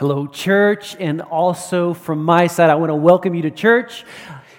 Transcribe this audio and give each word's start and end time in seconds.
Hello, 0.00 0.26
church, 0.26 0.96
and 0.98 1.20
also 1.20 1.92
from 1.92 2.24
my 2.24 2.46
side, 2.46 2.70
I 2.70 2.74
want 2.76 2.88
to 2.88 2.94
welcome 2.94 3.34
you 3.34 3.42
to 3.42 3.50
church. 3.50 4.06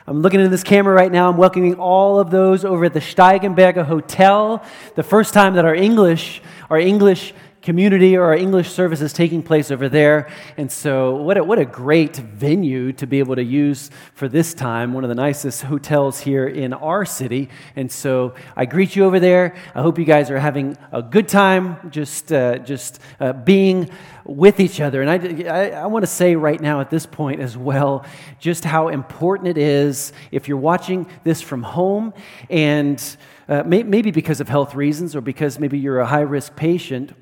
I'm 0.06 0.21
looking 0.21 0.40
in 0.40 0.51
this 0.51 0.64
camera 0.64 0.93
right 0.93 1.11
now. 1.11 1.32
I'm 1.32 1.37
welcoming 1.37 1.79
all 1.79 2.19
of 2.19 2.29
those 2.29 2.64
over 2.64 2.85
at 2.85 2.93
the 2.93 3.00
Steigenberger 3.00 3.83
Hotel. 3.83 4.64
The 4.93 5.01
first 5.01 5.33
time 5.33 5.56
that 5.56 5.66
our 5.66 5.74
English, 5.74 6.43
our 6.69 6.77
English 6.77 7.33
community 7.61 8.18
or 8.18 8.23
our 8.25 8.36
English 8.36 8.71
service 8.71 9.01
is 9.01 9.13
taking 9.13 9.43
place 9.43 9.69
over 9.69 9.88
there. 9.88 10.29
And 10.57 10.71
so, 10.71 11.15
what 11.15 11.38
a, 11.38 11.43
what 11.43 11.59
a 11.59 11.65
great 11.65 12.15
venue 12.15 12.91
to 12.93 13.05
be 13.05 13.19
able 13.19 13.36
to 13.36 13.43
use 13.43 13.91
for 14.13 14.27
this 14.27 14.54
time, 14.54 14.93
one 14.93 15.04
of 15.04 15.09
the 15.09 15.15
nicest 15.15 15.63
hotels 15.63 16.19
here 16.19 16.47
in 16.47 16.73
our 16.73 17.05
city. 17.05 17.50
And 17.75 17.91
so, 17.91 18.33
I 18.55 18.65
greet 18.65 18.95
you 18.95 19.05
over 19.05 19.19
there. 19.19 19.55
I 19.75 19.82
hope 19.82 20.00
you 20.00 20.05
guys 20.05 20.32
are 20.32 20.39
having 20.39 20.77
a 20.91 21.01
good 21.01 21.27
time 21.27 21.91
just, 21.91 22.32
uh, 22.32 22.57
just 22.59 23.00
uh, 23.19 23.33
being 23.33 23.89
with 24.25 24.59
each 24.59 24.79
other. 24.79 25.01
And 25.01 25.09
I, 25.50 25.50
I, 25.50 25.69
I 25.82 25.86
want 25.87 26.04
to 26.04 26.11
say 26.11 26.36
right 26.36 26.59
now 26.59 26.82
at 26.82 26.89
this 26.89 27.05
point 27.05 27.41
as 27.41 27.57
well 27.57 28.05
just 28.39 28.64
how 28.64 28.87
important 28.89 29.50
it 29.50 29.57
is 29.57 30.14
if 30.32 30.47
you're 30.47 30.57
watching 30.57 31.07
this 31.23 31.41
from 31.41 31.64
home 31.64 32.14
and 32.50 33.18
uh, 33.48 33.64
may, 33.64 33.84
maybe 33.84 34.12
because 34.12 34.40
of 34.40 34.48
health 34.48 34.76
reasons 34.76 35.16
or 35.16 35.22
because 35.22 35.59
maybe 35.59 35.78
you're 35.80 36.00
a 36.00 36.05
high 36.05 36.22
risk 36.22 36.55
patient 36.55 37.14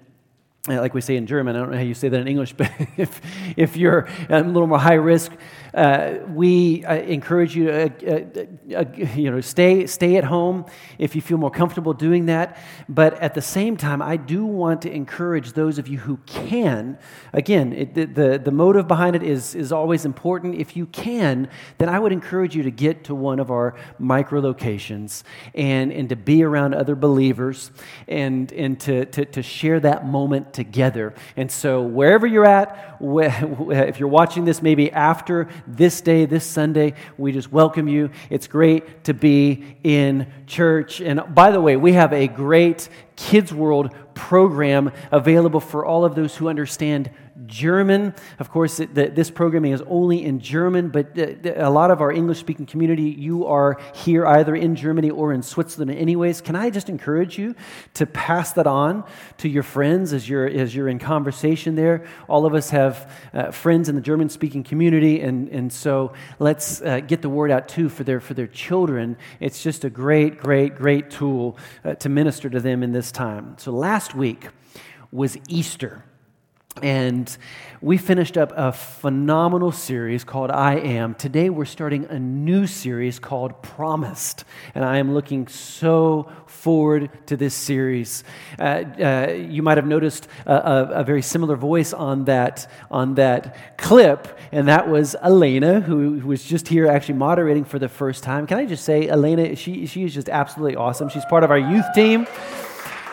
like 0.67 0.93
we 0.93 1.01
say 1.01 1.15
in 1.15 1.25
German, 1.25 1.55
I 1.55 1.59
don't 1.59 1.71
know 1.71 1.77
how 1.77 1.83
you 1.83 1.93
say 1.93 2.09
that 2.09 2.19
in 2.19 2.27
English, 2.27 2.53
but 2.57 2.71
if, 2.97 3.21
if 3.55 3.77
you're 3.77 4.07
a 4.29 4.41
little 4.43 4.67
more 4.67 4.79
high 4.79 4.95
risk, 4.95 5.31
uh, 5.73 6.15
we 6.27 6.83
uh, 6.85 6.95
encourage 6.95 7.55
you 7.55 7.65
to 7.65 8.43
uh, 8.75 8.79
uh, 8.79 8.85
you 9.15 9.31
know, 9.31 9.41
stay, 9.41 9.85
stay 9.87 10.17
at 10.17 10.23
home 10.23 10.65
if 10.97 11.15
you 11.15 11.21
feel 11.21 11.37
more 11.37 11.51
comfortable 11.51 11.93
doing 11.93 12.25
that. 12.27 12.57
But 12.87 13.13
at 13.15 13.33
the 13.33 13.41
same 13.41 13.77
time, 13.77 14.01
I 14.01 14.17
do 14.17 14.45
want 14.45 14.81
to 14.83 14.91
encourage 14.91 15.53
those 15.53 15.77
of 15.77 15.87
you 15.87 15.99
who 15.99 16.17
can. 16.25 16.97
Again, 17.33 17.73
it, 17.73 17.93
the, 17.93 18.05
the, 18.05 18.39
the 18.39 18.51
motive 18.51 18.87
behind 18.87 19.15
it 19.15 19.23
is, 19.23 19.55
is 19.55 19.71
always 19.71 20.05
important. 20.05 20.55
If 20.55 20.75
you 20.75 20.85
can, 20.87 21.49
then 21.77 21.89
I 21.89 21.99
would 21.99 22.11
encourage 22.11 22.55
you 22.55 22.63
to 22.63 22.71
get 22.71 23.03
to 23.05 23.15
one 23.15 23.39
of 23.39 23.51
our 23.51 23.75
micro 23.97 24.39
locations 24.39 25.23
and, 25.53 25.91
and 25.91 26.09
to 26.09 26.15
be 26.15 26.43
around 26.43 26.73
other 26.73 26.95
believers 26.95 27.71
and, 28.07 28.51
and 28.53 28.79
to, 28.81 29.05
to, 29.05 29.25
to 29.25 29.43
share 29.43 29.79
that 29.81 30.05
moment 30.05 30.53
together. 30.53 31.13
And 31.35 31.51
so, 31.51 31.81
wherever 31.81 32.25
you're 32.27 32.45
at, 32.45 32.97
if 33.01 33.99
you're 33.99 34.09
watching 34.09 34.45
this 34.45 34.61
maybe 34.61 34.91
after 34.91 35.47
this 35.67 36.01
day, 36.01 36.25
this 36.25 36.45
Sunday. 36.45 36.93
We 37.17 37.31
just 37.31 37.51
welcome 37.51 37.87
you. 37.87 38.11
It's 38.29 38.47
great 38.47 39.03
to 39.05 39.13
be 39.13 39.77
in 39.83 40.31
church. 40.47 41.01
And 41.01 41.21
by 41.33 41.51
the 41.51 41.61
way, 41.61 41.75
we 41.75 41.93
have 41.93 42.13
a 42.13 42.27
great 42.27 42.89
Kids 43.15 43.53
World 43.53 43.93
program 44.13 44.91
available 45.11 45.59
for 45.59 45.85
all 45.85 46.05
of 46.05 46.15
those 46.15 46.35
who 46.35 46.49
understand 46.49 47.09
German. 47.45 48.13
Of 48.39 48.49
course, 48.49 48.79
it, 48.79 48.93
the, 48.93 49.07
this 49.07 49.29
programming 49.31 49.71
is 49.71 49.81
only 49.87 50.23
in 50.23 50.39
German, 50.39 50.89
but 50.89 51.17
a 51.17 51.69
lot 51.69 51.91
of 51.91 52.01
our 52.01 52.11
English 52.11 52.39
speaking 52.39 52.65
community, 52.65 53.03
you 53.03 53.45
are 53.45 53.79
here 53.93 54.25
either 54.25 54.55
in 54.55 54.75
Germany 54.75 55.09
or 55.09 55.33
in 55.33 55.41
Switzerland, 55.41 55.91
anyways. 55.91 56.41
Can 56.41 56.55
I 56.55 56.69
just 56.69 56.89
encourage 56.89 57.37
you 57.37 57.55
to 57.95 58.05
pass 58.05 58.53
that 58.53 58.67
on 58.67 59.03
to 59.37 59.49
your 59.49 59.63
friends 59.63 60.13
as 60.13 60.27
you're, 60.27 60.47
as 60.47 60.75
you're 60.75 60.89
in 60.89 60.99
conversation 60.99 61.75
there? 61.75 62.05
All 62.27 62.45
of 62.45 62.53
us 62.53 62.69
have 62.71 63.11
uh, 63.33 63.51
friends 63.51 63.89
in 63.89 63.95
the 63.95 64.01
German 64.01 64.29
speaking 64.29 64.63
community, 64.63 65.21
and, 65.21 65.49
and 65.49 65.71
so 65.71 66.13
let's 66.39 66.81
uh, 66.81 66.99
get 66.99 67.21
the 67.21 67.29
word 67.29 67.51
out 67.51 67.67
too 67.67 67.89
for 67.89 68.03
their, 68.03 68.19
for 68.19 68.33
their 68.33 68.47
children. 68.47 69.17
It's 69.39 69.63
just 69.63 69.83
a 69.83 69.89
great, 69.89 70.39
great, 70.39 70.75
great 70.75 71.09
tool 71.09 71.57
uh, 71.83 71.95
to 71.95 72.09
minister 72.09 72.49
to 72.49 72.59
them 72.59 72.83
in 72.83 72.91
this 72.91 73.11
time. 73.11 73.55
So 73.57 73.71
last 73.71 74.15
week 74.15 74.47
was 75.11 75.37
Easter. 75.47 76.03
And 76.81 77.35
we 77.81 77.97
finished 77.97 78.37
up 78.37 78.51
a 78.55 78.71
phenomenal 78.71 79.71
series 79.71 80.23
called 80.23 80.51
I 80.51 80.75
Am. 80.75 81.15
Today 81.15 81.49
we're 81.49 81.65
starting 81.65 82.05
a 82.09 82.19
new 82.19 82.67
series 82.67 83.19
called 83.19 83.61
Promised. 83.61 84.43
And 84.75 84.83
I 84.83 84.97
am 84.97 85.13
looking 85.13 85.47
so 85.47 86.29
forward 86.45 87.09
to 87.27 87.37
this 87.37 87.53
series. 87.53 88.23
Uh, 88.57 88.83
uh, 88.99 89.31
you 89.31 89.61
might 89.61 89.77
have 89.77 89.87
noticed 89.87 90.27
a, 90.45 90.53
a, 90.53 90.83
a, 90.95 91.03
very 91.03 91.21
similar 91.21 91.55
voice 91.55 91.93
on 91.93 92.25
that, 92.25 92.69
on 92.91 93.15
that 93.15 93.77
clip, 93.77 94.37
and 94.51 94.67
that 94.67 94.89
was 94.89 95.15
Elena, 95.21 95.79
who, 95.79 96.19
who 96.19 96.27
was 96.27 96.43
just 96.43 96.67
here 96.67 96.87
actually 96.87 97.15
moderating 97.15 97.63
for 97.63 97.79
the 97.79 97.89
first 97.89 98.23
time. 98.23 98.45
Can 98.45 98.57
I 98.57 98.65
just 98.65 98.83
say, 98.83 99.07
Elena, 99.07 99.55
she, 99.55 99.85
she 99.85 100.03
is 100.03 100.13
just 100.13 100.27
absolutely 100.27 100.75
awesome. 100.75 101.07
She's 101.07 101.25
part 101.25 101.43
of 101.43 101.51
our 101.51 101.57
youth 101.57 101.85
team. 101.95 102.27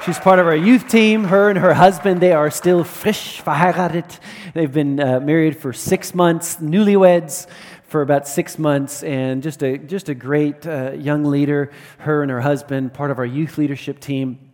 She's 0.06 0.20
part 0.20 0.38
of 0.38 0.46
our 0.46 0.54
youth 0.54 0.86
team. 0.86 1.24
Her 1.24 1.50
and 1.50 1.58
her 1.58 1.74
husband, 1.74 2.20
they 2.20 2.30
are 2.30 2.48
still 2.48 2.84
frisch 2.84 3.42
verheiratet. 3.42 4.20
They've 4.54 4.72
been 4.72 5.00
uh, 5.00 5.18
married 5.18 5.58
for 5.58 5.72
six 5.72 6.14
months, 6.14 6.58
newlyweds 6.58 7.48
for 7.88 8.02
about 8.02 8.28
six 8.28 8.56
months, 8.56 9.02
and 9.02 9.42
just 9.42 9.64
a, 9.64 9.78
just 9.78 10.08
a 10.08 10.14
great 10.14 10.64
uh, 10.64 10.92
young 10.92 11.24
leader. 11.24 11.72
Her 11.98 12.22
and 12.22 12.30
her 12.30 12.40
husband, 12.40 12.94
part 12.94 13.10
of 13.10 13.18
our 13.18 13.26
youth 13.26 13.58
leadership 13.58 13.98
team. 13.98 14.52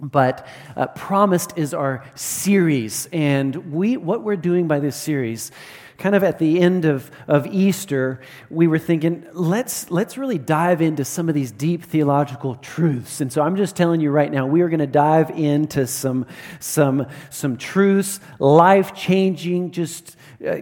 But 0.00 0.46
uh, 0.74 0.86
Promised 0.86 1.52
is 1.58 1.74
our 1.74 2.02
series, 2.14 3.06
and 3.12 3.74
we, 3.74 3.98
what 3.98 4.22
we're 4.22 4.36
doing 4.36 4.68
by 4.68 4.80
this 4.80 4.96
series 4.96 5.52
kind 5.98 6.14
of 6.14 6.24
at 6.24 6.38
the 6.38 6.60
end 6.60 6.84
of, 6.84 7.10
of 7.28 7.46
Easter, 7.46 8.20
we 8.50 8.66
were 8.66 8.78
thinking, 8.78 9.26
let's, 9.32 9.90
let's 9.90 10.18
really 10.18 10.38
dive 10.38 10.82
into 10.82 11.04
some 11.04 11.28
of 11.28 11.34
these 11.34 11.52
deep 11.52 11.84
theological 11.84 12.56
truths. 12.56 13.20
And 13.20 13.32
so 13.32 13.42
I'm 13.42 13.56
just 13.56 13.76
telling 13.76 14.00
you 14.00 14.10
right 14.10 14.30
now, 14.30 14.46
we 14.46 14.62
are 14.62 14.68
going 14.68 14.80
to 14.80 14.86
dive 14.86 15.30
into 15.30 15.86
some, 15.86 16.26
some, 16.60 17.06
some 17.30 17.56
truths, 17.56 18.20
life 18.38 18.94
changing, 18.94 19.70
just 19.70 20.16
uh, 20.44 20.56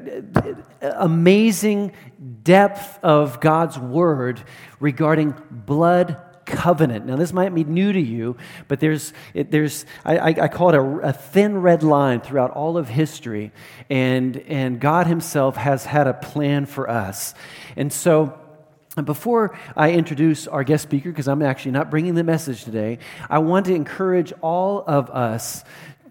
amazing 0.83 1.93
depth 2.43 2.99
of 3.03 3.41
God's 3.41 3.79
word 3.79 4.43
regarding 4.81 5.35
blood 5.51 6.21
covenant. 6.45 7.07
Now, 7.07 7.17
this 7.17 7.33
might 7.33 7.55
be 7.55 7.65
new 7.65 7.93
to 7.93 8.01
you, 8.01 8.37
but 8.69 8.81
there's, 8.81 9.13
it, 9.35 9.51
there's 9.51 9.85
I, 10.05 10.19
I, 10.19 10.49
call 10.49 10.71
it 10.71 10.75
a, 10.75 11.09
a, 11.09 11.13
thin 11.13 11.59
red 11.59 11.83
line 11.83 12.21
throughout 12.21 12.51
all 12.51 12.77
of 12.77 12.89
history, 12.89 13.53
and, 13.89 14.37
and 14.37 14.81
God 14.81 15.07
Himself 15.07 15.57
has 15.57 15.85
had 15.85 16.07
a 16.07 16.15
plan 16.15 16.67
for 16.67 16.89
us. 16.89 17.35
And 17.77 17.93
so, 17.93 18.39
before 19.05 19.59
I 19.75 19.93
introduce 19.93 20.47
our 20.47 20.65
guest 20.65 20.83
speaker, 20.83 21.11
because 21.11 21.27
I'm 21.27 21.41
actually 21.41 21.71
not 21.71 21.91
bringing 21.91 22.15
the 22.15 22.25
message 22.25 22.65
today, 22.65 22.99
I 23.31 23.39
want 23.39 23.65
to 23.67 23.75
encourage 23.75 24.35
all 24.43 24.85
of 24.87 25.09
us 25.09 25.65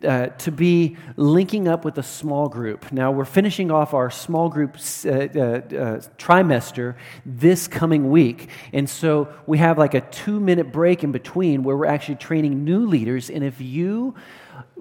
uh, 0.03 0.28
to 0.28 0.51
be 0.51 0.97
linking 1.16 1.67
up 1.67 1.85
with 1.85 1.97
a 1.97 2.03
small 2.03 2.50
group. 2.50 2.91
Now, 2.91 3.12
we're 3.12 3.25
finishing 3.25 3.72
off 3.72 3.94
our 3.94 4.09
small 4.09 4.50
group 4.50 4.78
uh, 5.06 5.09
uh, 5.09 5.13
uh, 5.13 6.01
trimester 6.17 6.95
this 7.25 7.67
coming 7.67 8.09
week. 8.09 8.50
And 8.73 8.90
so 8.90 9.34
we 9.45 9.57
have 9.59 9.78
like 9.78 9.94
a 9.94 10.01
two 10.01 10.40
minute 10.40 10.72
break 10.72 11.03
in 11.03 11.11
between 11.11 11.63
where 11.63 11.78
we're 11.78 11.85
actually 11.85 12.16
training 12.16 12.63
new 12.63 12.85
leaders. 12.85 13.29
And 13.29 13.44
if 13.44 13.61
you 13.61 14.16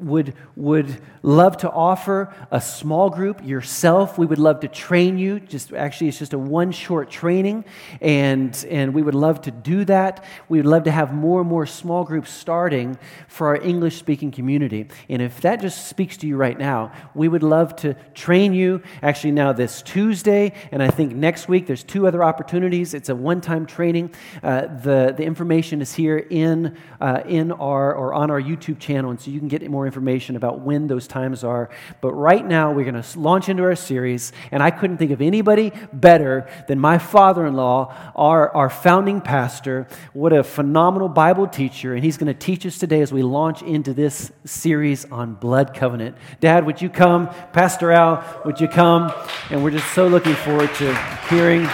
would, 0.01 0.35
would 0.57 1.01
love 1.23 1.57
to 1.59 1.71
offer 1.71 2.35
a 2.51 2.61
small 2.61 3.11
group 3.11 3.45
yourself. 3.45 4.19
We 4.19 4.27
would 4.27 4.39
love 4.39 4.61
to 4.61 4.69
train 4.69 5.19
you. 5.19 5.41
Just 5.41 5.73
actually, 5.73 6.09
it's 6.09 6.19
just 6.19 6.33
a 6.33 6.39
one 6.39 6.73
short 6.73 7.11
training, 7.11 7.65
and, 8.01 8.67
and 8.69 8.95
we 8.95 9.03
would 9.03 9.15
love 9.15 9.43
to 9.43 9.51
do 9.51 9.85
that. 9.87 10.25
We 10.49 10.59
would 10.59 10.67
love 10.67 10.85
to 10.85 10.91
have 10.91 11.15
more 11.15 11.41
and 11.41 11.49
more 11.49 11.67
small 11.67 12.05
groups 12.05 12.31
starting 12.31 12.99
for 13.29 13.49
our 13.49 13.57
English 13.57 13.97
speaking 13.97 14.31
community. 14.31 14.89
And 15.09 15.23
if 15.23 15.41
that 15.43 15.61
just 15.61 15.89
speaks 15.89 16.17
to 16.19 16.27
you 16.27 16.37
right 16.37 16.59
now, 16.59 16.93
we 17.15 17.29
would 17.29 17.43
love 17.43 17.77
to 17.77 17.95
train 18.15 18.53
you. 18.53 18.83
Actually, 19.03 19.33
now 19.33 19.53
this 19.53 19.83
Tuesday, 19.83 20.53
and 20.73 20.83
I 20.83 20.91
think 20.91 21.15
next 21.15 21.49
week, 21.49 21.67
there's 21.67 21.85
two 21.85 22.07
other 22.07 22.23
opportunities. 22.25 22.95
It's 22.95 23.09
a 23.09 23.15
one 23.15 23.41
time 23.41 23.67
training. 23.67 24.15
Uh, 24.43 24.63
the, 24.67 25.15
the 25.17 25.25
information 25.25 25.81
is 25.81 25.95
here 25.95 26.19
in, 26.19 26.77
uh, 27.01 27.23
in 27.27 27.53
our 27.53 27.95
or 27.95 28.15
on 28.15 28.31
our 28.31 28.41
YouTube 28.41 28.79
channel, 28.79 29.11
and 29.11 29.21
so 29.21 29.31
you 29.31 29.39
can 29.39 29.49
get 29.49 29.63
more 29.71 29.87
information 29.91 30.37
about 30.37 30.61
when 30.61 30.87
those 30.87 31.09
times 31.09 31.43
are. 31.43 31.69
But 32.01 32.13
right 32.13 32.47
now, 32.47 32.71
we're 32.71 32.89
going 32.89 33.03
to 33.03 33.19
launch 33.19 33.49
into 33.49 33.65
our 33.65 33.75
series, 33.75 34.33
and 34.53 34.63
I 34.63 34.71
couldn't 34.71 34.99
think 34.99 35.11
of 35.11 35.21
anybody 35.21 35.73
better 35.93 36.49
than 36.69 36.79
my 36.79 36.99
father 36.99 37.45
in 37.45 37.55
law, 37.55 37.93
our, 38.15 38.55
our 38.55 38.71
founding 38.71 39.21
pastor. 39.21 39.89
What 40.13 40.33
a 40.33 40.45
phenomenal 40.45 41.09
Bible 41.09 41.49
teacher, 41.49 41.93
and 41.93 42.05
he's 42.05 42.17
going 42.17 42.33
to 42.33 42.39
teach 42.39 42.65
us 42.65 42.79
today 42.79 43.01
as 43.01 43.13
we 43.13 43.25
launch 43.25 43.63
into 43.63 43.93
this 43.93 44.31
series 44.45 45.11
on 45.11 45.35
blood 45.35 45.75
covenant. 45.75 46.17
Dad, 46.39 46.65
would 46.67 46.81
you 46.81 46.89
come? 46.89 47.27
Pastor 47.53 47.91
Al, 47.91 48.25
would 48.45 48.61
you 48.61 48.69
come? 48.69 49.13
And 49.51 49.65
we're 49.65 49.73
just 49.73 49.93
so 49.93 50.07
looking 50.07 50.37
forward 50.37 50.73
to 50.77 50.95
hearing 51.29 51.65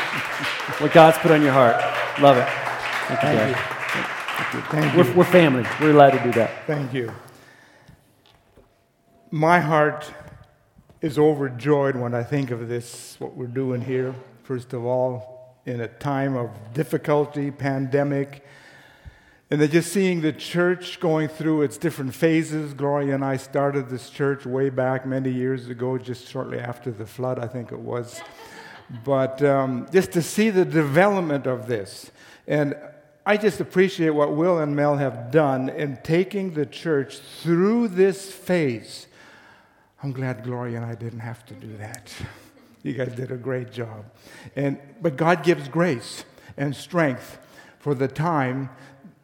what 0.79 0.93
God's 0.93 1.19
put 1.19 1.33
on 1.33 1.43
your 1.43 1.53
heart. 1.53 1.77
Love 2.23 2.39
it. 2.39 2.49
Thank 3.09 3.23
you, 3.23 3.39
Thank. 3.39 3.57
You. 4.55 4.61
Thank 4.71 4.97
you. 4.97 5.03
We're, 5.03 5.17
we're 5.19 5.25
family. 5.25 5.67
We're 5.81 5.91
allowed 5.91 6.13
to 6.13 6.23
do 6.25 6.33
that. 6.33 6.67
Thank 6.67 6.95
you 6.95 7.13
my 9.31 9.61
heart 9.61 10.11
is 11.01 11.19
overjoyed 11.19 11.97
when 11.97 12.15
I 12.15 12.23
think 12.23 12.51
of 12.51 12.69
this, 12.69 13.17
what 13.19 13.37
we're 13.37 13.47
doing 13.47 13.81
here. 13.81 14.15
First 14.45 14.73
of 14.73 14.85
all, 14.85 15.57
in 15.67 15.81
a 15.81 15.89
time 15.89 16.37
of 16.37 16.51
difficulty, 16.75 17.51
pandemic, 17.51 18.45
And 19.49 19.61
then 19.61 19.71
just 19.71 19.93
seeing 19.93 20.23
the 20.23 20.33
church 20.33 20.99
going 20.99 21.29
through 21.29 21.63
its 21.63 21.79
different 21.79 22.15
phases. 22.15 22.75
Gloria 22.75 23.15
and 23.15 23.25
I 23.25 23.37
started 23.37 23.89
this 23.89 24.11
church 24.11 24.45
way 24.45 24.71
back 24.71 25.07
many 25.07 25.31
years 25.31 25.69
ago, 25.69 25.99
just 25.99 26.29
shortly 26.29 26.59
after 26.59 26.91
the 26.91 27.07
flood, 27.07 27.39
I 27.39 27.47
think 27.47 27.71
it 27.71 27.79
was. 27.79 28.21
But 29.05 29.43
um, 29.43 29.87
just 29.93 30.11
to 30.13 30.23
see 30.23 30.51
the 30.51 30.65
development 30.65 31.47
of 31.47 31.69
this. 31.69 32.11
And 32.49 32.75
I 33.25 33.37
just 33.37 33.61
appreciate 33.61 34.11
what 34.11 34.35
Will 34.35 34.59
and 34.59 34.75
Mel 34.75 34.97
have 34.97 35.31
done 35.31 35.69
in 35.69 35.99
taking 36.03 36.55
the 36.55 36.67
church 36.67 37.19
through 37.19 37.89
this 37.89 38.33
phase. 38.33 39.07
I'm 40.03 40.13
glad 40.13 40.45
Gloria 40.45 40.77
and 40.77 40.87
I 40.87 40.95
didn't 40.95 41.21
have 41.21 41.45
to 41.47 41.55
do 41.55 41.77
that. 41.79 42.13
You 42.83 42.93
guys 42.93 43.15
did 43.15 43.33
a 43.33 43.37
great 43.37 43.73
job. 43.73 44.05
And, 44.55 44.79
but 45.01 45.17
God 45.17 45.43
gives 45.43 45.69
grace 45.69 46.25
and 46.57 46.77
strength 46.77 47.39
for 47.79 47.95
the 47.95 48.09
time 48.09 48.71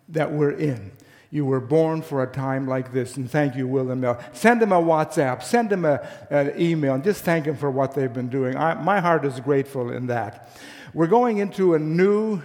that 0.08 0.32
we're 0.32 0.50
in. 0.50 0.92
You 1.30 1.46
were 1.46 1.60
born 1.60 2.02
for 2.02 2.22
a 2.22 2.26
time 2.26 2.66
like 2.66 2.92
this, 2.92 3.16
and 3.16 3.30
thank 3.30 3.56
you, 3.56 3.66
Will 3.66 3.90
and 3.90 4.00
Mel. 4.00 4.22
Send 4.32 4.60
them 4.60 4.72
a 4.72 4.80
WhatsApp, 4.80 5.42
send 5.42 5.70
them 5.70 5.84
a, 5.84 6.06
an 6.28 6.52
email, 6.60 6.94
and 6.94 7.02
just 7.02 7.24
thank 7.24 7.46
them 7.46 7.56
for 7.56 7.70
what 7.70 7.94
they've 7.94 8.12
been 8.12 8.28
doing. 8.28 8.56
I, 8.56 8.74
my 8.74 9.00
heart 9.00 9.24
is 9.24 9.40
grateful 9.40 9.90
in 9.90 10.08
that. 10.08 10.50
We're 10.92 11.06
going 11.06 11.38
into 11.38 11.72
a 11.72 11.78
new 11.78 12.42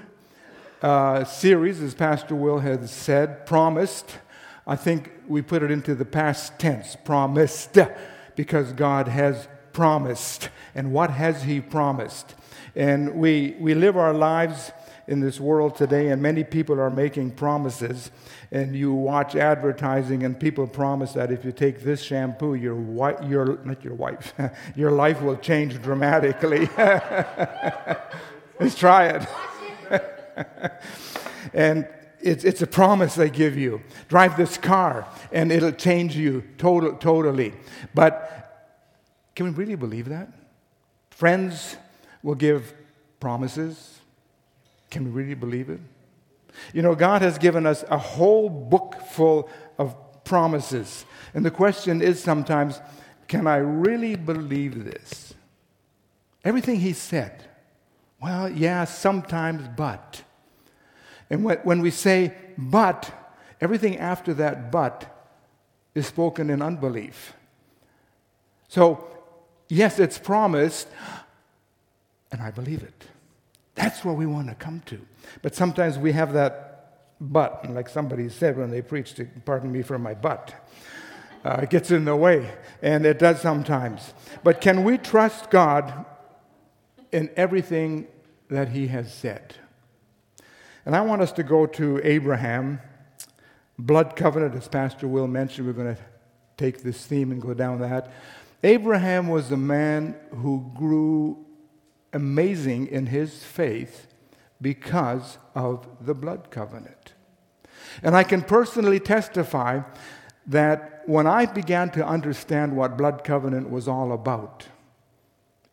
uh, 0.81 1.25
series, 1.25 1.81
as 1.81 1.95
Pastor 1.95 2.35
Will 2.35 2.59
has 2.59 2.89
said, 2.89 3.45
promised. 3.45 4.19
I 4.65 4.75
think 4.77 5.11
we 5.27 5.41
put 5.41 5.63
it 5.63 5.71
into 5.71 5.93
the 5.95 6.05
past 6.05 6.57
tense, 6.57 6.95
promised, 6.95 7.77
because 8.37 8.71
God 8.71 9.09
has 9.09 9.49
promised. 9.73 10.47
And 10.73 10.93
what 10.93 11.09
has 11.09 11.43
He 11.43 11.59
promised? 11.59 12.35
And 12.75 13.15
we, 13.15 13.57
we 13.59 13.73
live 13.73 13.97
our 13.97 14.13
lives 14.13 14.71
in 15.07 15.19
this 15.21 15.39
world 15.39 15.75
today, 15.75 16.09
and 16.09 16.21
many 16.21 16.43
people 16.43 16.79
are 16.79 16.89
making 16.89 17.31
promises. 17.31 18.11
And 18.51 18.75
you 18.75 18.93
watch 18.93 19.35
advertising, 19.35 20.23
and 20.23 20.39
people 20.39 20.67
promise 20.67 21.13
that 21.13 21.31
if 21.31 21.43
you 21.43 21.51
take 21.51 21.81
this 21.81 22.01
shampoo, 22.01 22.53
your 22.53 22.75
wife, 22.75 23.17
your 23.27 23.59
not 23.65 23.83
your 23.83 23.95
wife, 23.95 24.33
your 24.75 24.91
life 24.91 25.21
will 25.21 25.37
change 25.37 25.81
dramatically. 25.81 26.69
Let's 28.59 28.75
try 28.75 29.07
it. 29.07 29.27
and 31.53 31.87
it's, 32.21 32.43
it's 32.43 32.61
a 32.61 32.67
promise 32.67 33.15
they 33.15 33.29
give 33.29 33.57
you. 33.57 33.81
Drive 34.07 34.37
this 34.37 34.57
car, 34.57 35.07
and 35.31 35.51
it'll 35.51 35.71
change 35.71 36.15
you 36.15 36.43
total, 36.57 36.93
totally. 36.93 37.53
But 37.93 38.73
can 39.35 39.45
we 39.45 39.51
really 39.51 39.75
believe 39.75 40.09
that? 40.09 40.29
Friends 41.11 41.77
will 42.23 42.35
give 42.35 42.73
promises 43.19 43.97
can 44.89 45.05
we 45.05 45.11
really 45.11 45.35
believe 45.35 45.69
it? 45.69 45.79
You 46.73 46.81
know, 46.81 46.95
God 46.95 47.21
has 47.21 47.37
given 47.37 47.65
us 47.65 47.83
a 47.89 47.97
whole 47.97 48.49
book 48.49 48.95
full 49.11 49.49
of 49.77 49.95
promises. 50.23 51.05
And 51.33 51.45
the 51.45 51.51
question 51.51 52.01
is 52.01 52.21
sometimes, 52.21 52.79
can 53.27 53.47
I 53.47 53.57
really 53.57 54.15
believe 54.15 54.85
this? 54.85 55.33
Everything 56.43 56.79
He 56.79 56.93
said. 56.93 57.43
Well, 58.21 58.49
yeah, 58.49 58.85
sometimes, 58.85 59.67
but. 59.75 60.23
And 61.29 61.43
when, 61.43 61.81
we 61.81 61.91
say 61.91 62.33
but, 62.57 63.11
everything 63.59 63.97
after 63.97 64.33
that 64.35 64.71
but 64.71 65.13
is 65.93 66.07
spoken 66.07 66.49
in 66.49 66.61
unbelief. 66.61 67.33
So, 68.67 69.07
yes, 69.67 69.99
it's 69.99 70.17
promised, 70.17 70.87
and 72.31 72.41
I 72.41 72.51
believe 72.51 72.83
it. 72.83 73.05
That's 73.75 74.03
where 74.03 74.13
we 74.13 74.25
want 74.25 74.47
to 74.47 74.55
come 74.55 74.81
to. 74.87 74.99
But 75.41 75.55
sometimes 75.55 75.97
we 75.97 76.11
have 76.13 76.33
that 76.33 76.67
but, 77.19 77.69
like 77.71 77.89
somebody 77.89 78.29
said 78.29 78.57
when 78.57 78.69
they 78.69 78.81
preached, 78.81 79.19
pardon 79.43 79.71
me 79.71 79.81
for 79.81 79.97
my 79.97 80.13
butt. 80.13 80.53
Uh, 81.43 81.61
it 81.63 81.69
gets 81.69 81.91
in 81.91 82.05
the 82.05 82.15
way, 82.15 82.51
and 82.81 83.05
it 83.05 83.19
does 83.19 83.41
sometimes. 83.41 84.13
But 84.43 84.61
can 84.61 84.83
we 84.83 84.97
trust 84.97 85.49
God 85.49 86.05
in 87.11 87.29
everything 87.35 88.07
that 88.49 88.69
He 88.69 88.87
has 88.87 89.13
said? 89.13 89.55
And 90.87 90.95
I 90.95 91.01
want 91.01 91.21
us 91.21 91.33
to 91.33 91.43
go 91.43 91.65
to 91.65 91.99
Abraham, 92.01 92.79
blood 93.77 94.15
covenant, 94.15 94.55
as 94.55 94.69
Pastor 94.69 95.05
Will 95.05 95.27
mentioned. 95.27 95.67
We're 95.67 95.73
going 95.73 95.93
to 95.93 96.01
take 96.55 96.81
this 96.81 97.05
theme 97.05 97.33
and 97.33 97.41
go 97.41 97.53
down 97.53 97.81
that. 97.81 98.09
Abraham 98.63 99.27
was 99.27 99.51
a 99.51 99.57
man 99.57 100.15
who 100.29 100.71
grew 100.77 101.45
amazing 102.13 102.87
in 102.87 103.07
his 103.07 103.43
faith 103.43 104.07
because 104.61 105.37
of 105.53 105.85
the 105.99 106.13
blood 106.13 106.51
covenant. 106.51 107.11
And 108.01 108.15
I 108.15 108.23
can 108.23 108.41
personally 108.41 109.01
testify 109.01 109.81
that 110.45 111.03
when 111.05 111.27
I 111.27 111.47
began 111.47 111.89
to 111.91 112.07
understand 112.07 112.77
what 112.77 112.95
blood 112.95 113.25
covenant 113.25 113.69
was 113.69 113.89
all 113.89 114.13
about, 114.13 114.65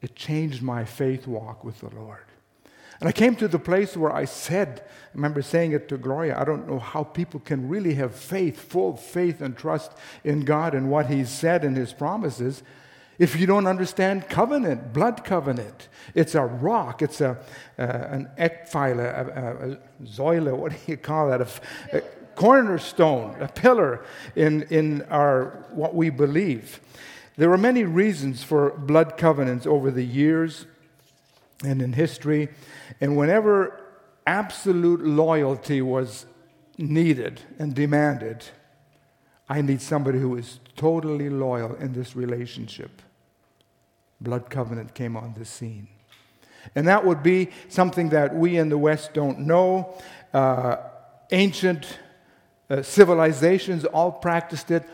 it 0.02 0.17
changed 0.17 0.60
my 0.60 0.84
faith 0.84 1.28
walk 1.28 1.62
with 1.62 1.78
the 1.78 1.94
Lord. 1.94 2.25
And 3.00 3.08
I 3.08 3.12
came 3.12 3.37
to 3.37 3.49
the 3.49 3.58
place 3.58 3.96
where 3.96 4.14
I 4.14 4.25
said, 4.25 4.82
I 4.87 5.11
remember 5.14 5.43
saying 5.43 5.73
it 5.73 5.88
to 5.88 5.99
Gloria, 5.99 6.38
I 6.38 6.44
don't 6.44 6.69
know 6.69 6.79
how 6.79 7.05
people 7.05 7.41
can 7.41 7.69
really 7.69 7.94
have 7.94 8.14
faith, 8.14 8.61
full 8.61 8.96
faith 8.96 9.41
and 9.41 9.56
trust 9.56 9.93
in 10.23 10.44
God 10.44 10.75
and 10.75 10.91
what 10.91 11.06
He's 11.06 11.31
said 11.31 11.64
and 11.64 11.76
His 11.76 11.93
promises 11.93 12.62
if 13.19 13.38
you 13.38 13.46
don't 13.46 13.67
understand 13.67 14.29
covenant, 14.29 14.93
blood 14.93 15.25
covenant, 15.25 15.88
it's 16.14 16.35
a 16.35 16.44
rock, 16.44 17.00
it's 17.00 17.20
a, 17.20 17.38
uh, 17.79 17.82
an 17.82 18.29
Eckpfeiler, 18.38 19.05
a, 19.05 19.73
a, 19.73 20.05
Säule, 20.05 20.56
what 20.56 20.73
do 20.73 20.79
you 20.87 20.96
call 20.96 21.31
that? 21.31 21.41
A, 21.41 21.49
a 21.96 22.00
cornerstone, 22.35 23.41
a 23.41 23.49
pillar 23.49 24.05
in, 24.35 24.62
in 24.64 25.02
our, 25.02 25.64
what 25.70 25.94
we 25.94 26.11
believe. 26.11 26.81
There 27.37 27.52
are 27.52 27.58
many 27.58 27.85
reasons 27.85 28.43
for 28.43 28.70
blood 28.70 29.17
covenants 29.17 29.67
over 29.67 29.91
the 29.91 30.05
years 30.05 30.67
and 31.62 31.81
in 31.81 31.93
history. 31.93 32.49
And 33.01 33.17
whenever 33.17 33.81
absolute 34.27 35.01
loyalty 35.05 35.83
was 35.83 36.27
needed 36.79 37.41
and 37.59 37.75
demanded, 37.75 38.45
I 39.49 39.61
need 39.61 39.83
somebody 39.83 40.19
who 40.19 40.37
is 40.37 40.61
totally 40.77 41.29
loyal 41.29 41.75
in 41.77 41.93
this 41.93 42.17
relationship. 42.17 43.03
Blood 44.21 44.49
covenant 44.49 44.95
came 44.95 45.17
on 45.17 45.35
the 45.35 45.45
scene. 45.45 45.89
And 46.75 46.89
that 46.89 47.05
would 47.05 47.23
be 47.23 47.51
something 47.69 48.09
that 48.11 48.35
we 48.35 48.56
in 48.56 48.71
the 48.71 48.79
West 48.79 49.12
don't 49.12 49.41
know. 49.41 49.95
Uh, 50.33 50.77
ancient 51.31 51.99
uh, 52.71 52.83
civilizations 52.83 53.85
all 53.85 54.11
practiced 54.11 54.71
it. 54.71 54.85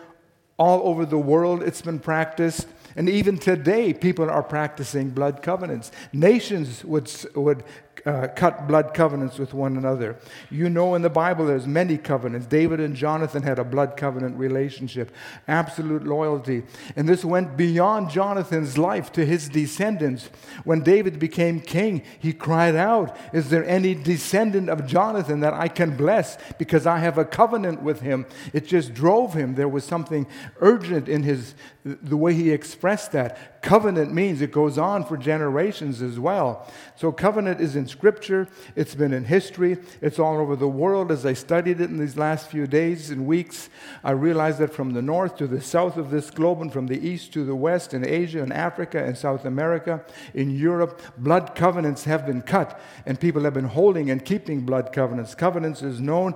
All 0.59 0.87
over 0.89 1.07
the 1.07 1.19
world, 1.19 1.63
it's 1.63 1.81
been 1.81 2.01
practiced. 2.01 2.67
And 2.97 3.09
even 3.09 3.39
today, 3.39 3.93
people 3.93 4.29
are 4.31 4.43
practicing 4.43 5.11
blood 5.11 5.43
covenants. 5.43 5.93
Nations 6.13 6.85
would, 6.85 7.11
would 7.35 7.65
uh, 8.07 8.29
cut 8.29 8.67
blood 8.67 8.95
covenants 8.95 9.39
with 9.39 9.55
one 9.55 9.77
another. 9.77 10.17
You 10.51 10.71
know, 10.71 10.95
in 10.95 11.03
the 11.03 11.11
Bible, 11.11 11.47
there's 11.47 11.67
many 11.67 11.99
covenants. 11.99 12.47
David 12.47 12.81
and 12.81 12.95
Jonathan 12.95 13.43
had 13.43 13.59
a 13.59 13.65
blood 13.65 13.97
covenant 13.97 14.39
relationship, 14.39 15.11
absolute 15.49 16.05
loyalty. 16.05 16.63
And 16.97 17.09
this 17.09 17.25
went 17.25 17.57
beyond 17.57 18.11
Jonathan's 18.11 18.79
life 18.79 19.13
to 19.13 19.25
his 19.25 19.49
descendants. 19.49 20.31
When 20.65 20.83
David 20.83 21.19
became 21.19 21.61
king, 21.61 22.03
he 22.19 22.33
cried 22.33 22.77
out, 22.77 23.17
Is 23.33 23.51
there 23.51 23.65
any 23.65 23.95
descendant 23.95 24.71
of 24.71 24.87
Jonathan 24.87 25.41
that 25.41 25.55
I 25.55 25.69
can 25.69 25.97
bless 25.97 26.39
because 26.59 26.87
I 26.87 26.99
have 26.99 27.19
a 27.19 27.25
covenant 27.25 27.83
with 27.83 28.01
him? 28.01 28.27
It 28.53 28.67
just 28.67 28.95
drove 28.95 29.35
him. 29.35 29.55
There 29.55 29.69
was 29.69 29.85
something 29.85 30.27
urgent 30.61 31.09
in 31.09 31.23
his 31.23 31.55
the 31.85 32.17
way 32.17 32.35
he 32.35 32.51
expressed 32.51 33.13
that. 33.13 33.63
Covenant 33.63 34.13
means 34.13 34.43
it 34.43 34.53
goes 34.53 34.77
on 34.77 35.05
for 35.05 35.17
generations 35.17 36.03
as 36.03 36.19
well. 36.19 36.71
So, 36.97 37.11
covenant 37.11 37.61
is 37.61 37.75
in 37.75 37.87
Scripture, 37.87 38.49
it's 38.77 38.95
been 38.95 39.15
in 39.15 39.25
history, 39.25 39.79
it's 40.03 40.19
all 40.19 40.39
over 40.39 40.57
the 40.57 40.69
world. 40.69 41.11
As 41.11 41.25
I 41.25 41.33
studied 41.33 41.81
it 41.81 41.89
in 41.89 41.99
these 41.99 42.19
last 42.19 42.51
few 42.51 42.67
days 42.67 43.11
and 43.11 43.27
weeks, 43.27 43.71
I 44.05 44.11
realized 44.11 44.59
that 44.59 44.75
from 44.75 44.93
the 44.93 45.01
north 45.01 45.37
to 45.39 45.47
the 45.47 45.61
south 45.61 45.97
of 45.97 46.11
this 46.11 46.31
globe, 46.31 46.61
and 46.61 46.73
from 46.73 46.87
the 46.87 46.99
east 47.07 47.33
to 47.33 47.45
the 47.45 47.57
west, 47.57 47.95
in 47.95 48.07
Asia 48.07 48.43
and 48.43 48.53
Africa 48.53 49.03
and 49.03 49.17
South 49.17 49.47
America, 49.47 50.05
in 50.35 50.51
Europe, 50.51 51.01
blood 51.17 51.55
covenants 51.55 52.05
have 52.05 52.27
been 52.27 52.43
cut, 52.43 52.79
and 53.07 53.19
people 53.19 53.45
have 53.45 53.55
been 53.55 53.65
holding 53.65 54.11
and 54.11 54.25
keeping 54.25 54.61
blood 54.61 54.93
covenants. 54.93 55.35
Covenants 55.35 55.83
is 55.83 55.99
known 56.01 56.35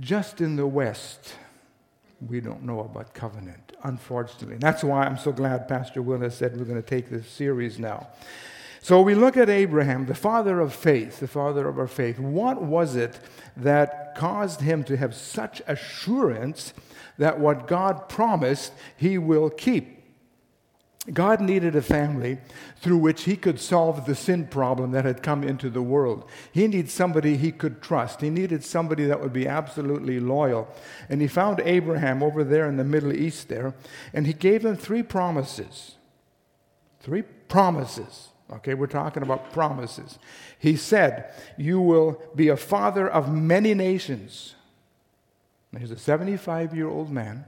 just 0.00 0.40
in 0.40 0.56
the 0.56 0.66
West 0.66 1.34
we 2.20 2.40
don't 2.40 2.62
know 2.62 2.80
about 2.80 3.12
covenant, 3.14 3.72
unfortunately. 3.82 4.54
And 4.54 4.62
that's 4.62 4.82
why 4.82 5.04
I'm 5.04 5.18
so 5.18 5.32
glad 5.32 5.68
Pastor 5.68 6.00
Willis 6.02 6.36
said 6.36 6.56
we're 6.56 6.64
going 6.64 6.82
to 6.82 6.88
take 6.88 7.10
this 7.10 7.28
series 7.28 7.78
now. 7.78 8.08
So 8.80 9.02
we 9.02 9.14
look 9.14 9.36
at 9.36 9.50
Abraham, 9.50 10.06
the 10.06 10.14
father 10.14 10.60
of 10.60 10.72
faith, 10.72 11.20
the 11.20 11.26
father 11.26 11.68
of 11.68 11.78
our 11.78 11.88
faith. 11.88 12.18
What 12.18 12.62
was 12.62 12.94
it 12.94 13.18
that 13.56 14.14
caused 14.14 14.60
him 14.60 14.84
to 14.84 14.96
have 14.96 15.14
such 15.14 15.60
assurance 15.66 16.72
that 17.18 17.40
what 17.40 17.66
God 17.66 18.08
promised, 18.08 18.72
he 18.96 19.18
will 19.18 19.50
keep? 19.50 19.95
God 21.12 21.40
needed 21.40 21.76
a 21.76 21.82
family 21.82 22.38
through 22.80 22.98
which 22.98 23.24
he 23.24 23.36
could 23.36 23.60
solve 23.60 24.06
the 24.06 24.14
sin 24.14 24.46
problem 24.48 24.90
that 24.90 25.04
had 25.04 25.22
come 25.22 25.44
into 25.44 25.70
the 25.70 25.82
world. 25.82 26.28
He 26.50 26.66
needed 26.66 26.90
somebody 26.90 27.36
he 27.36 27.52
could 27.52 27.80
trust. 27.80 28.20
He 28.20 28.30
needed 28.30 28.64
somebody 28.64 29.04
that 29.04 29.20
would 29.20 29.32
be 29.32 29.46
absolutely 29.46 30.18
loyal. 30.18 30.68
And 31.08 31.20
he 31.20 31.28
found 31.28 31.60
Abraham 31.60 32.22
over 32.22 32.42
there 32.42 32.66
in 32.68 32.76
the 32.76 32.84
Middle 32.84 33.12
East 33.12 33.48
there, 33.48 33.74
and 34.12 34.26
he 34.26 34.32
gave 34.32 34.64
him 34.64 34.76
three 34.76 35.02
promises. 35.02 35.96
Three 37.00 37.22
promises. 37.22 38.28
Okay, 38.52 38.74
we're 38.74 38.86
talking 38.86 39.22
about 39.22 39.52
promises. 39.52 40.18
He 40.58 40.76
said, 40.76 41.32
You 41.56 41.80
will 41.80 42.20
be 42.34 42.48
a 42.48 42.56
father 42.56 43.08
of 43.08 43.32
many 43.32 43.74
nations. 43.74 44.54
He's 45.78 45.90
a 45.90 45.98
75 45.98 46.74
year 46.74 46.88
old 46.88 47.10
man 47.10 47.44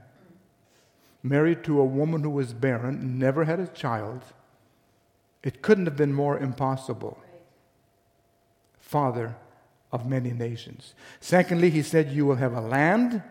married 1.23 1.63
to 1.65 1.79
a 1.79 1.85
woman 1.85 2.23
who 2.23 2.29
was 2.29 2.53
barren, 2.53 3.19
never 3.19 3.45
had 3.45 3.59
a 3.59 3.67
child. 3.67 4.23
It 5.43 5.61
couldn't 5.61 5.85
have 5.85 5.97
been 5.97 6.13
more 6.13 6.37
impossible. 6.37 7.19
Father 8.79 9.35
of 9.91 10.05
many 10.05 10.31
nations. 10.31 10.93
Secondly, 11.19 11.69
he 11.69 11.81
said, 11.81 12.11
You 12.11 12.25
will 12.25 12.35
have 12.35 12.53
a 12.53 12.61
land, 12.61 13.21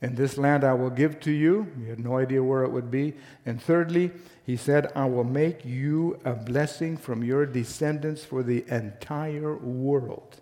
and 0.00 0.16
this 0.16 0.38
land 0.38 0.64
I 0.64 0.74
will 0.74 0.90
give 0.90 1.20
to 1.20 1.32
you. 1.32 1.66
We 1.78 1.88
had 1.88 1.98
no 1.98 2.16
idea 2.16 2.42
where 2.42 2.62
it 2.62 2.70
would 2.70 2.90
be. 2.90 3.14
And 3.44 3.60
thirdly, 3.60 4.12
he 4.44 4.56
said, 4.56 4.92
I 4.94 5.06
will 5.06 5.24
make 5.24 5.64
you 5.64 6.18
a 6.24 6.34
blessing 6.34 6.96
from 6.96 7.24
your 7.24 7.46
descendants 7.46 8.24
for 8.24 8.42
the 8.42 8.64
entire 8.68 9.56
world. 9.56 10.40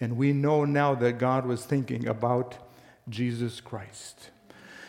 And 0.00 0.16
we 0.16 0.32
know 0.32 0.64
now 0.64 0.94
that 0.96 1.18
God 1.18 1.46
was 1.46 1.64
thinking 1.64 2.06
about 2.06 2.56
Jesus 3.08 3.60
Christ. 3.60 4.30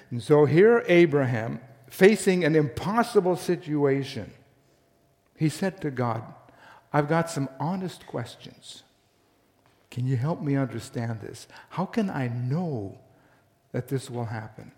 And 0.09 0.23
so 0.23 0.45
here, 0.45 0.83
Abraham, 0.87 1.59
facing 1.89 2.43
an 2.43 2.55
impossible 2.55 3.35
situation, 3.35 4.31
he 5.35 5.49
said 5.49 5.81
to 5.81 5.91
God, 5.91 6.23
I've 6.93 7.09
got 7.09 7.29
some 7.29 7.49
honest 7.59 8.07
questions. 8.07 8.83
Can 9.91 10.07
you 10.07 10.15
help 10.15 10.41
me 10.41 10.55
understand 10.55 11.21
this? 11.21 11.47
How 11.69 11.85
can 11.85 12.09
I 12.09 12.27
know 12.27 12.97
that 13.71 13.87
this 13.87 14.09
will 14.09 14.25
happen? 14.25 14.71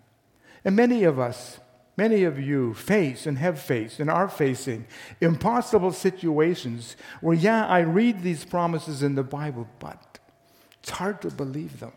And 0.64 0.76
many 0.76 1.04
of 1.04 1.18
us, 1.18 1.60
many 1.96 2.24
of 2.24 2.38
you 2.38 2.74
face 2.74 3.26
and 3.26 3.38
have 3.38 3.60
faced 3.60 4.00
and 4.00 4.10
are 4.10 4.28
facing 4.28 4.86
impossible 5.20 5.92
situations 5.92 6.96
where, 7.20 7.36
yeah, 7.36 7.66
I 7.66 7.80
read 7.80 8.22
these 8.22 8.44
promises 8.44 9.02
in 9.02 9.14
the 9.14 9.22
Bible, 9.22 9.68
but 9.78 10.18
it's 10.80 10.90
hard 10.90 11.22
to 11.22 11.30
believe 11.30 11.80
them 11.80 11.92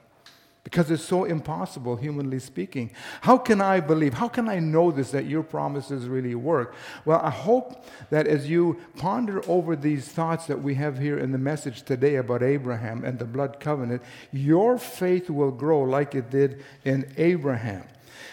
because 0.63 0.89
it's 0.89 1.03
so 1.03 1.25
impossible, 1.25 1.97
humanly 1.97 2.39
speaking. 2.39 2.91
How 3.21 3.37
can 3.37 3.59
I 3.59 3.81
believe? 3.81 4.13
How 4.13 4.29
can 4.29 4.47
I 4.47 4.59
know 4.59 4.91
this 4.91 5.11
that 5.11 5.25
your 5.25 5.43
promises 5.43 6.07
really 6.07 6.35
work? 6.35 6.73
Well, 7.03 7.19
I 7.19 7.29
hope 7.29 7.85
that 8.11 8.27
as 8.27 8.49
you 8.49 8.79
ponder 8.97 9.43
over 9.49 9.75
these 9.75 10.07
thoughts 10.07 10.47
that 10.47 10.61
we 10.61 10.75
have 10.75 10.99
here 10.99 11.17
in 11.17 11.33
the 11.33 11.37
message 11.37 11.83
today 11.83 12.15
about 12.15 12.43
Abraham 12.43 13.03
and 13.03 13.19
the 13.19 13.25
blood 13.25 13.59
covenant, 13.59 14.01
your 14.31 14.77
faith 14.77 15.29
will 15.29 15.51
grow 15.51 15.81
like 15.81 16.15
it 16.15 16.29
did 16.29 16.63
in 16.85 17.11
Abraham. 17.17 17.83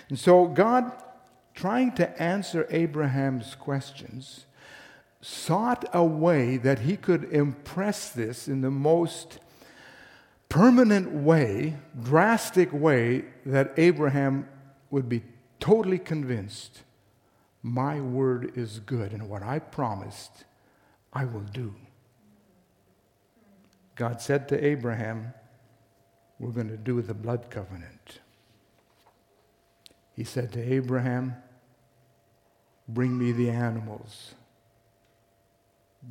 And 0.09 0.19
so, 0.19 0.47
God, 0.47 0.93
trying 1.55 1.93
to 1.93 2.23
answer 2.23 2.67
Abraham's 2.71 3.57
questions, 3.57 4.47
sought 5.21 5.85
a 5.93 6.05
way 6.05 6.57
that 6.59 6.81
he 6.81 6.97
could 6.97 7.25
impress 7.25 8.11
this 8.11 8.47
in 8.47 8.61
the 8.61 8.71
most 8.71 9.41
permanent 10.51 11.11
way, 11.13 11.77
drastic 12.03 12.71
way, 12.73 13.25
that 13.47 13.73
Abraham 13.79 14.47
would 14.91 15.09
be 15.09 15.23
totally 15.61 15.99
convinced 15.99 16.83
my 17.63 18.01
word 18.01 18.53
is 18.57 18.81
good, 18.81 19.13
and 19.13 19.29
what 19.29 19.43
I 19.43 19.59
promised, 19.59 20.45
I 21.13 21.25
will 21.25 21.41
do. 21.53 21.75
God 23.97 24.21
said 24.21 24.49
to 24.49 24.65
Abraham, 24.65 25.35
We're 26.39 26.53
going 26.53 26.69
to 26.69 26.79
do 26.79 27.03
the 27.03 27.13
blood 27.15 27.51
covenant. 27.51 28.21
He 30.17 30.25
said 30.25 30.53
to 30.53 30.73
Abraham, 30.73 31.37
Bring 32.89 33.17
me 33.17 33.33
the 33.33 33.51
animals. 33.51 34.35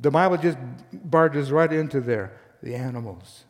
The 0.00 0.10
Bible 0.10 0.36
just 0.36 0.58
barges 0.92 1.50
right 1.50 1.72
into 1.72 2.00
there 2.00 2.38
the 2.62 2.76
animals. 2.76 3.44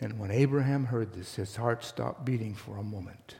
And 0.00 0.18
when 0.18 0.30
Abraham 0.30 0.86
heard 0.86 1.12
this, 1.14 1.36
his 1.36 1.56
heart 1.56 1.84
stopped 1.84 2.24
beating 2.24 2.54
for 2.54 2.76
a 2.76 2.82
moment. 2.82 3.36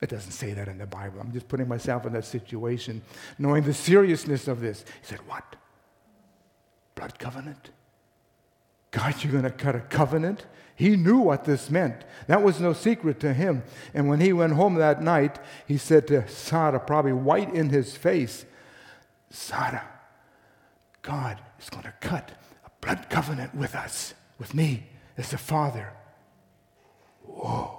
It 0.00 0.10
doesn't 0.10 0.32
say 0.32 0.52
that 0.52 0.68
in 0.68 0.78
the 0.78 0.86
Bible. 0.86 1.20
I'm 1.20 1.32
just 1.32 1.48
putting 1.48 1.68
myself 1.68 2.06
in 2.06 2.12
that 2.12 2.24
situation, 2.24 3.02
knowing 3.38 3.64
the 3.64 3.74
seriousness 3.74 4.48
of 4.48 4.60
this. 4.60 4.84
He 5.00 5.06
said, 5.06 5.20
What? 5.28 5.56
Blood 6.94 7.18
covenant? 7.18 7.70
God, 8.90 9.14
you're 9.22 9.32
going 9.32 9.44
to 9.44 9.50
cut 9.50 9.74
a 9.74 9.80
covenant? 9.80 10.44
He 10.74 10.96
knew 10.96 11.18
what 11.18 11.44
this 11.44 11.70
meant. 11.70 12.04
That 12.26 12.42
was 12.42 12.60
no 12.60 12.72
secret 12.72 13.20
to 13.20 13.32
him. 13.32 13.62
And 13.94 14.08
when 14.08 14.20
he 14.20 14.32
went 14.32 14.52
home 14.54 14.74
that 14.74 15.02
night, 15.02 15.38
he 15.66 15.78
said 15.78 16.06
to 16.08 16.28
Sarah, 16.28 16.80
probably 16.80 17.12
white 17.12 17.54
in 17.54 17.70
his 17.70 17.96
face, 17.96 18.44
Sarah, 19.30 19.86
God 21.00 21.38
is 21.60 21.70
going 21.70 21.84
to 21.84 21.94
cut 22.00 22.32
a 22.66 22.70
blood 22.84 23.08
covenant 23.08 23.54
with 23.54 23.74
us, 23.74 24.14
with 24.38 24.54
me 24.54 24.88
as 25.16 25.30
the 25.30 25.38
Father. 25.38 25.92
Whoa. 27.24 27.78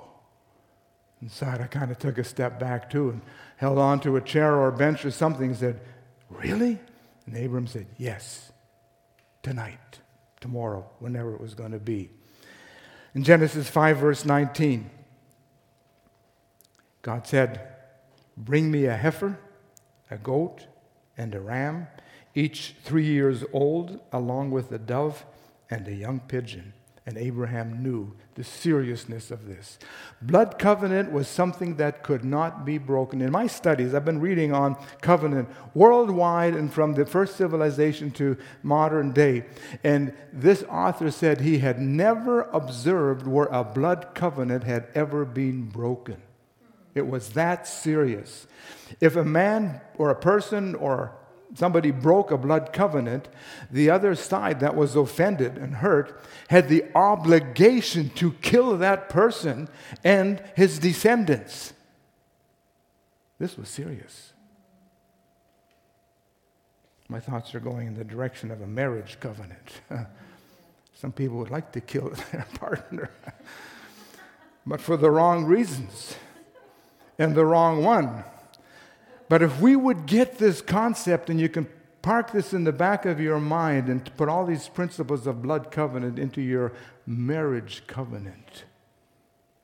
Inside, 1.21 1.61
I 1.61 1.67
kind 1.67 1.89
of 1.89 1.99
took 1.99 2.17
a 2.17 2.23
step 2.23 2.59
back 2.59 2.89
too 2.89 3.09
and 3.09 3.21
held 3.57 3.77
onto 3.77 4.15
a 4.15 4.21
chair 4.21 4.55
or 4.55 4.67
a 4.67 4.73
bench 4.73 5.05
or 5.05 5.11
something 5.11 5.47
and 5.47 5.57
said, 5.57 5.79
Really? 6.29 6.79
And 7.25 7.37
Abram 7.37 7.67
said, 7.67 7.87
Yes, 7.97 8.51
tonight, 9.41 9.99
tomorrow, 10.41 10.85
whenever 10.99 11.33
it 11.33 11.39
was 11.39 11.53
going 11.53 11.71
to 11.71 11.79
be. 11.79 12.09
In 13.15 13.23
Genesis 13.23 13.69
5, 13.69 13.97
verse 13.97 14.25
19, 14.25 14.89
God 17.03 17.27
said, 17.27 17.69
Bring 18.35 18.71
me 18.71 18.85
a 18.85 18.95
heifer, 18.95 19.37
a 20.09 20.17
goat, 20.17 20.65
and 21.17 21.35
a 21.35 21.39
ram, 21.39 21.87
each 22.35 22.75
three 22.83 23.05
years 23.05 23.43
old, 23.53 23.99
along 24.11 24.51
with 24.51 24.71
a 24.71 24.79
dove 24.79 25.25
and 25.69 25.87
a 25.87 25.93
young 25.93 26.19
pigeon. 26.19 26.73
And 27.05 27.17
Abraham 27.17 27.83
knew 27.83 28.13
the 28.35 28.45
seriousness 28.45 29.29
of 29.29 29.45
this. 29.45 29.77
Blood 30.21 30.57
covenant 30.57 31.11
was 31.11 31.27
something 31.27 31.75
that 31.75 32.01
could 32.01 32.23
not 32.23 32.63
be 32.63 32.77
broken. 32.77 33.21
In 33.21 33.29
my 33.29 33.45
studies, 33.45 33.93
I've 33.93 34.05
been 34.05 34.21
reading 34.21 34.53
on 34.53 34.77
covenant 35.01 35.49
worldwide 35.73 36.53
and 36.55 36.71
from 36.71 36.93
the 36.93 37.05
first 37.05 37.35
civilization 37.35 38.09
to 38.11 38.37
modern 38.63 39.11
day. 39.11 39.43
And 39.83 40.13
this 40.31 40.63
author 40.69 41.11
said 41.11 41.41
he 41.41 41.57
had 41.57 41.77
never 41.79 42.43
observed 42.43 43.27
where 43.27 43.47
a 43.47 43.65
blood 43.65 44.15
covenant 44.15 44.63
had 44.63 44.87
ever 44.95 45.25
been 45.25 45.69
broken. 45.69 46.21
It 46.95 47.05
was 47.05 47.29
that 47.29 47.67
serious. 47.67 48.47
If 49.01 49.17
a 49.17 49.25
man 49.25 49.81
or 49.97 50.09
a 50.09 50.15
person 50.15 50.75
or 50.75 51.17
somebody 51.53 51.91
broke 51.91 52.31
a 52.31 52.37
blood 52.37 52.73
covenant, 52.73 53.27
the 53.71 53.89
other 53.89 54.15
side 54.15 54.59
that 54.59 54.75
was 54.75 54.95
offended 54.95 55.57
and 55.57 55.75
hurt 55.75 56.19
had 56.49 56.69
the 56.69 56.83
obligation 56.95 58.09
to 58.11 58.33
kill 58.41 58.77
that 58.77 59.09
person 59.09 59.67
and 60.03 60.41
his 60.55 60.79
descendants. 60.79 61.73
This 63.39 63.57
was 63.57 63.69
serious. 63.69 64.33
My 67.09 67.19
thoughts 67.19 67.53
are 67.53 67.59
going 67.59 67.87
in 67.87 67.93
the 67.93 68.03
direction 68.03 68.49
of 68.49 68.61
a 68.61 68.67
marriage 68.67 69.17
covenant. 69.19 69.81
Some 70.95 71.11
people 71.11 71.37
would 71.37 71.51
like 71.51 71.71
to 71.73 71.81
kill 71.81 72.09
their 72.31 72.47
partner, 72.55 73.11
but 74.65 74.79
for 74.79 74.97
the 74.97 75.11
wrong 75.11 75.45
reasons 75.45 76.15
and 77.19 77.35
the 77.35 77.45
wrong 77.45 77.83
one. 77.83 78.23
But 79.33 79.41
if 79.41 79.59
we 79.59 79.75
would 79.75 80.05
get 80.05 80.37
this 80.37 80.61
concept, 80.61 81.27
and 81.27 81.41
you 81.41 81.49
can 81.49 81.67
park 82.03 82.31
this 82.31 82.53
in 82.53 82.65
the 82.65 82.71
back 82.71 83.07
of 83.07 83.19
your 83.19 83.39
mind 83.39 83.89
and 83.89 84.15
put 84.15 84.29
all 84.29 84.45
these 84.45 84.67
principles 84.67 85.25
of 85.25 85.41
blood 85.41 85.71
covenant 85.71 86.19
into 86.19 86.39
your 86.39 86.71
marriage 87.07 87.81
covenant, 87.87 88.65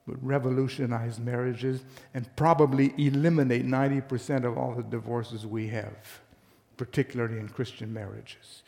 would 0.08 0.26
revolutionize 0.26 1.20
marriages 1.20 1.84
and 2.16 2.36
probably 2.36 2.96
eliminate 2.98 3.64
90% 3.64 4.44
of 4.44 4.58
all 4.58 4.74
the 4.74 4.82
divorces 4.82 5.46
we 5.46 5.68
have, 5.68 6.20
particularly 6.76 7.38
in 7.38 7.48
Christian 7.48 7.94
marriages. 7.94 8.64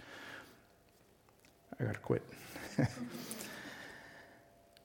I 1.79 1.85
got 1.85 1.93
to 1.95 1.99
quit. 1.99 2.21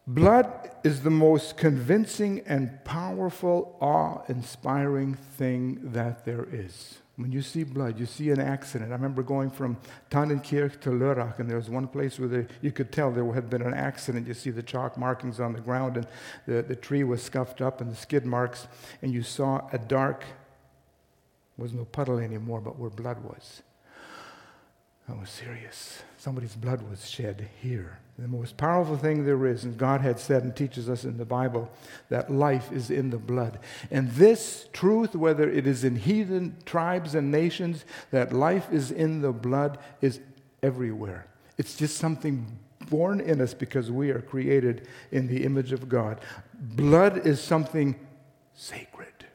Blood 0.07 0.71
is 0.85 1.03
the 1.03 1.11
most 1.11 1.57
convincing 1.57 2.43
and 2.47 2.85
powerful, 2.85 3.77
awe 3.81 4.23
inspiring 4.29 5.15
thing 5.15 5.81
that 5.83 6.25
there 6.25 6.47
is. 6.53 6.99
When 7.17 7.33
you 7.33 7.43
see 7.43 7.65
blood, 7.65 7.99
you 7.99 8.07
see 8.07 8.31
an 8.31 8.39
accident. 8.39 8.93
I 8.93 8.95
remember 8.95 9.23
going 9.25 9.51
from 9.51 9.79
Tannenkirch 10.11 10.79
to 10.83 10.91
Lörrach, 10.91 11.41
and 11.41 11.49
there 11.49 11.57
was 11.57 11.69
one 11.69 11.89
place 11.89 12.21
where 12.21 12.29
the, 12.29 12.47
you 12.61 12.71
could 12.71 12.93
tell 12.93 13.11
there 13.11 13.33
had 13.33 13.51
been 13.51 13.63
an 13.63 13.75
accident. 13.75 14.29
You 14.29 14.35
see 14.35 14.51
the 14.51 14.63
chalk 14.63 14.97
markings 14.97 15.41
on 15.41 15.55
the 15.55 15.61
ground, 15.61 15.97
and 15.97 16.07
the, 16.47 16.63
the 16.63 16.77
tree 16.77 17.03
was 17.03 17.23
scuffed 17.23 17.61
up, 17.61 17.81
and 17.81 17.91
the 17.91 17.97
skid 17.97 18.25
marks, 18.25 18.69
and 19.03 19.13
you 19.13 19.23
saw 19.23 19.67
a 19.73 19.79
dark 19.79 20.25
was 21.57 21.73
no 21.73 21.85
puddle 21.85 22.19
anymore, 22.19 22.61
but 22.61 22.79
where 22.79 22.91
blood 22.91 23.25
was. 23.25 23.63
That 25.09 25.19
was 25.19 25.31
serious. 25.31 26.03
Somebody's 26.19 26.55
blood 26.55 26.83
was 26.89 27.09
shed 27.09 27.49
here. 27.61 27.99
The 28.19 28.29
most 28.29 28.57
powerful 28.57 28.97
thing 28.97 29.27
there 29.27 29.47
is, 29.47 29.65
and 29.65 29.77
God 29.77 30.01
had 30.01 30.19
said 30.19 30.43
and 30.43 30.57
teaches 30.57 30.89
us 30.89 31.05
in 31.05 31.19
the 31.19 31.27
Bible, 31.27 31.71
that 32.09 32.33
life 32.33 32.73
is 32.73 32.91
in 32.91 33.11
the 33.11 33.19
blood. 33.19 33.59
And 33.91 34.11
this 34.13 34.69
truth, 34.73 35.15
whether 35.15 35.49
it 35.51 35.67
is 35.67 35.85
in 35.85 35.97
heathen 35.97 36.57
tribes 36.65 37.15
and 37.15 37.31
nations, 37.31 37.85
that 38.11 38.33
life 38.33 38.73
is 38.73 38.91
in 38.91 39.21
the 39.21 39.33
blood, 39.33 39.79
is 40.01 40.21
everywhere. 40.63 41.27
It's 41.59 41.77
just 41.77 41.99
something 41.99 42.59
born 42.89 43.21
in 43.21 43.41
us 43.43 43.53
because 43.53 43.91
we 43.91 44.11
are 44.11 44.23
created 44.23 44.89
in 45.13 45.27
the 45.27 45.45
image 45.45 45.73
of 45.73 45.89
God. 45.89 46.21
Blood 46.55 47.27
is 47.27 47.39
something 47.39 47.97
sacred. 48.55 49.27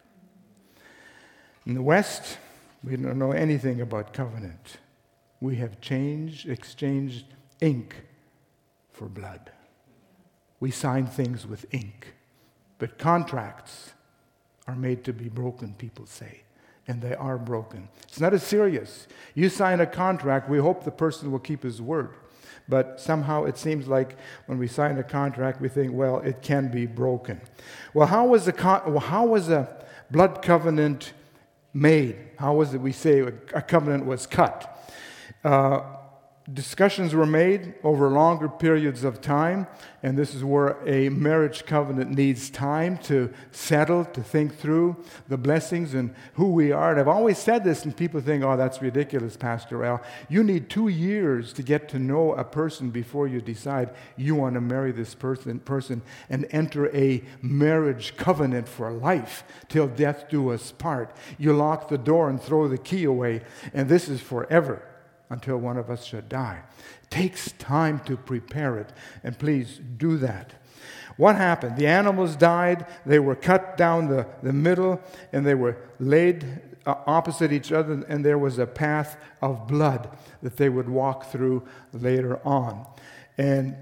In 1.67 1.75
the 1.75 1.83
West, 1.83 2.39
we 2.83 2.95
don't 2.95 3.19
know 3.19 3.31
anything 3.31 3.81
about 3.81 4.11
covenant 4.11 4.77
we 5.41 5.55
have 5.55 5.81
changed, 5.81 6.47
exchanged 6.47 7.25
ink 7.59 7.95
for 9.01 9.09
blood. 9.09 9.49
We 10.59 10.69
sign 10.69 11.07
things 11.07 11.47
with 11.47 11.65
ink, 11.71 12.13
but 12.77 12.99
contracts 12.99 13.93
are 14.67 14.75
made 14.75 15.03
to 15.05 15.11
be 15.11 15.27
broken, 15.27 15.73
people 15.73 16.05
say, 16.05 16.43
and 16.87 17.01
they 17.01 17.15
are 17.15 17.39
broken. 17.39 17.89
It's 18.03 18.19
not 18.19 18.35
as 18.35 18.43
serious. 18.43 19.07
You 19.33 19.49
sign 19.49 19.79
a 19.79 19.87
contract, 19.87 20.51
we 20.51 20.59
hope 20.59 20.83
the 20.83 20.91
person 20.91 21.31
will 21.31 21.39
keep 21.39 21.63
his 21.63 21.81
word. 21.81 22.13
But 22.69 22.99
somehow 22.99 23.45
it 23.45 23.57
seems 23.57 23.87
like 23.87 24.17
when 24.45 24.59
we 24.59 24.67
sign 24.67 24.99
a 24.99 25.03
contract, 25.03 25.61
we 25.61 25.67
think, 25.67 25.93
well, 25.93 26.19
it 26.19 26.43
can 26.43 26.69
be 26.69 26.85
broken. 26.85 27.41
Well, 27.95 28.05
how 28.05 28.27
was 28.27 28.47
a, 28.47 28.53
con- 28.53 28.97
how 28.97 29.25
was 29.25 29.49
a 29.49 29.83
blood 30.11 30.43
covenant 30.43 31.13
made? 31.73 32.17
How 32.37 32.53
was 32.53 32.75
it 32.75 32.81
we 32.81 32.91
say 32.91 33.21
a 33.21 33.63
covenant 33.63 34.05
was 34.05 34.27
cut? 34.27 34.93
Uh, 35.43 35.81
discussions 36.53 37.13
were 37.13 37.25
made 37.25 37.75
over 37.83 38.09
longer 38.09 38.49
periods 38.49 39.03
of 39.03 39.21
time, 39.21 39.67
and 40.03 40.17
this 40.17 40.33
is 40.33 40.43
where 40.43 40.77
a 40.87 41.09
marriage 41.09 41.65
covenant 41.65 42.11
needs 42.11 42.49
time 42.49 42.97
to 42.97 43.31
settle, 43.51 44.05
to 44.05 44.23
think 44.23 44.57
through 44.57 45.03
the 45.27 45.37
blessings 45.37 45.93
and 45.93 46.13
who 46.33 46.51
we 46.51 46.71
are. 46.71 46.91
And 46.91 46.99
I've 46.99 47.07
always 47.07 47.37
said 47.37 47.63
this, 47.63 47.85
and 47.85 47.95
people 47.95 48.21
think, 48.21 48.43
oh, 48.43 48.57
that's 48.57 48.81
ridiculous, 48.81 49.37
Pastor 49.37 49.85
Al. 49.85 50.01
You 50.29 50.43
need 50.43 50.69
two 50.69 50.87
years 50.87 51.53
to 51.53 51.63
get 51.63 51.87
to 51.89 51.99
know 51.99 52.33
a 52.33 52.43
person 52.43 52.89
before 52.89 53.27
you 53.27 53.41
decide 53.41 53.91
you 54.17 54.35
want 54.35 54.55
to 54.55 54.61
marry 54.61 54.91
this 54.91 55.15
person, 55.15 55.59
person 55.59 56.01
and 56.29 56.47
enter 56.51 56.93
a 56.95 57.23
marriage 57.41 58.17
covenant 58.17 58.67
for 58.67 58.91
life 58.91 59.43
till 59.69 59.87
death 59.87 60.29
do 60.29 60.51
us 60.51 60.71
part. 60.71 61.15
You 61.37 61.53
lock 61.53 61.87
the 61.87 61.97
door 61.97 62.29
and 62.29 62.41
throw 62.41 62.67
the 62.67 62.77
key 62.77 63.03
away, 63.03 63.41
and 63.73 63.87
this 63.87 64.09
is 64.09 64.21
forever 64.21 64.83
until 65.31 65.57
one 65.57 65.77
of 65.77 65.89
us 65.89 66.05
should 66.05 66.29
die. 66.29 66.61
It 67.03 67.09
takes 67.09 67.53
time 67.53 67.99
to 68.01 68.17
prepare 68.17 68.77
it, 68.77 68.91
and 69.23 69.39
please 69.39 69.79
do 69.97 70.17
that. 70.17 70.53
What 71.17 71.35
happened? 71.35 71.77
The 71.77 71.87
animals 71.87 72.35
died, 72.35 72.85
they 73.05 73.19
were 73.19 73.35
cut 73.35 73.77
down 73.77 74.07
the, 74.07 74.27
the 74.43 74.53
middle, 74.53 75.01
and 75.31 75.45
they 75.45 75.55
were 75.55 75.77
laid 75.99 76.61
uh, 76.85 76.95
opposite 77.07 77.51
each 77.51 77.71
other, 77.71 78.03
and 78.07 78.25
there 78.25 78.37
was 78.37 78.59
a 78.59 78.67
path 78.67 79.17
of 79.41 79.67
blood 79.67 80.15
that 80.41 80.57
they 80.57 80.69
would 80.69 80.89
walk 80.89 81.31
through 81.31 81.63
later 81.93 82.39
on. 82.45 82.85
And 83.37 83.75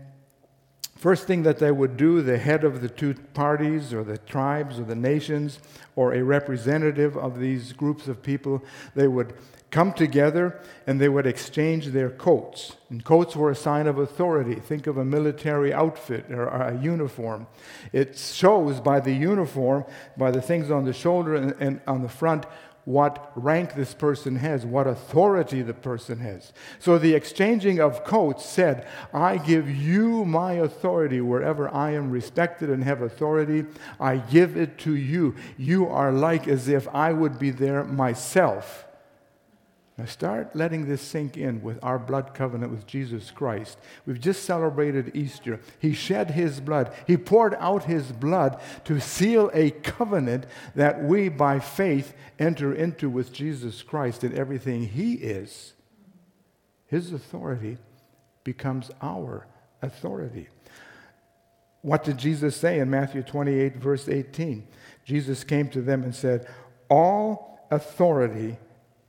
First 1.00 1.28
thing 1.28 1.44
that 1.44 1.60
they 1.60 1.72
would 1.72 1.96
do, 1.96 2.22
the 2.22 2.38
head 2.38 2.66
of 2.66 2.82
the 2.82 2.90
two 2.90 3.14
parties 3.34 3.94
or 3.94 4.04
the 4.04 4.18
tribes 4.18 4.82
or 4.82 4.84
the 4.84 4.98
nations 4.98 5.60
or 5.96 6.14
a 6.14 6.22
representative 6.22 7.16
of 7.16 7.40
these 7.40 7.72
groups 7.72 8.10
of 8.10 8.22
people, 8.22 8.62
they 8.96 9.08
would 9.08 9.34
come 9.72 9.94
together 9.94 10.60
and 10.88 11.00
they 11.00 11.10
would 11.10 11.28
exchange 11.28 11.88
their 11.88 12.10
coats. 12.10 12.76
And 12.90 13.04
coats 13.04 13.36
were 13.36 13.52
a 13.52 13.56
sign 13.56 13.88
of 13.88 13.98
authority. 13.98 14.56
Think 14.56 14.88
of 14.88 14.98
a 14.98 15.06
military 15.06 15.74
outfit 15.74 16.32
or 16.32 16.48
a 16.48 16.78
uniform. 16.80 17.48
It 17.94 18.18
shows 18.18 18.80
by 18.80 19.00
the 19.00 19.14
uniform, 19.14 19.86
by 20.18 20.32
the 20.32 20.42
things 20.42 20.72
on 20.72 20.86
the 20.86 20.94
shoulder 20.94 21.36
and, 21.36 21.56
and 21.60 21.82
on 21.86 22.02
the 22.02 22.10
front, 22.10 22.46
what 22.86 23.32
rank 23.36 23.76
this 23.76 23.94
person 23.94 24.38
has, 24.38 24.66
what 24.66 24.88
authority 24.88 25.62
the 25.62 25.76
person 25.76 26.18
has. 26.20 26.52
So 26.80 26.98
the 26.98 27.14
exchanging 27.14 27.80
of 27.80 28.04
coats 28.04 28.44
said, 28.44 28.88
I 29.14 29.38
give 29.38 29.70
you 29.70 30.26
my 30.26 30.54
authority 30.54 31.22
wherever 31.22 31.72
I 31.72 31.92
am 31.92 32.10
respected 32.10 32.72
and 32.72 32.84
have 32.84 33.04
authority. 33.04 33.66
I 34.00 34.18
give 34.18 34.58
it 34.58 34.80
to 34.80 34.96
you. 34.96 35.36
You 35.56 35.88
are 35.88 36.12
like 36.12 36.48
as 36.48 36.68
if 36.68 36.88
I 36.88 37.14
would 37.14 37.38
be 37.38 37.52
there 37.52 37.84
myself. 37.84 38.88
Now 40.00 40.06
start 40.06 40.56
letting 40.56 40.88
this 40.88 41.02
sink 41.02 41.36
in 41.36 41.62
with 41.62 41.78
our 41.84 42.00
blood 42.00 42.34
covenant 42.34 42.72
with 42.72 42.88
Jesus 42.88 43.32
Christ. 43.32 43.78
We've 44.06 44.20
just 44.20 44.46
celebrated 44.46 45.12
Easter. 45.14 45.60
He 45.78 45.92
shed 45.92 46.32
his 46.32 46.62
blood, 46.62 46.94
he 47.06 47.18
poured 47.18 47.54
out 47.56 47.84
his 47.84 48.14
blood 48.14 48.62
to 48.86 49.02
seal 49.02 49.52
a 49.54 49.72
covenant 49.72 50.46
that 50.74 51.04
we, 51.04 51.28
by 51.28 51.60
faith, 51.60 52.14
enter 52.40 52.74
into 52.74 53.10
with 53.10 53.34
Jesus 53.34 53.84
Christ 53.84 54.24
and 54.24 54.34
everything 54.34 54.88
he 54.88 55.16
is. 55.16 55.74
His 56.88 57.12
authority 57.12 57.78
becomes 58.46 58.92
our 59.02 59.48
authority. 59.82 60.48
What 61.82 62.06
did 62.06 62.18
Jesus 62.18 62.56
say 62.56 62.80
in 62.80 62.90
Matthew 62.90 63.22
28, 63.22 63.76
verse 63.76 64.08
18? 64.08 64.66
Jesus 65.04 65.44
came 65.44 65.68
to 65.70 65.82
them 65.82 66.04
and 66.04 66.16
said, 66.16 66.48
All 66.90 67.68
authority 67.70 68.58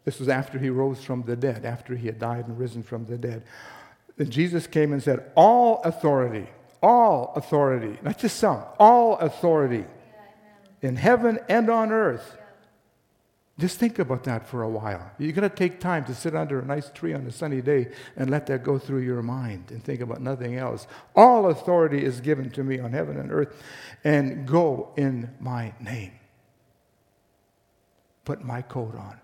this 0.05 0.19
was 0.19 0.29
after 0.29 0.59
he 0.59 0.71
rose 0.71 1.03
from 1.03 1.23
the 1.23 1.37
dead, 1.37 1.65
after 1.65 1.95
he 1.95 2.07
had 2.07 2.19
died 2.19 2.49
and 2.49 2.59
risen 2.59 2.83
from 2.83 3.05
the 3.07 3.19
dead. 3.19 3.43
Then 4.17 4.31
Jesus 4.31 4.67
came 4.67 4.93
and 4.93 5.03
said, 5.03 5.31
All 5.35 5.83
authority, 5.83 6.47
all 6.83 7.33
authority, 7.37 7.99
not 8.03 8.19
just 8.19 8.39
some, 8.39 8.63
all 8.79 9.19
authority 9.19 9.85
yeah, 9.85 10.89
in 10.89 10.97
heaven 10.97 11.39
and 11.49 11.69
on 11.69 11.93
earth. 11.93 12.35
Yeah. 12.37 12.45
Just 13.61 13.79
think 13.79 13.99
about 13.99 14.25
that 14.25 14.49
for 14.49 14.63
a 14.63 14.69
while. 14.69 15.11
You're 15.19 15.33
going 15.33 15.49
to 15.49 15.55
take 15.55 15.81
time 15.81 16.07
to 16.07 16.15
sit 16.15 16.35
under 16.35 16.61
a 16.61 16.65
nice 16.65 16.89
tree 16.91 17.13
on 17.13 17.27
a 17.27 17.31
sunny 17.31 17.61
day 17.61 17.89
and 18.17 18.31
let 18.31 18.47
that 18.47 18.65
go 18.65 18.79
through 18.79 19.01
your 19.01 19.23
mind 19.23 19.71
and 19.71 19.85
think 19.85 20.01
about 20.01 20.23
nothing 20.23 20.57
else. 20.57 20.87
All 21.15 21.51
authority 21.51 22.03
is 22.03 22.21
given 22.21 22.49
to 22.53 22.65
me 22.65 22.81
on 22.81 22.93
heaven 22.93 23.19
and 23.19 23.31
earth, 23.31 23.55
and 24.03 24.49
go 24.49 24.93
in 24.97 25.31
my 25.41 25.75
name. 25.79 26.13
Put 28.25 28.43
my 28.43 28.63
coat 28.63 28.95
on. 28.95 29.21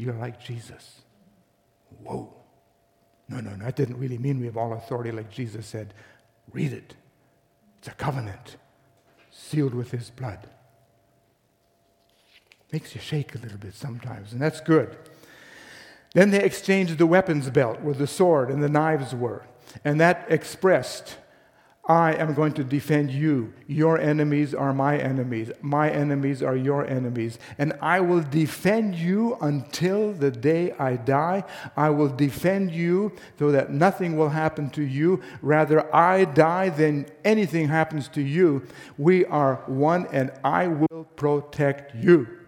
You're 0.00 0.14
like 0.14 0.42
Jesus. 0.42 1.02
Whoa. 2.02 2.32
No, 3.28 3.40
no, 3.40 3.50
no. 3.54 3.66
That 3.66 3.76
didn't 3.76 3.98
really 3.98 4.16
mean 4.16 4.40
we 4.40 4.46
have 4.46 4.56
all 4.56 4.72
authority 4.72 5.12
like 5.12 5.30
Jesus 5.30 5.66
said. 5.66 5.92
Read 6.52 6.72
it. 6.72 6.96
It's 7.78 7.88
a 7.88 7.92
covenant 7.92 8.56
sealed 9.30 9.74
with 9.74 9.90
his 9.90 10.08
blood. 10.08 10.48
Makes 12.72 12.94
you 12.94 13.00
shake 13.02 13.34
a 13.34 13.38
little 13.38 13.58
bit 13.58 13.74
sometimes, 13.74 14.32
and 14.32 14.40
that's 14.40 14.62
good. 14.62 14.96
Then 16.14 16.30
they 16.30 16.42
exchanged 16.42 16.96
the 16.96 17.06
weapons 17.06 17.50
belt 17.50 17.82
where 17.82 17.94
the 17.94 18.06
sword 18.06 18.48
and 18.48 18.62
the 18.62 18.70
knives 18.70 19.14
were, 19.14 19.44
and 19.84 20.00
that 20.00 20.24
expressed 20.30 21.18
I 21.88 22.12
am 22.14 22.34
going 22.34 22.52
to 22.54 22.64
defend 22.64 23.10
you. 23.10 23.52
Your 23.66 23.98
enemies 23.98 24.54
are 24.54 24.72
my 24.72 24.98
enemies. 24.98 25.50
My 25.62 25.90
enemies 25.90 26.42
are 26.42 26.54
your 26.54 26.86
enemies. 26.86 27.38
And 27.58 27.72
I 27.80 28.00
will 28.00 28.20
defend 28.22 28.94
you 28.94 29.36
until 29.40 30.12
the 30.12 30.30
day 30.30 30.72
I 30.72 30.96
die. 30.96 31.42
I 31.76 31.90
will 31.90 32.08
defend 32.08 32.70
you 32.70 33.12
so 33.38 33.50
that 33.50 33.72
nothing 33.72 34.16
will 34.16 34.28
happen 34.28 34.70
to 34.70 34.82
you. 34.82 35.22
Rather, 35.42 35.92
I 35.94 36.26
die 36.26 36.68
than 36.68 37.06
anything 37.24 37.68
happens 37.68 38.08
to 38.08 38.20
you. 38.20 38.62
We 38.98 39.24
are 39.24 39.62
one, 39.66 40.06
and 40.12 40.32
I 40.44 40.68
will 40.68 41.04
protect 41.16 41.94
you. 41.94 42.39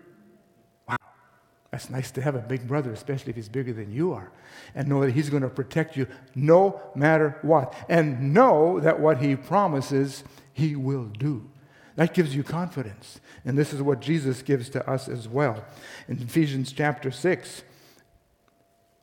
That's 1.73 1.89
nice 1.89 2.11
to 2.13 2.23
have 2.23 2.35
a 2.35 2.41
big 2.41 2.69
brother, 2.69 2.93
especially 2.93 3.31
if 3.31 3.37
he's 3.37 3.49
bigger 3.49 3.73
than 3.73 3.91
you 3.91 4.13
are, 4.13 4.31
and 4.75 4.87
know 4.87 5.01
that 5.01 5.13
he's 5.13 5.31
going 5.31 5.43
to 5.43 5.49
protect 5.49 5.97
you 5.97 6.07
no 6.35 6.81
matter 6.95 7.39
what. 7.41 7.75
And 7.89 8.35
know 8.35 8.79
that 8.81 9.01
what 9.01 9.23
he 9.23 9.35
promises, 9.37 10.23
he 10.53 10.77
will 10.77 11.07
do. 11.07 11.51
That 11.97 12.13
gives 12.13 12.37
you 12.37 12.43
confidence. 12.43 13.21
And 13.47 13.57
this 13.57 13.73
is 13.73 13.81
what 13.81 14.01
Jesus 14.01 14.43
gives 14.43 14.69
to 14.71 14.89
us 14.89 15.09
as 15.09 15.27
well. 15.27 15.65
In 16.09 16.21
Ephesians 16.21 16.73
chapter 16.73 17.11
6, 17.11 17.63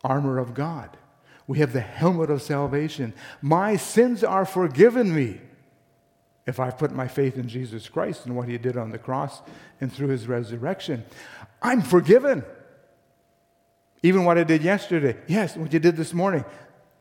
armor 0.03 0.37
of 0.37 0.53
God. 0.53 0.95
We 1.47 1.57
have 1.59 1.73
the 1.73 1.81
helmet 1.81 2.29
of 2.29 2.43
salvation. 2.43 3.15
My 3.41 3.77
sins 3.77 4.23
are 4.23 4.45
forgiven 4.45 5.13
me 5.13 5.41
if 6.45 6.59
I 6.59 6.69
put 6.69 6.91
my 6.91 7.07
faith 7.07 7.35
in 7.35 7.47
Jesus 7.47 7.89
Christ 7.89 8.27
and 8.27 8.35
what 8.35 8.47
he 8.47 8.59
did 8.59 8.77
on 8.77 8.91
the 8.91 8.99
cross 8.99 9.41
and 9.81 9.91
through 9.91 10.09
his 10.09 10.27
resurrection. 10.27 11.03
I'm 11.63 11.81
forgiven. 11.81 12.43
Even 14.01 14.25
what 14.25 14.37
I 14.37 14.43
did 14.43 14.63
yesterday. 14.63 15.17
Yes, 15.27 15.57
what 15.57 15.73
you 15.73 15.79
did 15.79 15.97
this 15.97 16.13
morning. 16.13 16.45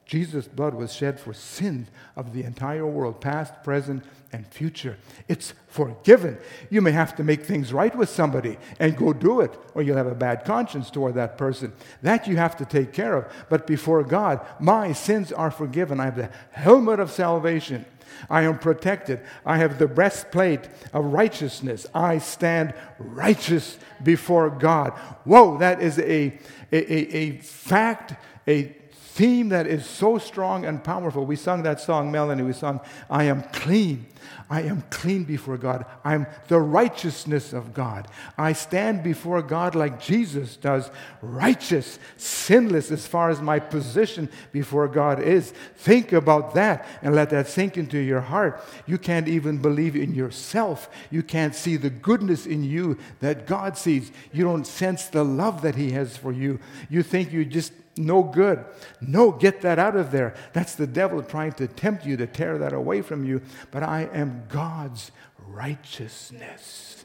Jesus' 0.04 0.48
blood 0.48 0.72
was 0.72 0.92
shed 0.94 1.20
for 1.20 1.34
sins 1.34 1.88
of 2.16 2.32
the 2.32 2.42
entire 2.42 2.86
world, 2.86 3.20
past, 3.20 3.62
present, 3.62 4.02
and 4.32 4.46
future. 4.46 4.96
It's 5.28 5.52
forgiven. 5.68 6.38
You 6.70 6.80
may 6.80 6.92
have 6.92 7.14
to 7.16 7.24
make 7.24 7.44
things 7.44 7.74
right 7.74 7.94
with 7.94 8.08
somebody 8.08 8.56
and 8.80 8.96
go 8.96 9.12
do 9.12 9.42
it, 9.42 9.54
or 9.74 9.82
you'll 9.82 9.98
have 9.98 10.06
a 10.06 10.14
bad 10.14 10.46
conscience 10.46 10.90
toward 10.90 11.14
that 11.14 11.36
person. 11.36 11.74
That 12.00 12.26
you 12.26 12.36
have 12.38 12.56
to 12.56 12.64
take 12.64 12.94
care 12.94 13.16
of. 13.16 13.32
But 13.50 13.66
before 13.66 14.02
God, 14.02 14.44
my 14.58 14.92
sins 14.92 15.30
are 15.30 15.50
forgiven. 15.50 16.00
I 16.00 16.06
have 16.06 16.16
the 16.16 16.30
helmet 16.52 17.00
of 17.00 17.10
salvation. 17.10 17.84
I 18.30 18.42
am 18.42 18.58
protected. 18.58 19.20
I 19.44 19.58
have 19.58 19.78
the 19.78 19.88
breastplate 19.88 20.68
of 20.92 21.06
righteousness. 21.06 21.86
I 21.94 22.18
stand 22.18 22.74
righteous 22.98 23.78
before 24.02 24.50
God. 24.50 24.90
Whoa, 25.24 25.58
that 25.58 25.80
is 25.80 25.98
a, 25.98 26.38
a, 26.72 26.92
a, 26.92 27.16
a 27.16 27.30
fact, 27.38 28.14
a 28.46 28.74
theme 29.18 29.48
that 29.48 29.66
is 29.66 29.84
so 29.84 30.16
strong 30.16 30.64
and 30.64 30.84
powerful. 30.84 31.26
We 31.26 31.34
sung 31.34 31.64
that 31.64 31.80
song, 31.80 32.12
Melanie. 32.12 32.44
We 32.44 32.52
sung, 32.52 32.80
I 33.10 33.24
am 33.24 33.42
clean. 33.52 34.06
I 34.48 34.62
am 34.62 34.84
clean 34.90 35.24
before 35.24 35.56
God. 35.56 35.86
I'm 36.04 36.28
the 36.46 36.60
righteousness 36.60 37.52
of 37.52 37.74
God. 37.74 38.06
I 38.38 38.52
stand 38.52 39.02
before 39.02 39.42
God 39.42 39.74
like 39.74 40.00
Jesus 40.00 40.56
does, 40.56 40.88
righteous, 41.20 41.98
sinless 42.16 42.92
as 42.92 43.08
far 43.08 43.28
as 43.28 43.40
my 43.40 43.58
position 43.58 44.28
before 44.52 44.86
God 44.86 45.20
is. 45.20 45.52
Think 45.78 46.12
about 46.12 46.54
that 46.54 46.86
and 47.02 47.12
let 47.12 47.30
that 47.30 47.48
sink 47.48 47.76
into 47.76 47.98
your 47.98 48.20
heart. 48.20 48.62
You 48.86 48.98
can't 48.98 49.26
even 49.26 49.58
believe 49.58 49.96
in 49.96 50.14
yourself. 50.14 50.88
You 51.10 51.24
can't 51.24 51.56
see 51.56 51.76
the 51.76 51.90
goodness 51.90 52.46
in 52.46 52.62
you 52.62 52.98
that 53.18 53.48
God 53.48 53.76
sees. 53.76 54.12
You 54.32 54.44
don't 54.44 54.66
sense 54.66 55.06
the 55.06 55.24
love 55.24 55.62
that 55.62 55.74
He 55.74 55.90
has 55.90 56.16
for 56.16 56.30
you. 56.30 56.60
You 56.88 57.02
think 57.02 57.32
you 57.32 57.44
just 57.44 57.72
no 57.98 58.22
good. 58.22 58.64
No, 59.00 59.32
get 59.32 59.62
that 59.62 59.78
out 59.78 59.96
of 59.96 60.10
there. 60.10 60.34
That's 60.52 60.74
the 60.74 60.86
devil 60.86 61.22
trying 61.22 61.52
to 61.52 61.66
tempt 61.66 62.06
you 62.06 62.16
to 62.16 62.26
tear 62.26 62.58
that 62.58 62.72
away 62.72 63.02
from 63.02 63.24
you. 63.24 63.42
But 63.70 63.82
I 63.82 64.08
am 64.12 64.44
God's 64.48 65.10
righteousness. 65.48 67.04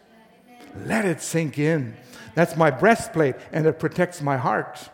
Let 0.86 1.06
it 1.06 1.22
sink 1.22 1.60
in. 1.60 1.96
That's 2.36 2.56
my 2.56 2.72
breastplate, 2.72 3.36
and 3.52 3.66
it 3.66 3.80
protects 3.80 4.22
my 4.22 4.38
heart. 4.38 4.90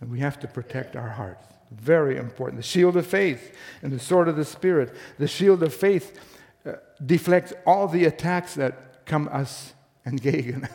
And 0.00 0.10
we 0.10 0.20
have 0.20 0.40
to 0.40 0.48
protect 0.48 0.96
our 0.96 1.10
hearts. 1.10 1.44
Very 1.70 2.16
important. 2.16 2.60
The 2.60 2.66
shield 2.66 2.96
of 2.96 3.06
faith 3.06 3.56
and 3.82 3.92
the 3.92 3.98
sword 3.98 4.28
of 4.28 4.36
the 4.36 4.44
Spirit. 4.44 4.94
The 5.18 5.28
shield 5.28 5.62
of 5.62 5.72
faith 5.72 6.18
uh, 6.66 6.72
deflects 7.04 7.52
all 7.66 7.88
the 7.88 8.04
attacks 8.04 8.54
that 8.54 9.04
come 9.06 9.28
us 9.32 9.72
and 10.04 10.20
Gagan 10.22 10.68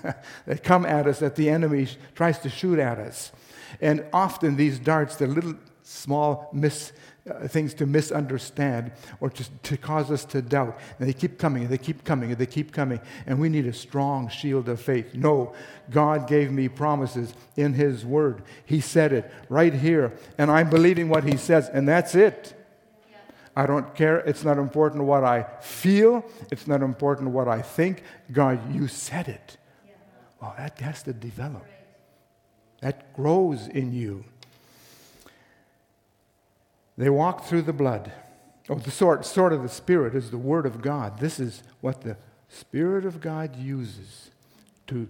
that 0.45 0.63
come 0.63 0.85
at 0.85 1.07
us 1.07 1.19
that 1.19 1.35
the 1.35 1.49
enemy 1.49 1.87
tries 2.15 2.39
to 2.39 2.49
shoot 2.49 2.79
at 2.79 2.97
us. 2.97 3.31
And 3.81 4.05
often 4.13 4.55
these 4.55 4.79
darts, 4.79 5.15
they're 5.15 5.27
little 5.27 5.55
small 5.87 6.49
mis, 6.51 6.91
uh, 7.29 7.47
things 7.47 7.73
to 7.73 7.85
misunderstand 7.85 8.91
or 9.21 9.29
to, 9.29 9.43
to 9.63 9.77
cause 9.77 10.11
us 10.11 10.25
to 10.25 10.41
doubt. 10.41 10.77
And 10.99 11.07
they 11.07 11.13
keep 11.13 11.37
coming, 11.37 11.63
and 11.63 11.71
they 11.71 11.77
keep 11.77 12.03
coming, 12.03 12.31
and 12.31 12.37
they 12.37 12.45
keep 12.45 12.73
coming. 12.73 12.99
And 13.25 13.39
we 13.39 13.47
need 13.47 13.65
a 13.65 13.73
strong 13.73 14.27
shield 14.27 14.67
of 14.67 14.81
faith. 14.81 15.13
No, 15.13 15.53
God 15.89 16.27
gave 16.27 16.51
me 16.51 16.67
promises 16.67 17.33
in 17.55 17.73
His 17.73 18.05
Word. 18.05 18.43
He 18.65 18.81
said 18.81 19.13
it 19.13 19.31
right 19.47 19.73
here. 19.73 20.11
And 20.37 20.51
I'm 20.51 20.69
believing 20.69 21.07
what 21.07 21.23
He 21.23 21.37
says, 21.37 21.69
and 21.69 21.87
that's 21.87 22.15
it. 22.15 22.53
I 23.55 23.65
don't 23.65 23.95
care. 23.95 24.19
It's 24.19 24.43
not 24.43 24.59
important 24.59 25.05
what 25.05 25.23
I 25.23 25.47
feel. 25.61 26.23
It's 26.51 26.67
not 26.67 26.81
important 26.81 27.31
what 27.31 27.47
I 27.47 27.61
think. 27.61 28.03
God, 28.31 28.75
you 28.75 28.87
said 28.87 29.27
it. 29.27 29.57
Well, 30.39 30.53
that 30.57 30.77
has 30.79 31.01
to 31.03 31.13
develop 31.13 31.65
that 32.81 33.13
grows 33.13 33.67
in 33.67 33.93
you. 33.93 34.23
They 36.97 37.09
walk 37.09 37.45
through 37.45 37.63
the 37.63 37.73
blood. 37.73 38.11
Oh, 38.69 38.75
the 38.75 38.91
sword, 38.91 39.25
sword 39.25 39.53
of 39.53 39.61
the 39.61 39.69
Spirit 39.69 40.15
is 40.15 40.31
the 40.31 40.37
Word 40.37 40.65
of 40.65 40.81
God. 40.81 41.19
This 41.19 41.39
is 41.39 41.63
what 41.81 42.01
the 42.01 42.17
Spirit 42.49 43.05
of 43.05 43.21
God 43.21 43.55
uses 43.55 44.31
to, 44.87 45.07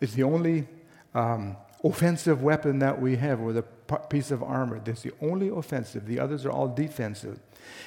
is 0.00 0.14
the 0.14 0.22
only 0.22 0.66
um, 1.14 1.56
offensive 1.84 2.42
weapon 2.42 2.78
that 2.78 3.00
we 3.00 3.16
have, 3.16 3.40
or 3.40 3.52
the 3.52 3.62
piece 3.62 4.30
of 4.30 4.42
armor. 4.42 4.80
That's 4.82 5.02
the 5.02 5.12
only 5.20 5.48
offensive. 5.48 6.06
The 6.06 6.20
others 6.20 6.46
are 6.46 6.50
all 6.50 6.68
defensive. 6.68 7.40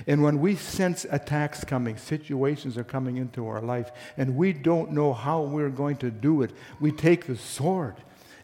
And 0.08 0.22
when 0.22 0.40
we 0.40 0.56
sense 0.56 1.06
attacks 1.10 1.64
coming, 1.64 1.98
situations 1.98 2.78
are 2.78 2.84
coming 2.84 3.18
into 3.18 3.48
our 3.48 3.62
life, 3.62 3.92
and 4.18 4.36
we 4.36 4.54
don't 4.54 4.92
know 4.92 5.14
how 5.14 5.42
we're 5.42 5.70
going 5.70 5.98
to 5.98 6.12
do 6.12 6.42
it, 6.42 6.52
we 6.80 6.92
take 6.92 7.26
the 7.26 7.38
sword 7.38 7.96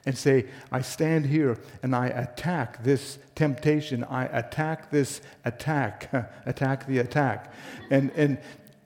and 0.07 0.17
say, 0.17 0.45
I 0.71 0.79
stand 0.81 1.25
here 1.25 1.57
and 1.83 1.93
I 1.93 2.07
attack 2.07 2.81
this 2.81 3.19
temptation. 3.35 4.05
I 4.05 4.23
attack 4.27 4.89
this 4.89 5.19
attack. 5.43 6.09
attack 6.45 6.87
the 6.87 6.99
attack. 6.99 7.51
And, 7.91 8.11
and 8.15 8.37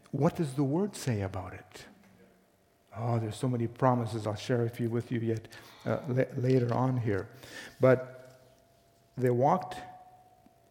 what 0.10 0.36
does 0.36 0.56
the 0.56 0.64
word 0.64 0.96
say 0.96 1.22
about 1.22 1.54
it? 1.54 1.86
Oh, 2.98 3.20
there's 3.20 3.36
so 3.36 3.48
many 3.48 3.68
promises. 3.68 4.26
I'll 4.26 4.34
share 4.34 4.66
a 4.66 4.70
few 4.70 4.90
with 4.90 5.12
you 5.12 5.20
yet 5.20 5.48
uh, 5.86 6.00
later 6.38 6.74
on 6.74 6.98
here. 6.98 7.28
But 7.80 8.40
they 9.16 9.30
walked, 9.30 9.78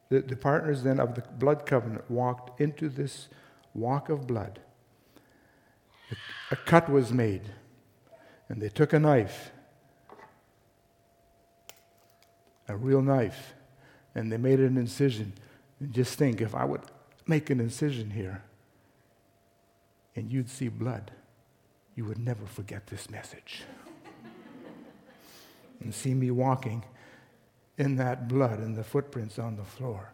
the, 0.08 0.20
the 0.20 0.34
partners 0.34 0.82
then 0.82 0.98
of 0.98 1.14
the 1.14 1.22
blood 1.38 1.64
covenant 1.64 2.10
walked 2.10 2.60
into 2.60 2.88
this 2.88 3.28
walk 3.72 4.08
of 4.08 4.26
blood. 4.26 4.58
A, 6.10 6.54
a 6.54 6.56
cut 6.56 6.90
was 6.90 7.12
made, 7.12 7.42
and 8.48 8.60
they 8.60 8.68
took 8.68 8.92
a 8.92 8.98
knife 8.98 9.52
a 12.70 12.76
real 12.76 13.02
knife, 13.02 13.54
and 14.14 14.30
they 14.32 14.36
made 14.36 14.60
an 14.60 14.76
incision. 14.76 15.32
And 15.80 15.92
just 15.92 16.18
think 16.18 16.40
if 16.40 16.54
I 16.54 16.64
would 16.64 16.82
make 17.26 17.50
an 17.50 17.60
incision 17.60 18.10
here 18.10 18.42
and 20.16 20.32
you'd 20.32 20.50
see 20.50 20.68
blood, 20.68 21.10
you 21.94 22.04
would 22.04 22.18
never 22.18 22.46
forget 22.46 22.86
this 22.86 23.10
message. 23.10 23.62
and 25.80 25.94
see 25.94 26.14
me 26.14 26.30
walking 26.30 26.84
in 27.78 27.96
that 27.96 28.28
blood 28.28 28.58
and 28.58 28.76
the 28.76 28.84
footprints 28.84 29.38
on 29.38 29.56
the 29.56 29.64
floor, 29.64 30.12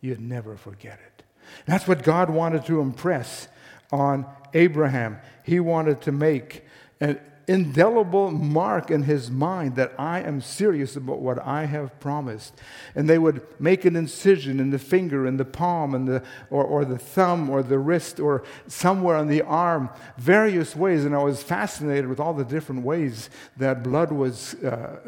you'd 0.00 0.20
never 0.20 0.56
forget 0.56 1.00
it. 1.04 1.22
That's 1.66 1.88
what 1.88 2.02
God 2.02 2.30
wanted 2.30 2.64
to 2.66 2.80
impress 2.80 3.48
on 3.90 4.26
Abraham. 4.54 5.18
He 5.44 5.60
wanted 5.60 6.00
to 6.02 6.12
make 6.12 6.64
an 7.00 7.18
indelible 7.48 8.30
mark 8.30 8.90
in 8.90 9.04
his 9.04 9.30
mind 9.30 9.74
that 9.76 9.92
I 9.98 10.20
am 10.20 10.42
serious 10.42 10.96
about 10.96 11.20
what 11.20 11.38
I 11.44 11.64
have 11.64 11.98
promised. 11.98 12.54
And 12.94 13.08
they 13.08 13.18
would 13.18 13.44
make 13.58 13.86
an 13.86 13.96
incision 13.96 14.60
in 14.60 14.70
the 14.70 14.78
finger, 14.78 15.26
in 15.26 15.38
the 15.38 15.46
palm, 15.46 15.94
in 15.94 16.04
the, 16.04 16.22
or, 16.50 16.62
or 16.62 16.84
the 16.84 16.98
thumb, 16.98 17.48
or 17.48 17.62
the 17.62 17.78
wrist, 17.78 18.20
or 18.20 18.44
somewhere 18.66 19.16
on 19.16 19.28
the 19.28 19.42
arm, 19.42 19.88
various 20.18 20.76
ways. 20.76 21.06
And 21.06 21.14
I 21.14 21.22
was 21.22 21.42
fascinated 21.42 22.06
with 22.06 22.20
all 22.20 22.34
the 22.34 22.44
different 22.44 22.84
ways 22.84 23.30
that 23.56 23.82
blood 23.82 24.12
was 24.12 24.54
uh, 24.62 25.00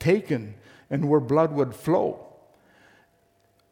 taken 0.00 0.54
and 0.90 1.08
where 1.08 1.20
blood 1.20 1.52
would 1.52 1.74
flow. 1.74 2.26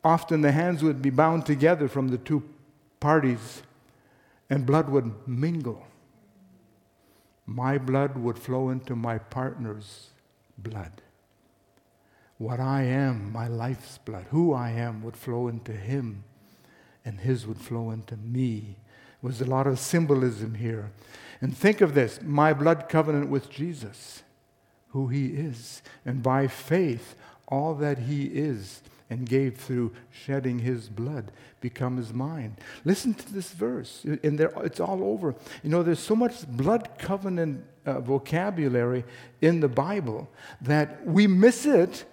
Often 0.05 0.43
the 0.43 0.53
hands 0.53 0.83
would 0.85 1.03
be 1.03 1.11
bound 1.11 1.47
together 1.47 1.89
from 1.89 2.09
the 2.09 2.19
two 2.19 2.45
parties, 3.01 3.63
and 4.49 4.65
blood 4.65 4.89
would 4.89 5.27
mingle 5.27 5.85
my 7.47 7.79
blood 7.79 8.17
would 8.17 8.39
flow 8.39 8.71
into 8.71 8.97
my 8.97 9.19
partner's 9.19 10.11
blood. 10.57 11.03
What 12.39 12.61
I 12.61 12.83
am, 12.83 13.33
my 13.33 13.47
life's 13.47 13.99
blood, 13.99 14.27
who 14.31 14.53
I 14.53 14.71
am, 14.71 15.03
would 15.03 15.17
flow 15.17 15.49
into 15.49 15.73
him, 15.73 16.25
and 17.05 17.21
his 17.21 17.47
would 17.47 17.61
flow 17.61 17.91
into 17.91 18.17
me. 18.17 18.77
Was 19.23 19.41
a 19.41 19.47
lot 19.47 19.67
of 19.67 19.79
symbolism 19.79 20.55
here. 20.55 20.91
And 21.41 21.57
think 21.57 21.81
of 21.81 21.95
this 21.95 22.21
my 22.23 22.53
blood 22.53 22.89
covenant 22.89 23.31
with 23.31 23.51
Jesus, 23.51 24.23
who 24.89 25.09
he 25.09 25.29
is, 25.29 25.83
and 26.05 26.23
by 26.23 26.47
faith, 26.47 27.15
all 27.49 27.75
that 27.75 28.01
he 28.01 28.25
is 28.27 28.83
and 29.11 29.29
gave 29.29 29.57
through 29.57 29.93
shedding 30.11 30.59
his 30.59 30.89
blood 30.89 31.31
becomes 31.61 32.13
mine. 32.13 32.57
Listen 32.85 33.15
to 33.15 33.33
this 33.33 33.53
verse, 33.53 34.05
and 34.05 34.39
there, 34.39 34.53
it's 34.63 34.81
all 34.81 35.03
over. 35.05 35.35
You 35.63 35.71
know, 35.71 35.83
there's 35.83 35.99
so 35.99 36.17
much 36.17 36.47
blood 36.49 36.91
covenant 36.99 37.65
uh, 37.87 38.01
vocabulary 38.01 39.05
in 39.41 39.61
the 39.61 39.69
Bible 39.69 40.29
that 40.63 41.07
we 41.07 41.27
miss 41.27 41.67
it, 41.67 42.05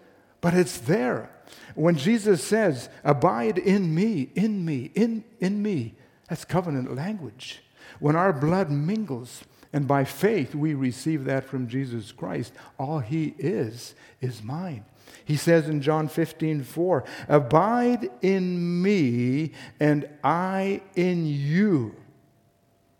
but 0.41 0.54
it's 0.54 0.77
there. 0.80 1.30
When 1.75 1.95
Jesus 1.95 2.43
says, 2.43 2.89
Abide 3.04 3.58
in 3.58 3.93
me, 3.93 4.30
in 4.36 4.65
me, 4.65 4.91
in, 4.95 5.23
in 5.39 5.62
me, 5.62 5.95
that's 6.27 6.45
covenant 6.45 6.95
language. 6.95 7.62
When 7.99 8.15
our 8.15 8.34
blood 8.34 8.69
mingles, 8.69 9.43
and 9.73 9.88
by 9.88 10.04
faith 10.04 10.54
we 10.56 10.73
receive 10.73 11.25
that 11.25 11.45
from 11.45 11.67
Jesus 11.67 12.12
Christ, 12.12 12.54
all 12.77 12.99
he 12.99 13.36
is, 13.38 13.95
is 14.19 14.43
mine. 14.43 14.86
He 15.25 15.36
says 15.36 15.69
in 15.69 15.81
John 15.81 16.07
15, 16.07 16.63
4, 16.63 17.03
Abide 17.27 18.10
in 18.21 18.81
me 18.81 19.53
and 19.79 20.10
I 20.23 20.81
in 20.95 21.25
you. 21.25 21.95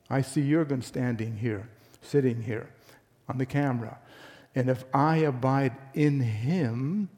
I 0.10 0.22
see 0.22 0.50
Jurgen 0.50 0.82
standing 0.82 1.38
here, 1.38 1.70
sitting 2.02 2.42
here 2.42 2.70
on 3.30 3.38
the 3.38 3.46
camera. 3.46 3.98
And 4.56 4.70
if 4.70 4.84
I 4.94 5.18
abide 5.18 5.74
in 5.94 6.20
him 6.20 7.10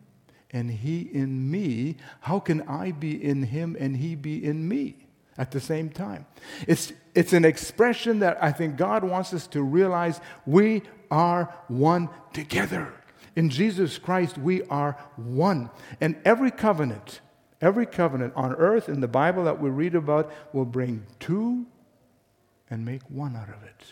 and 0.51 0.69
he 0.69 1.09
in 1.11 1.49
me, 1.49 1.97
how 2.21 2.39
can 2.39 2.61
I 2.61 2.91
be 2.91 3.23
in 3.23 3.43
him 3.43 3.75
and 3.79 3.97
he 3.97 4.15
be 4.15 4.43
in 4.43 4.67
me 4.67 5.07
at 5.37 5.49
the 5.49 5.59
same 5.59 5.89
time? 5.89 6.27
It's, 6.67 6.93
it's 7.15 7.33
an 7.33 7.45
expression 7.45 8.19
that 8.19 8.41
I 8.41 8.51
think 8.51 8.77
God 8.77 9.03
wants 9.03 9.33
us 9.33 9.47
to 9.47 9.63
realize 9.63 10.21
we 10.45 10.83
are 11.09 11.53
one 11.67 12.09
together. 12.33 12.93
In 13.35 13.49
Jesus 13.49 13.97
Christ, 13.97 14.37
we 14.37 14.63
are 14.63 14.97
one. 15.15 15.69
And 15.99 16.17
every 16.23 16.51
covenant, 16.51 17.21
every 17.61 17.85
covenant 17.85 18.33
on 18.35 18.53
earth 18.53 18.89
in 18.89 19.01
the 19.01 19.07
Bible 19.07 19.43
that 19.45 19.59
we 19.59 19.69
read 19.69 19.95
about 19.95 20.31
will 20.53 20.65
bring 20.65 21.05
two 21.19 21.65
and 22.69 22.85
make 22.85 23.01
one 23.09 23.35
out 23.35 23.49
of 23.49 23.63
it. 23.63 23.83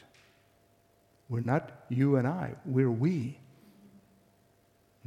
We're 1.30 1.42
not 1.42 1.72
you 1.90 2.18
and 2.18 2.28
I, 2.28 2.56
we're 2.66 2.92
we. 2.92 3.38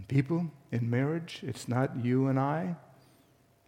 People 0.09 0.51
in 0.73 0.91
marriage, 0.91 1.41
it's 1.43 1.69
not 1.69 1.97
you 2.05 2.29
and 2.29 2.39
I, 2.39 2.77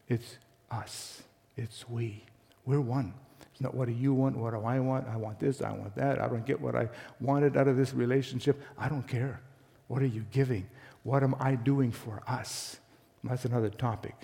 it's 0.09 0.39
us, 0.71 1.23
it's 1.57 1.89
we. 1.89 2.25
We're 2.65 2.81
one. 2.81 3.15
It's 3.53 3.61
not 3.61 3.75
what 3.75 3.89
do 3.89 3.95
you 3.95 4.13
want, 4.13 4.37
what 4.37 4.53
do 4.53 4.61
I 4.61 4.81
want? 4.81 5.09
I 5.09 5.17
want 5.17 5.39
this, 5.39 5.63
I 5.63 5.73
want 5.73 5.95
that. 5.97 6.21
I 6.21 6.29
don't 6.29 6.45
get 6.45 6.61
what 6.61 6.75
I 6.75 6.89
wanted 7.21 7.57
out 7.57 7.69
of 7.69 7.77
this 7.77 7.95
relationship. 7.95 8.61
I 8.77 8.89
don't 8.89 9.07
care. 9.07 9.41
What 9.89 10.03
are 10.03 10.07
you 10.07 10.25
giving? 10.33 10.69
What 11.03 11.23
am 11.23 11.35
I 11.39 11.55
doing 11.55 11.93
for 11.93 12.23
us? 12.27 12.79
That's 13.23 13.45
another 13.45 13.71
topic, 13.71 14.15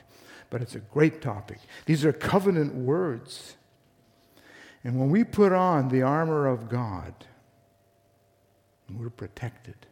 but 0.51 0.63
it's 0.63 0.75
a 0.75 0.81
great 0.81 1.21
topic. 1.21 1.59
These 1.87 2.05
are 2.05 2.13
covenant 2.13 2.75
words. 2.75 3.57
And 4.85 4.99
when 4.99 5.11
we 5.11 5.25
put 5.25 5.53
on 5.53 5.89
the 5.89 6.03
armor 6.03 6.47
of 6.47 6.69
God, 6.69 7.15
we're 8.91 9.11
protected. 9.11 9.87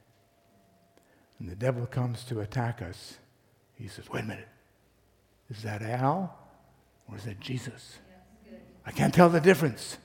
And 1.38 1.48
the 1.48 1.56
devil 1.56 1.86
comes 1.86 2.24
to 2.24 2.40
attack 2.40 2.82
us. 2.82 3.18
He 3.74 3.88
says, 3.88 4.08
Wait 4.10 4.24
a 4.24 4.26
minute. 4.26 4.48
Is 5.48 5.62
that 5.62 5.82
Al 5.82 6.36
or 7.08 7.16
is 7.16 7.24
that 7.24 7.40
Jesus? 7.40 7.98
I 8.84 8.92
can't 8.92 9.14
tell 9.14 9.28
the 9.28 9.40
difference. 9.40 9.98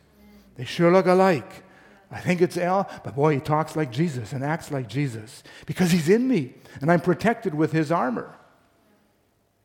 They 0.55 0.65
sure 0.65 0.91
look 0.91 1.07
alike. 1.07 1.64
I 2.11 2.19
think 2.19 2.41
it's 2.41 2.57
Al, 2.57 2.89
but 3.03 3.15
boy, 3.15 3.35
he 3.35 3.39
talks 3.39 3.75
like 3.75 3.91
Jesus 3.91 4.31
and 4.31 4.43
acts 4.43 4.71
like 4.71 4.87
Jesus 4.87 5.43
because 5.65 5.91
he's 5.91 6.09
in 6.09 6.27
me 6.27 6.53
and 6.81 6.91
I'm 6.91 7.01
protected 7.01 7.53
with 7.53 7.71
his 7.71 7.91
armor. 7.91 8.35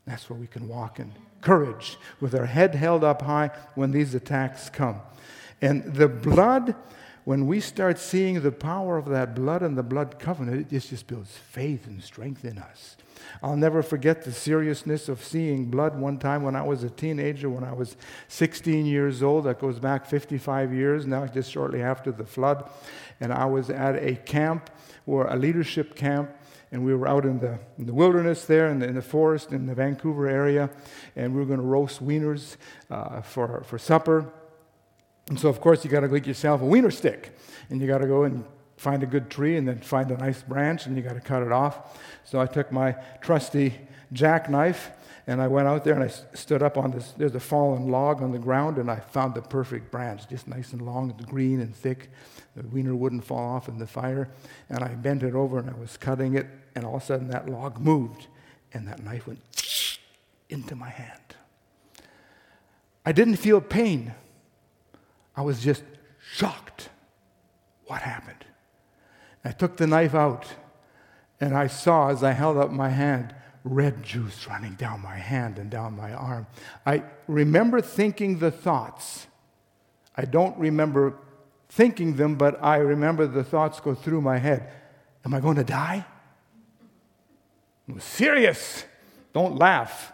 That's 0.07 0.29
where 0.29 0.39
we 0.39 0.47
can 0.47 0.69
walk 0.69 0.99
in 0.99 1.13
courage 1.43 1.99
with 2.21 2.35
our 2.35 2.47
head 2.47 2.75
held 2.75 3.05
up 3.05 3.23
high 3.23 3.51
when 3.75 3.91
these 3.93 4.15
attacks 4.15 4.69
come. 4.71 5.01
And 5.63 5.95
the 5.95 6.09
blood 6.09 6.75
when 7.25 7.47
we 7.47 7.61
start 7.61 7.99
seeing 7.99 8.41
the 8.41 8.53
power 8.53 8.97
of 8.97 9.07
that 9.07 9.35
blood 9.35 9.63
and 9.63 9.77
the 9.77 9.83
blood 9.83 10.19
covenant, 10.19 10.73
it 10.73 10.81
just 10.81 11.07
builds 11.07 11.31
faith 11.37 11.87
and 11.87 12.03
strength 12.03 12.45
in 12.45 12.59
us. 12.59 12.97
I'll 13.43 13.57
never 13.57 13.83
forget 13.83 14.23
the 14.23 14.33
seriousness 14.33 15.09
of 15.09 15.23
seeing 15.25 15.67
blood 15.67 15.99
one 15.99 16.19
time 16.19 16.43
when 16.43 16.57
I 16.57 16.63
was 16.63 16.83
a 16.83 16.91
teenager, 16.91 17.49
when 17.49 17.65
I 17.65 17.73
was 17.73 17.97
16 18.29 18.87
years 18.87 19.23
old. 19.23 19.45
That 19.45 19.59
goes 19.59 19.79
back 19.79 20.07
55 20.07 20.73
years 20.73 21.07
now, 21.07 21.27
just 21.27 21.51
shortly 21.51 21.83
after 21.83 22.13
the 22.13 22.25
flood. 22.25 22.69
And 23.21 23.33
I 23.33 23.47
was 23.47 23.71
at 23.71 23.97
a 23.97 24.17
camp, 24.17 24.71
or 25.07 25.27
a 25.27 25.37
leadership 25.37 25.95
camp, 25.95 26.31
and 26.73 26.85
we 26.85 26.95
were 26.95 27.09
out 27.09 27.25
in 27.25 27.41
the, 27.41 27.59
in 27.79 27.87
the 27.87 27.95
wilderness 27.95 28.45
there, 28.45 28.69
in 28.69 28.79
the, 28.79 28.87
in 28.87 28.95
the, 28.95 29.03
forest, 29.03 29.53
in 29.53 29.67
the 29.67 29.75
Vancouver 29.75 30.29
area, 30.29 30.71
and 31.17 31.35
we 31.35 31.41
were 31.41 31.47
going 31.47 31.59
to 31.59 31.67
roast 31.67 32.05
wieners 32.05 32.57
uh, 32.91 33.21
for, 33.21 33.63
for 33.65 33.79
supper. 33.79 34.33
And 35.29 35.39
so, 35.39 35.49
of 35.49 35.61
course, 35.61 35.85
you 35.85 35.91
got 35.91 36.01
to 36.01 36.09
get 36.09 36.27
yourself 36.27 36.61
a 36.61 36.65
wiener 36.65 36.91
stick, 36.91 37.37
and 37.71 37.81
you 37.81 37.87
got 37.87 37.99
to 37.99 38.07
go 38.07 38.25
and 38.25 38.45
find 38.81 39.03
a 39.03 39.07
good 39.07 39.29
tree, 39.29 39.59
and 39.59 39.69
then 39.69 39.79
find 39.79 40.11
a 40.11 40.17
nice 40.17 40.41
branch, 40.41 40.87
and 40.87 40.97
you 40.97 41.03
got 41.03 41.13
to 41.13 41.21
cut 41.21 41.43
it 41.43 41.53
off. 41.53 42.01
So 42.25 42.41
I 42.41 42.47
took 42.47 42.73
my 42.73 42.97
trusty 43.21 43.75
jackknife, 44.11 44.91
and 45.27 45.43
I 45.43 45.49
went 45.49 45.69
out 45.69 45.85
there 45.85 45.93
and 45.93 46.03
I 46.03 46.09
stood 46.09 46.63
up 46.63 46.79
on 46.79 46.91
this. 46.91 47.13
There's 47.13 47.35
a 47.35 47.41
fallen 47.41 47.89
log 47.91 48.23
on 48.23 48.33
the 48.33 48.39
ground, 48.39 48.79
and 48.79 48.91
I 48.91 48.97
found 48.97 49.35
the 49.35 49.43
perfect 49.43 49.91
branch, 49.91 50.27
just 50.31 50.49
nice 50.49 50.73
and 50.73 50.81
long, 50.81 51.11
and 51.11 51.27
green 51.27 51.61
and 51.61 51.77
thick. 51.77 52.09
The 52.57 52.67
wiener 52.69 52.97
wouldn't 52.97 53.23
fall 53.23 53.55
off 53.55 53.69
in 53.69 53.79
the 53.79 53.87
fire. 53.87 54.31
And 54.71 54.83
I 54.83 54.95
bent 54.95 55.23
it 55.25 55.35
over, 55.35 55.59
and 55.59 55.69
I 55.69 55.75
was 55.75 55.99
cutting 55.99 56.35
it, 56.35 56.47
and 56.75 56.87
all 56.87 56.97
of 56.97 57.03
a 57.03 57.05
sudden 57.05 57.29
that 57.29 57.51
log 57.51 57.79
moved, 57.79 58.29
and 58.73 58.89
that 58.89 59.05
knife 59.05 59.27
went 59.27 59.43
into 60.49 60.75
my 60.75 60.89
hand. 60.89 61.21
I 63.05 63.13
didn't 63.13 63.37
feel 63.37 63.61
pain. 63.61 64.15
I 65.37 65.43
was 65.43 65.61
just 65.61 65.83
shocked. 66.33 66.89
What 67.85 68.01
happened? 68.01 68.47
I 69.45 69.53
took 69.53 69.77
the 69.77 69.87
knife 69.87 70.15
out 70.15 70.47
and 71.41 71.57
I 71.57 71.67
saw 71.67 72.11
as 72.11 72.23
I 72.23 72.33
held 72.33 72.57
up 72.57 72.71
my 72.71 72.91
hand 72.91 73.35
red 73.65 74.03
juice 74.03 74.47
running 74.47 74.75
down 74.75 75.01
my 75.03 75.17
hand 75.17 75.59
and 75.59 75.71
down 75.71 75.97
my 75.97 76.13
arm. 76.13 76.47
I 76.87 77.03
remember 77.27 77.81
thinking 77.81 78.39
the 78.39 78.51
thoughts. 78.51 79.27
I 80.17 80.25
don't 80.25 80.57
remember 80.59 81.17
thinking 81.69 82.17
them, 82.17 82.37
but 82.37 82.63
I 82.63 82.77
remember 82.77 83.27
the 83.27 83.45
thoughts 83.45 83.81
go 83.81 83.95
through 83.95 84.23
my 84.23 84.39
head. 84.39 84.71
Am 85.25 85.35
I 85.35 85.41
going 85.41 85.57
to 85.57 85.65
die? 85.65 86.05
I'm 87.89 88.01
serious. 88.01 88.85
Don't 89.33 89.57
laugh. 89.57 90.13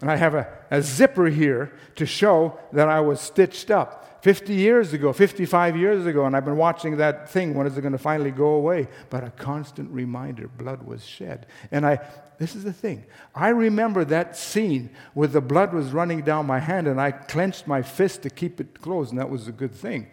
And 0.00 0.10
I 0.10 0.16
have 0.16 0.34
a, 0.34 0.48
a 0.70 0.82
zipper 0.82 1.26
here 1.26 1.72
to 1.96 2.06
show 2.06 2.58
that 2.72 2.88
I 2.88 3.00
was 3.00 3.20
stitched 3.20 3.70
up. 3.70 4.03
50 4.24 4.54
years 4.54 4.94
ago, 4.94 5.12
55 5.12 5.76
years 5.76 6.06
ago, 6.06 6.24
and 6.24 6.34
I've 6.34 6.46
been 6.46 6.56
watching 6.56 6.96
that 6.96 7.28
thing. 7.28 7.52
When 7.52 7.66
is 7.66 7.76
it 7.76 7.82
going 7.82 7.92
to 7.92 7.98
finally 7.98 8.30
go 8.30 8.54
away? 8.54 8.88
But 9.10 9.22
a 9.22 9.28
constant 9.28 9.90
reminder 9.90 10.48
blood 10.48 10.82
was 10.82 11.04
shed. 11.04 11.44
And 11.70 11.84
I, 11.84 11.98
this 12.38 12.56
is 12.56 12.64
the 12.64 12.72
thing. 12.72 13.04
I 13.34 13.50
remember 13.50 14.02
that 14.06 14.34
scene 14.34 14.88
where 15.12 15.28
the 15.28 15.42
blood 15.42 15.74
was 15.74 15.92
running 15.92 16.22
down 16.22 16.46
my 16.46 16.58
hand, 16.58 16.88
and 16.88 16.98
I 16.98 17.10
clenched 17.10 17.66
my 17.66 17.82
fist 17.82 18.22
to 18.22 18.30
keep 18.30 18.62
it 18.62 18.80
closed, 18.80 19.10
and 19.10 19.20
that 19.20 19.28
was 19.28 19.46
a 19.46 19.52
good 19.52 19.74
thing. 19.74 20.06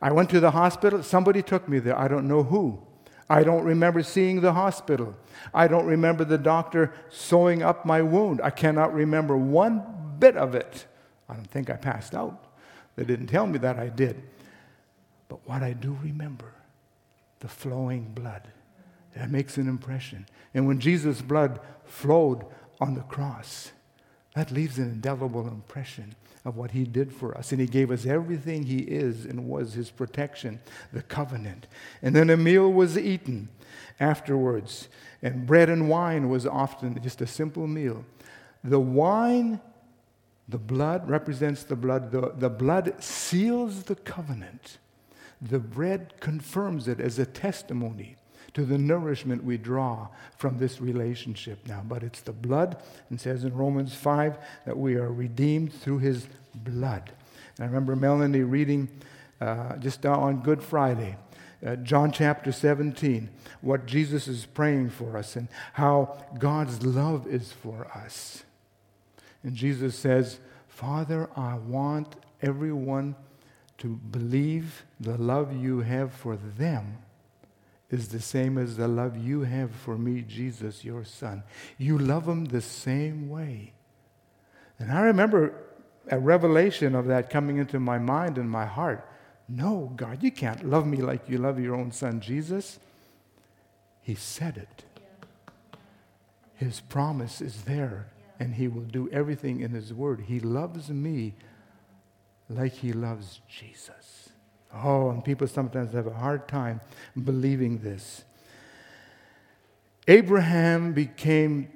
I 0.00 0.12
went 0.12 0.30
to 0.30 0.38
the 0.38 0.52
hospital. 0.52 1.02
Somebody 1.02 1.42
took 1.42 1.68
me 1.68 1.80
there. 1.80 1.98
I 1.98 2.06
don't 2.06 2.28
know 2.28 2.44
who. 2.44 2.80
I 3.28 3.42
don't 3.42 3.64
remember 3.64 4.04
seeing 4.04 4.40
the 4.40 4.52
hospital. 4.52 5.16
I 5.52 5.66
don't 5.66 5.86
remember 5.86 6.24
the 6.24 6.38
doctor 6.38 6.92
sewing 7.08 7.64
up 7.64 7.84
my 7.84 8.02
wound. 8.02 8.40
I 8.40 8.50
cannot 8.50 8.94
remember 8.94 9.36
one 9.36 9.82
bit 10.20 10.36
of 10.36 10.54
it. 10.54 10.86
I 11.28 11.34
don't 11.34 11.50
think 11.50 11.70
I 11.70 11.74
passed 11.74 12.14
out. 12.14 12.44
They 12.98 13.04
didn't 13.04 13.28
tell 13.28 13.46
me 13.46 13.58
that 13.58 13.78
I 13.78 13.90
did. 13.90 14.20
But 15.28 15.38
what 15.48 15.62
I 15.62 15.72
do 15.72 15.96
remember, 16.02 16.52
the 17.38 17.46
flowing 17.46 18.10
blood, 18.12 18.42
that 19.14 19.30
makes 19.30 19.56
an 19.56 19.68
impression. 19.68 20.26
And 20.52 20.66
when 20.66 20.80
Jesus' 20.80 21.22
blood 21.22 21.60
flowed 21.84 22.44
on 22.80 22.94
the 22.94 23.02
cross, 23.02 23.70
that 24.34 24.50
leaves 24.50 24.78
an 24.78 24.90
indelible 24.90 25.46
impression 25.46 26.16
of 26.44 26.56
what 26.56 26.72
he 26.72 26.82
did 26.82 27.12
for 27.12 27.38
us. 27.38 27.52
And 27.52 27.60
he 27.60 27.68
gave 27.68 27.92
us 27.92 28.04
everything 28.04 28.64
he 28.64 28.78
is 28.78 29.26
and 29.26 29.46
was 29.46 29.74
his 29.74 29.90
protection, 29.90 30.58
the 30.92 31.02
covenant. 31.02 31.68
And 32.02 32.16
then 32.16 32.30
a 32.30 32.36
meal 32.36 32.72
was 32.72 32.98
eaten 32.98 33.48
afterwards, 34.00 34.88
and 35.22 35.46
bread 35.46 35.68
and 35.70 35.88
wine 35.88 36.28
was 36.28 36.46
often 36.46 37.00
just 37.00 37.20
a 37.20 37.28
simple 37.28 37.68
meal. 37.68 38.04
The 38.64 38.80
wine 38.80 39.60
the 40.48 40.58
blood 40.58 41.08
represents 41.08 41.62
the 41.64 41.76
blood. 41.76 42.10
The, 42.10 42.32
the 42.36 42.48
blood 42.48 43.02
seals 43.02 43.84
the 43.84 43.96
covenant. 43.96 44.78
The 45.42 45.58
bread 45.58 46.14
confirms 46.20 46.88
it 46.88 47.00
as 47.00 47.18
a 47.18 47.26
testimony 47.26 48.16
to 48.54 48.64
the 48.64 48.78
nourishment 48.78 49.44
we 49.44 49.58
draw 49.58 50.08
from 50.36 50.58
this 50.58 50.80
relationship 50.80 51.58
now. 51.68 51.82
But 51.86 52.02
it's 52.02 52.22
the 52.22 52.32
blood, 52.32 52.82
and 53.10 53.20
says 53.20 53.44
in 53.44 53.54
Romans 53.54 53.94
5 53.94 54.38
that 54.64 54.76
we 54.76 54.96
are 54.96 55.12
redeemed 55.12 55.72
through 55.72 55.98
his 55.98 56.26
blood. 56.54 57.12
And 57.56 57.64
I 57.64 57.66
remember 57.66 57.94
Melanie 57.94 58.40
reading 58.40 58.88
uh, 59.40 59.76
just 59.76 60.04
on 60.06 60.40
Good 60.40 60.62
Friday. 60.62 61.16
Uh, 61.64 61.76
John 61.76 62.12
chapter 62.12 62.52
17, 62.52 63.28
what 63.60 63.84
Jesus 63.84 64.28
is 64.28 64.46
praying 64.46 64.90
for 64.90 65.16
us 65.16 65.36
and 65.36 65.48
how 65.72 66.16
God's 66.38 66.84
love 66.86 67.26
is 67.26 67.52
for 67.52 67.88
us. 67.88 68.44
And 69.42 69.54
Jesus 69.54 69.96
says, 69.96 70.40
Father, 70.66 71.28
I 71.36 71.54
want 71.54 72.16
everyone 72.42 73.16
to 73.78 73.88
believe 73.88 74.84
the 74.98 75.16
love 75.16 75.56
you 75.56 75.80
have 75.80 76.12
for 76.12 76.36
them 76.36 76.98
is 77.90 78.08
the 78.08 78.20
same 78.20 78.58
as 78.58 78.76
the 78.76 78.88
love 78.88 79.16
you 79.16 79.42
have 79.42 79.70
for 79.70 79.96
me, 79.96 80.22
Jesus, 80.22 80.84
your 80.84 81.04
son. 81.04 81.42
You 81.78 81.98
love 81.98 82.26
them 82.26 82.46
the 82.46 82.60
same 82.60 83.28
way. 83.28 83.72
And 84.78 84.92
I 84.92 85.00
remember 85.00 85.54
a 86.10 86.18
revelation 86.18 86.94
of 86.94 87.06
that 87.06 87.30
coming 87.30 87.56
into 87.56 87.80
my 87.80 87.98
mind 87.98 88.36
and 88.36 88.50
my 88.50 88.66
heart. 88.66 89.08
No, 89.48 89.92
God, 89.96 90.22
you 90.22 90.30
can't 90.30 90.68
love 90.68 90.86
me 90.86 90.98
like 90.98 91.28
you 91.28 91.38
love 91.38 91.58
your 91.58 91.74
own 91.74 91.90
son, 91.92 92.20
Jesus. 92.20 92.78
He 94.02 94.14
said 94.14 94.56
it. 94.56 94.84
His 96.56 96.80
promise 96.80 97.40
is 97.40 97.62
there 97.62 98.08
and 98.40 98.54
he 98.54 98.68
will 98.68 98.82
do 98.82 99.08
everything 99.10 99.60
in 99.60 99.70
his 99.70 99.92
word. 99.92 100.24
He 100.26 100.40
loves 100.40 100.90
me 100.90 101.34
like 102.48 102.72
he 102.72 102.92
loves 102.92 103.40
Jesus. 103.48 104.30
Oh, 104.72 105.10
and 105.10 105.24
people 105.24 105.46
sometimes 105.46 105.92
have 105.92 106.06
a 106.06 106.12
hard 106.12 106.46
time 106.46 106.80
believing 107.24 107.78
this. 107.78 108.24
Abraham 110.06 110.92
became 110.92 111.68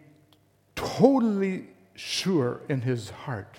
totally 0.74 1.68
sure 1.94 2.60
in 2.68 2.80
his 2.80 3.10
heart 3.10 3.58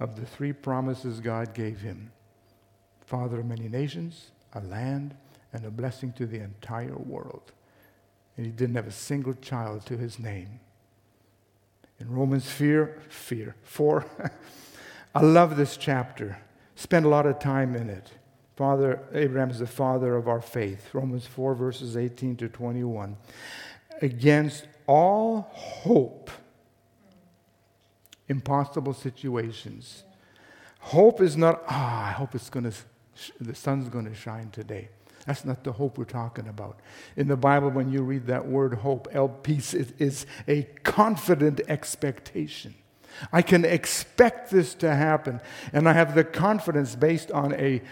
of 0.00 0.16
the 0.16 0.26
three 0.26 0.52
promises 0.52 1.20
God 1.20 1.54
gave 1.54 1.80
him 1.80 2.12
Father 3.00 3.40
of 3.40 3.46
many 3.46 3.68
nations, 3.68 4.32
a 4.52 4.60
land, 4.60 5.16
and 5.52 5.64
a 5.64 5.70
blessing 5.70 6.12
to 6.12 6.26
the 6.26 6.40
entire 6.40 6.96
world. 6.96 7.52
And 8.36 8.44
he 8.44 8.52
didn't 8.52 8.76
have 8.76 8.86
a 8.86 8.92
single 8.92 9.34
child 9.34 9.86
to 9.86 9.96
his 9.96 10.18
name. 10.18 10.60
In 12.00 12.10
Romans 12.10 12.48
fear, 12.48 13.00
fear, 13.08 13.56
4, 13.62 14.06
I 15.14 15.22
love 15.22 15.56
this 15.56 15.76
chapter. 15.76 16.38
Spend 16.76 17.04
a 17.04 17.08
lot 17.08 17.26
of 17.26 17.40
time 17.40 17.74
in 17.74 17.90
it. 17.90 18.10
Father, 18.56 19.00
Abraham 19.12 19.50
is 19.50 19.58
the 19.58 19.66
father 19.66 20.16
of 20.16 20.28
our 20.28 20.40
faith. 20.40 20.88
Romans 20.92 21.26
4, 21.26 21.54
verses 21.54 21.96
18 21.96 22.36
to 22.36 22.48
21. 22.48 23.16
Against 24.02 24.66
all 24.86 25.48
hope, 25.52 26.30
impossible 28.28 28.94
situations. 28.94 30.04
Hope 30.80 31.20
is 31.20 31.36
not, 31.36 31.62
ah, 31.68 32.08
I 32.08 32.10
hope 32.12 32.34
it's 32.34 32.50
going 32.50 32.70
to, 32.70 32.76
the 33.40 33.54
sun's 33.54 33.88
going 33.88 34.06
to 34.06 34.14
shine 34.14 34.50
today. 34.50 34.88
That's 35.28 35.44
not 35.44 35.62
the 35.62 35.72
hope 35.72 35.98
we're 35.98 36.04
talking 36.06 36.48
about. 36.48 36.80
In 37.14 37.28
the 37.28 37.36
Bible, 37.36 37.68
when 37.68 37.92
you 37.92 38.00
read 38.00 38.28
that 38.28 38.48
word 38.48 38.72
hope, 38.72 39.12
Elpis, 39.12 39.74
is 40.00 40.24
a 40.48 40.62
confident 40.84 41.60
expectation. 41.68 42.74
I 43.30 43.42
can 43.42 43.66
expect 43.66 44.50
this 44.50 44.72
to 44.76 44.94
happen, 44.94 45.42
and 45.74 45.86
I 45.86 45.92
have 45.92 46.14
the 46.14 46.24
confidence 46.24 46.94
based 46.94 47.30
on 47.30 47.52
a, 47.56 47.82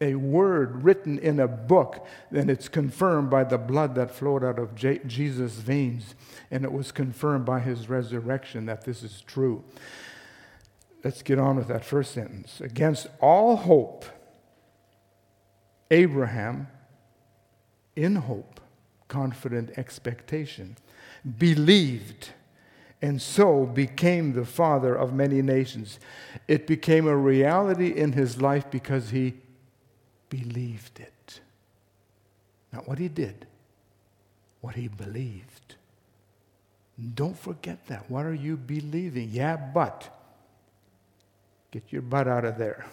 a 0.00 0.14
word 0.14 0.84
written 0.84 1.18
in 1.18 1.40
a 1.40 1.48
book, 1.48 2.06
then 2.30 2.48
it's 2.48 2.68
confirmed 2.68 3.30
by 3.30 3.42
the 3.42 3.58
blood 3.58 3.96
that 3.96 4.12
flowed 4.12 4.44
out 4.44 4.60
of 4.60 4.76
J- 4.76 5.00
Jesus' 5.08 5.54
veins, 5.54 6.14
and 6.52 6.62
it 6.62 6.70
was 6.70 6.92
confirmed 6.92 7.44
by 7.44 7.58
his 7.58 7.88
resurrection 7.88 8.66
that 8.66 8.84
this 8.84 9.02
is 9.02 9.22
true. 9.22 9.64
Let's 11.02 11.22
get 11.22 11.40
on 11.40 11.56
with 11.56 11.66
that 11.66 11.84
first 11.84 12.12
sentence. 12.12 12.60
Against 12.60 13.08
all 13.20 13.56
hope, 13.56 14.04
Abraham 15.90 16.68
in 17.96 18.16
hope, 18.16 18.60
confident 19.08 19.70
expectation, 19.76 20.76
believed, 21.38 22.30
and 23.02 23.20
so 23.20 23.64
became 23.66 24.34
the 24.34 24.44
father 24.44 24.94
of 24.94 25.12
many 25.12 25.42
nations. 25.42 25.98
It 26.46 26.66
became 26.66 27.08
a 27.08 27.16
reality 27.16 27.88
in 27.88 28.12
his 28.12 28.40
life 28.40 28.70
because 28.70 29.10
he 29.10 29.34
believed 30.28 31.00
it. 31.00 31.40
Not 32.72 32.86
what 32.86 32.98
he 32.98 33.08
did, 33.08 33.46
what 34.60 34.74
he 34.74 34.88
believed. 34.88 35.76
Don't 37.14 37.38
forget 37.38 37.86
that. 37.88 38.10
What 38.10 38.24
are 38.24 38.34
you 38.34 38.56
believing? 38.56 39.30
Yeah, 39.30 39.56
but. 39.56 40.12
Get 41.70 41.84
your 41.90 42.02
butt 42.02 42.26
out 42.26 42.44
of 42.44 42.56
there 42.56 42.86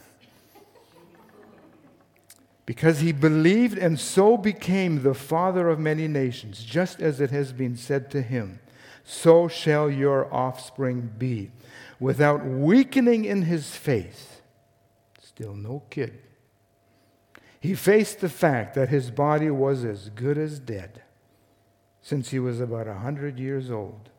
because 2.66 3.02
he 3.02 3.12
believed 3.12 3.78
and 3.78 4.00
so 4.00 4.38
became 4.38 5.04
the 5.04 5.14
father 5.14 5.70
of 5.70 5.80
many 5.80 6.08
nations, 6.08 6.64
just 6.64 7.02
as 7.02 7.20
it 7.20 7.32
has 7.32 7.52
been 7.52 7.76
said 7.76 8.10
to 8.12 8.22
him, 8.22 8.60
so 9.04 9.48
shall 9.48 9.90
your 9.90 10.34
offspring 10.34 11.12
be. 11.18 11.52
Without 12.00 12.46
weakening 12.46 13.26
in 13.26 13.44
his 13.44 13.76
faith, 13.76 14.42
still 15.22 15.56
no 15.56 15.84
kid, 15.90 16.20
he 17.60 17.76
faced 17.76 18.20
the 18.20 18.30
fact 18.30 18.76
that 18.76 18.90
his 18.90 19.10
body 19.12 19.50
was 19.50 19.86
as 19.86 20.10
good 20.10 20.38
as 20.38 20.60
dead 20.60 21.02
since 22.02 22.32
he 22.32 22.40
was 22.40 22.60
about 22.60 22.88
a 22.88 22.96
hundred 22.96 23.40
years 23.40 23.72
old, 23.72 24.10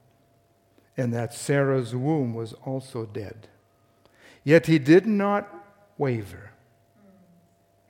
and 0.96 1.12
that 1.12 1.35
Sarah's 1.35 1.94
womb 1.94 2.35
was 2.35 2.54
also 2.64 3.04
dead. 3.04 3.48
Yet 4.42 4.66
he 4.66 4.78
did 4.78 5.07
not 5.07 5.48
waver 5.98 6.54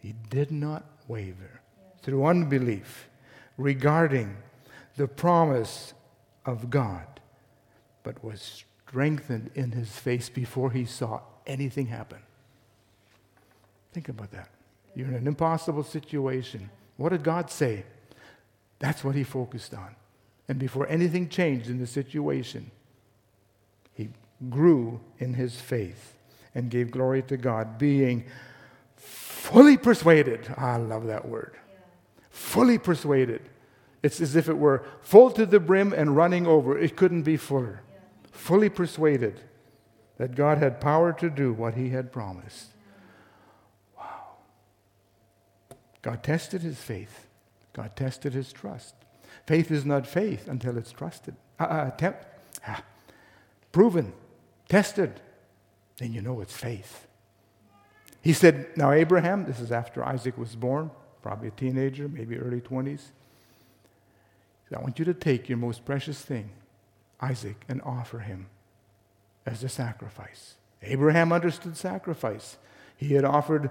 he 0.04 0.14
did 0.28 0.50
not 0.50 0.84
waver 1.08 1.62
through 2.02 2.26
unbelief 2.26 3.08
regarding 3.56 4.36
the 4.96 5.08
promise 5.08 5.94
of 6.44 6.68
God, 6.68 7.06
but 8.02 8.22
was 8.22 8.64
strengthened 8.86 9.50
in 9.54 9.72
his 9.72 9.88
face 9.98 10.28
before 10.28 10.70
he 10.72 10.84
saw 10.84 11.22
anything 11.46 11.86
happen. 11.86 12.18
Think 13.94 14.10
about 14.10 14.30
that. 14.32 14.50
You're 14.94 15.08
in 15.08 15.14
an 15.14 15.26
impossible 15.26 15.84
situation. 15.84 16.68
What 16.98 17.08
did 17.08 17.22
God 17.22 17.50
say? 17.50 17.86
That's 18.80 19.02
what 19.02 19.14
he 19.14 19.24
focused 19.24 19.72
on. 19.72 19.96
And 20.48 20.58
before 20.58 20.86
anything 20.88 21.30
changed 21.30 21.70
in 21.70 21.78
the 21.78 21.86
situation, 21.86 22.70
he 23.94 24.10
grew 24.50 25.00
in 25.18 25.32
his 25.32 25.58
faith 25.58 26.18
and 26.54 26.68
gave 26.68 26.90
glory 26.90 27.22
to 27.22 27.38
God, 27.38 27.78
being 27.78 28.26
fully 29.44 29.76
persuaded. 29.76 30.52
I 30.57 30.78
love 30.78 31.07
that 31.07 31.28
word. 31.28 31.57
Fully 32.30 32.78
persuaded. 32.78 33.42
It's 34.02 34.20
as 34.20 34.37
if 34.37 34.48
it 34.48 34.57
were 34.57 34.87
full 35.02 35.30
to 35.33 35.44
the 35.44 35.61
brim 35.61 35.92
and 35.92 36.16
running 36.16 36.46
over. 36.46 36.78
It 36.78 36.96
couldn't 36.96 37.22
be 37.22 37.37
fuller. 37.37 37.83
Fully 38.33 38.70
persuaded 38.70 39.40
that 40.16 40.35
God 40.35 40.59
had 40.59 40.80
power 40.80 41.12
to 41.12 41.28
do 41.28 41.52
what 41.52 41.74
he 41.74 41.90
had 41.90 42.11
promised. 42.11 42.68
Wow. 43.98 44.37
God 46.00 46.22
tested 46.22 46.62
his 46.62 46.78
faith, 46.78 47.26
God 47.72 47.96
tested 47.96 48.33
his 48.33 48.52
trust. 48.52 48.94
Faith 49.46 49.70
is 49.70 49.85
not 49.85 50.07
faith 50.07 50.48
until 50.48 50.78
it's 50.78 50.90
trusted. 50.90 51.37
Uh, 51.61 51.64
uh, 51.64 51.90
te- 51.90 52.26
ah, 52.66 52.83
proven, 53.72 54.14
tested, 54.68 55.20
then 55.98 56.14
you 56.14 56.22
know 56.22 56.40
it's 56.40 56.57
faith. 56.57 57.07
He 58.24 58.32
said, 58.32 58.74
Now, 58.74 58.90
Abraham, 58.90 59.44
this 59.44 59.60
is 59.60 59.70
after 59.70 60.02
Isaac 60.02 60.38
was 60.38 60.56
born, 60.56 60.90
probably 61.20 61.48
a 61.48 61.50
teenager, 61.50 62.08
maybe 62.08 62.38
early 62.38 62.62
20s. 62.62 63.10
Said, 64.66 64.78
I 64.78 64.80
want 64.80 64.98
you 64.98 65.04
to 65.04 65.12
take 65.12 65.50
your 65.50 65.58
most 65.58 65.84
precious 65.84 66.22
thing, 66.22 66.48
Isaac, 67.20 67.62
and 67.68 67.82
offer 67.82 68.20
him 68.20 68.46
as 69.44 69.62
a 69.62 69.68
sacrifice. 69.68 70.54
Abraham 70.82 71.34
understood 71.34 71.76
sacrifice. 71.76 72.56
He 72.96 73.12
had 73.12 73.26
offered 73.26 73.70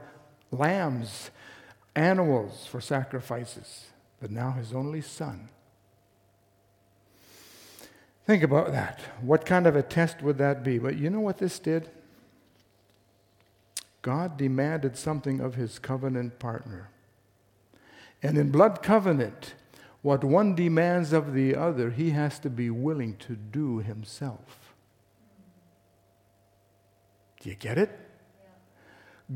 lambs, 0.51 1.31
animals 1.95 2.67
for 2.67 2.79
sacrifices, 2.79 3.87
but 4.21 4.29
now 4.29 4.51
his 4.51 4.71
only 4.71 5.01
son. 5.01 5.49
Think 8.27 8.43
about 8.43 8.71
that. 8.71 8.99
What 9.19 9.47
kind 9.47 9.65
of 9.65 9.75
a 9.75 9.81
test 9.81 10.21
would 10.21 10.37
that 10.37 10.63
be? 10.63 10.77
But 10.77 10.95
you 10.95 11.09
know 11.09 11.21
what 11.21 11.39
this 11.39 11.57
did? 11.57 11.89
God 14.03 14.37
demanded 14.37 14.95
something 14.95 15.39
of 15.39 15.55
his 15.55 15.79
covenant 15.79 16.37
partner. 16.37 16.89
And 18.21 18.37
in 18.37 18.51
blood 18.51 18.83
covenant, 18.83 19.55
what 20.03 20.23
one 20.23 20.53
demands 20.53 21.13
of 21.13 21.33
the 21.33 21.55
other, 21.55 21.89
he 21.89 22.11
has 22.11 22.37
to 22.39 22.49
be 22.49 22.69
willing 22.69 23.15
to 23.17 23.35
do 23.35 23.79
himself. 23.79 24.75
Do 27.39 27.49
you 27.49 27.55
get 27.55 27.77
it? 27.77 27.97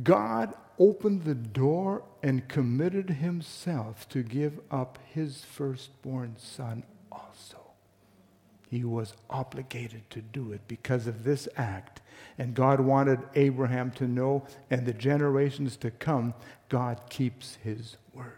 God 0.03 0.53
opened 0.77 1.23
the 1.23 1.36
door 1.36 2.03
and 2.21 2.47
committed 2.49 3.10
himself 3.10 4.08
to 4.10 4.21
give 4.21 4.60
up 4.69 4.99
his 5.13 5.45
firstborn 5.45 6.36
son 6.38 6.84
also. 7.10 7.58
He 8.69 8.84
was 8.84 9.13
obligated 9.30 10.10
to 10.10 10.21
do 10.21 10.51
it 10.51 10.62
because 10.67 11.08
of 11.08 11.23
this 11.23 11.47
act. 11.56 12.01
And 12.38 12.53
God 12.53 12.80
wanted 12.80 13.19
Abraham 13.36 13.91
to 13.91 14.08
know, 14.08 14.45
and 14.69 14.86
the 14.86 14.93
generations 14.93 15.75
to 15.77 15.91
come, 15.91 16.34
God 16.69 17.01
keeps 17.10 17.58
his 17.63 17.97
word. 18.13 18.34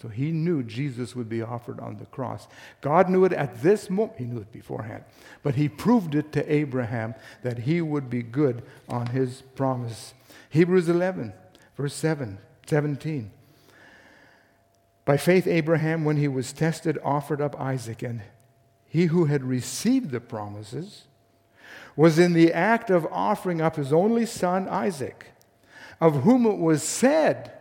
So 0.00 0.08
he 0.08 0.30
knew 0.30 0.62
Jesus 0.62 1.16
would 1.16 1.28
be 1.28 1.42
offered 1.42 1.80
on 1.80 1.96
the 1.96 2.06
cross. 2.06 2.46
God 2.80 3.08
knew 3.08 3.24
it 3.24 3.32
at 3.32 3.62
this 3.62 3.90
moment. 3.90 4.18
He 4.18 4.24
knew 4.24 4.38
it 4.38 4.52
beforehand. 4.52 5.02
But 5.42 5.56
he 5.56 5.68
proved 5.68 6.14
it 6.14 6.30
to 6.32 6.52
Abraham 6.52 7.14
that 7.42 7.60
he 7.60 7.80
would 7.80 8.08
be 8.08 8.22
good 8.22 8.62
on 8.88 9.06
his 9.08 9.42
promise. 9.56 10.14
Hebrews 10.50 10.88
11, 10.88 11.32
verse 11.76 11.94
7, 11.94 12.38
17. 12.66 13.32
By 15.04 15.16
faith, 15.16 15.48
Abraham, 15.48 16.04
when 16.04 16.16
he 16.16 16.28
was 16.28 16.52
tested, 16.52 16.98
offered 17.02 17.40
up 17.40 17.58
Isaac, 17.58 18.02
and 18.02 18.22
he 18.86 19.06
who 19.06 19.24
had 19.24 19.42
received 19.42 20.10
the 20.10 20.20
promises, 20.20 21.04
was 21.98 22.16
in 22.16 22.32
the 22.32 22.52
act 22.52 22.90
of 22.90 23.08
offering 23.10 23.60
up 23.60 23.74
his 23.74 23.92
only 23.92 24.24
son, 24.24 24.68
Isaac, 24.68 25.32
of 26.00 26.22
whom 26.22 26.46
it 26.46 26.56
was 26.56 26.80
said, 26.80 27.52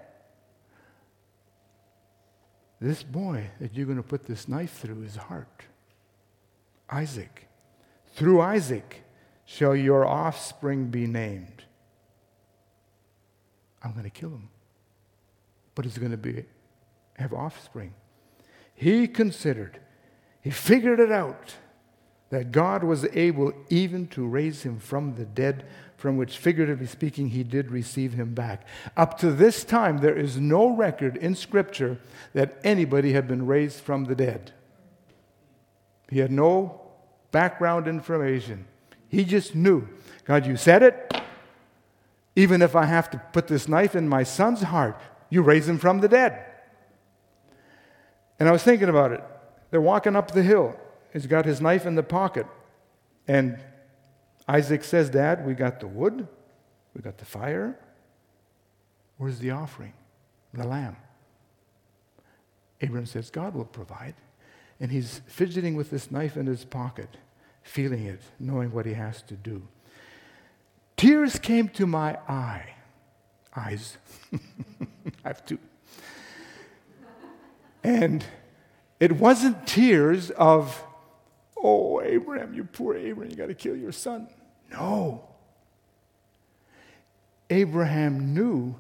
This 2.79 3.01
boy 3.01 3.49
that 3.59 3.73
you're 3.73 3.88
going 3.88 3.97
to 3.97 4.03
put 4.03 4.27
this 4.27 4.47
knife 4.47 4.77
through 4.77 5.01
his 5.01 5.15
heart, 5.15 5.63
Isaac. 6.88 7.47
Through 8.13 8.39
Isaac 8.41 9.03
shall 9.45 9.75
your 9.75 10.05
offspring 10.05 10.89
be 10.91 11.07
named. 11.07 11.63
I'm 13.83 13.93
going 13.93 14.03
to 14.03 14.11
kill 14.11 14.29
him, 14.29 14.49
but 15.73 15.83
he's 15.83 15.97
going 15.97 16.11
to 16.11 16.17
be, 16.17 16.45
have 17.15 17.33
offspring. 17.33 17.95
He 18.75 19.07
considered 19.07 19.79
he 20.41 20.51
figured 20.51 20.99
it 20.99 21.11
out 21.11 21.55
that 22.30 22.51
God 22.51 22.84
was 22.84 23.05
able 23.13 23.53
even 23.69 24.07
to 24.07 24.28
raise 24.28 24.63
him 24.63 24.80
from 24.80 25.15
the 25.15 25.25
dead, 25.25 25.65
from 25.95 26.17
which, 26.17 26.38
figuratively 26.38 26.86
speaking, 26.86 27.30
he 27.30 27.43
did 27.43 27.71
receive 27.71 28.13
him 28.13 28.34
back. 28.34 28.67
Up 28.95 29.17
to 29.19 29.32
this 29.32 29.63
time, 29.63 29.99
there 29.99 30.17
is 30.17 30.38
no 30.38 30.69
record 30.69 31.17
in 31.17 31.36
Scripture 31.36 31.99
that 32.34 32.59
anybody 32.63 33.13
had 33.13 33.28
been 33.28 33.45
raised 33.45 33.80
from 33.80 34.05
the 34.05 34.15
dead. 34.15 34.51
He 36.09 36.19
had 36.19 36.32
no 36.32 36.82
background 37.32 37.88
information. 37.88 38.65
He 39.09 39.23
just 39.23 39.55
knew 39.55 39.88
God, 40.25 40.45
you 40.45 40.57
said 40.57 40.84
it. 40.84 41.13
Even 42.36 42.61
if 42.61 42.75
I 42.75 42.86
have 42.86 43.09
to 43.11 43.17
put 43.32 43.47
this 43.47 43.67
knife 43.67 43.95
in 43.95 44.07
my 44.07 44.23
son's 44.23 44.61
heart, 44.61 44.99
you 45.30 45.41
raise 45.41 45.67
him 45.67 45.78
from 45.78 46.01
the 46.01 46.09
dead. 46.09 46.45
And 48.38 48.47
I 48.47 48.51
was 48.51 48.61
thinking 48.61 48.89
about 48.89 49.13
it. 49.13 49.23
They're 49.71 49.82
walking 49.82 50.15
up 50.15 50.32
the 50.32 50.43
hill. 50.43 50.78
He's 51.18 51.26
got 51.26 51.47
his 51.47 51.59
knife 51.59 51.88
in 51.88 51.95
the 51.95 52.03
pocket. 52.03 52.45
And 53.28 53.57
Isaac 54.47 54.84
says, 54.84 55.09
Dad, 55.09 55.47
we 55.47 55.55
got 55.55 55.80
the 55.80 55.88
wood, 55.88 56.28
we 56.93 57.01
got 57.01 57.18
the 57.18 57.26
fire. 57.26 57.76
Where's 59.18 59.39
the 59.39 59.49
offering? 59.49 59.93
The 60.53 60.68
lamb. 60.68 60.95
Abraham 62.82 63.07
says, 63.07 63.32
God 63.32 63.55
will 63.55 63.65
provide. 63.65 64.13
And 64.80 64.91
he's 64.91 65.22
fidgeting 65.26 65.76
with 65.76 65.89
this 65.89 66.11
knife 66.11 66.38
in 66.38 66.45
his 66.45 66.63
pocket, 66.63 67.09
feeling 67.63 68.05
it, 68.05 68.22
knowing 68.39 68.72
what 68.72 68.86
he 68.86 68.93
has 68.93 69.24
to 69.24 69.34
do. 69.34 69.68
Tears 70.97 71.39
came 71.39 71.68
to 71.70 71.88
my 71.88 72.20
eye. 72.30 72.76
Eyes. 73.55 73.97
I 75.26 75.30
have 75.30 75.43
two. 75.43 75.57
And 77.84 78.24
it 78.99 79.13
wasn't 79.13 79.65
tears 79.65 80.30
of, 80.30 80.84
oh, 81.64 82.01
Abraham, 82.01 82.53
you 82.53 82.64
poor 82.64 82.95
Abraham, 82.95 83.32
you 83.32 83.38
got 83.38 83.47
to 83.47 83.53
kill 83.53 83.76
your 83.76 83.91
son. 83.91 84.28
No. 84.72 85.28
Abraham 87.49 88.34
knew 88.34 88.76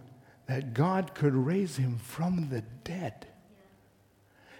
that 0.47 0.73
God 0.73 1.13
could 1.13 1.33
raise 1.33 1.77
him 1.77 1.97
from 1.97 2.49
the 2.49 2.63
dead. 2.83 3.27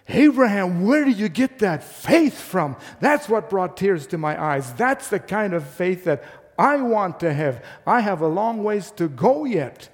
Abraham, 0.10 0.86
where 0.86 1.04
do 1.04 1.12
you 1.12 1.28
get 1.28 1.60
that 1.60 1.84
faith 1.84 2.40
from? 2.40 2.78
That's 3.02 3.28
what 3.28 3.50
brought 3.50 3.76
tears 3.76 4.08
to 4.08 4.18
my 4.18 4.42
eyes. 4.42 4.74
That's 4.74 5.10
the 5.10 5.20
kind 5.20 5.54
of 5.54 5.68
faith 5.68 6.06
that 6.06 6.24
I 6.58 6.78
want 6.78 7.20
to 7.22 7.34
have. 7.34 7.64
I 7.86 8.02
have 8.02 8.22
a 8.22 8.28
long 8.28 8.64
ways 8.64 8.92
to 8.92 9.10
go 9.10 9.44
yet. 9.44 9.90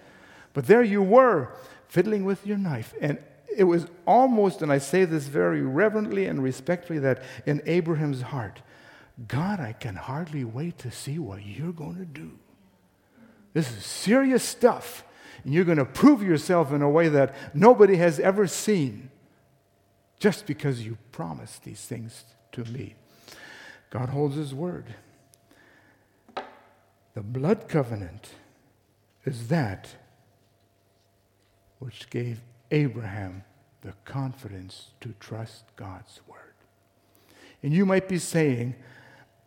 But 0.54 0.68
there 0.68 0.84
you 0.84 1.02
were, 1.02 1.56
fiddling 1.88 2.26
with 2.26 2.46
your 2.46 2.58
knife. 2.58 2.94
And 3.02 3.18
it 3.56 3.64
was 3.64 3.88
almost, 4.06 4.62
and 4.62 4.72
I 4.72 4.78
say 4.78 5.06
this 5.06 5.26
very 5.26 5.62
reverently 5.62 6.26
and 6.26 6.44
respectfully, 6.44 7.00
that 7.00 7.24
in 7.46 7.62
Abraham's 7.66 8.22
heart, 8.22 8.62
God, 9.28 9.60
I 9.60 9.74
can 9.74 9.96
hardly 9.96 10.44
wait 10.44 10.78
to 10.80 10.92
see 10.92 11.20
what 11.20 11.46
you're 11.46 11.72
going 11.72 11.98
to 11.98 12.06
do. 12.06 12.32
This 13.54 13.72
is 13.72 13.86
serious 13.86 14.44
stuff. 14.44 15.04
And 15.44 15.54
you're 15.54 15.66
going 15.66 15.78
to 15.78 15.86
prove 15.86 16.24
yourself 16.24 16.72
in 16.72 16.82
a 16.82 16.90
way 16.90 17.10
that 17.10 17.36
nobody 17.54 17.98
has 17.98 18.20
ever 18.20 18.48
seen 18.48 19.10
just 20.20 20.46
because 20.46 20.86
you 20.86 20.98
promised 21.12 21.64
these 21.64 21.82
things 21.86 22.24
to 22.54 22.64
me. 22.66 22.96
God 23.90 24.10
holds 24.10 24.36
his 24.36 24.54
word. 24.54 24.86
The 27.14 27.22
blood 27.22 27.68
covenant 27.68 28.30
is 29.26 29.50
that 29.50 29.90
which 31.80 32.10
gave 32.10 32.40
Abraham 32.74 33.44
the 33.82 33.94
confidence 34.04 34.90
to 35.02 35.14
trust 35.20 35.64
God's 35.76 36.20
word. 36.28 36.40
And 37.62 37.74
you 37.74 37.86
might 37.86 38.10
be 38.10 38.18
saying, 38.18 38.76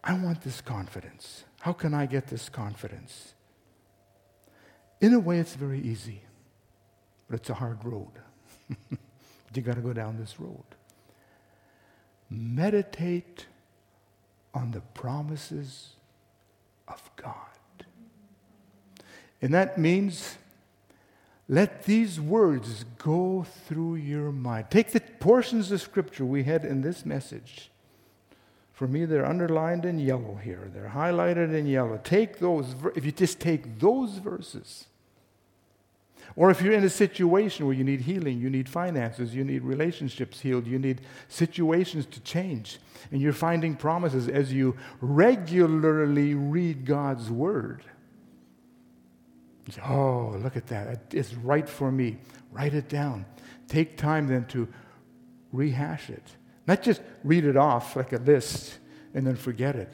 I 0.03 0.15
want 0.15 0.43
this 0.43 0.61
confidence. 0.61 1.45
How 1.61 1.73
can 1.73 1.93
I 1.93 2.07
get 2.07 2.29
this 2.29 2.49
confidence? 2.49 3.35
In 5.01 5.13
a 5.13 5.19
way, 5.19 5.39
it's 5.39 5.55
very 5.55 5.81
easy, 5.81 6.23
but 7.29 7.41
it's 7.41 7.51
a 7.51 7.55
hard 7.55 7.85
road. 7.85 8.13
You 9.57 9.63
got 9.63 9.77
to 9.77 9.81
go 9.81 9.95
down 9.95 10.19
this 10.19 10.39
road. 10.39 10.65
Meditate 12.29 13.47
on 14.53 14.71
the 14.71 14.81
promises 14.81 15.95
of 16.87 17.11
God. 17.17 17.35
And 19.41 19.55
that 19.55 19.79
means 19.79 20.37
let 21.49 21.85
these 21.85 22.21
words 22.21 22.85
go 22.99 23.47
through 23.67 23.97
your 23.97 24.33
mind. 24.33 24.67
Take 24.71 24.91
the 24.91 25.01
portions 25.01 25.71
of 25.71 25.81
scripture 25.81 26.25
we 26.25 26.45
had 26.45 26.65
in 26.65 26.83
this 26.83 27.07
message. 27.07 27.71
For 28.73 28.87
me, 28.87 29.05
they're 29.05 29.27
underlined 29.27 29.85
in 29.85 29.99
yellow 29.99 30.39
here. 30.43 30.71
They're 30.75 30.93
highlighted 30.95 31.55
in 31.55 31.67
yellow. 31.67 31.99
Take 32.03 32.41
those, 32.41 32.75
if 32.95 33.05
you 33.05 33.13
just 33.13 33.41
take 33.41 33.79
those 33.79 34.19
verses 34.19 34.87
or 36.37 36.51
if 36.51 36.61
you're 36.61 36.75
in 36.75 36.85
a 36.85 36.91
situation 36.91 37.67
where 37.67 37.75
you 37.75 37.83
need 37.83 38.03
healing, 38.03 38.39
you 38.39 38.51
need 38.51 38.69
finances, 38.69 39.35
you 39.35 39.43
need 39.43 39.63
relationships 39.63 40.41
healed, 40.41 40.67
you 40.67 40.79
need 40.79 41.01
situations 41.29 42.05
to 42.07 42.21
change, 42.21 42.79
and 43.11 43.23
you're 43.23 43.33
finding 43.33 43.75
promises 43.75 44.29
as 44.29 44.53
you 44.53 44.77
regularly 45.01 46.35
read 46.35 46.85
God's 46.85 47.31
Word. 47.31 47.83
Oh, 49.87 50.37
look 50.43 50.57
at 50.57 50.67
that. 50.69 51.13
It's 51.13 51.35
right 51.35 51.69
for 51.69 51.91
me. 51.91 52.19
Write 52.53 52.75
it 52.75 52.89
down. 52.89 53.27
Take 53.69 53.97
time 53.97 54.29
then 54.29 54.45
to 54.47 54.69
rehash 55.53 56.09
it. 56.11 56.23
Not 56.67 56.83
just 56.83 57.01
read 57.25 57.45
it 57.45 57.57
off 57.57 57.97
like 57.97 58.13
a 58.13 58.19
list 58.19 58.79
and 59.15 59.27
then 59.27 59.37
forget 59.37 59.77
it, 59.77 59.93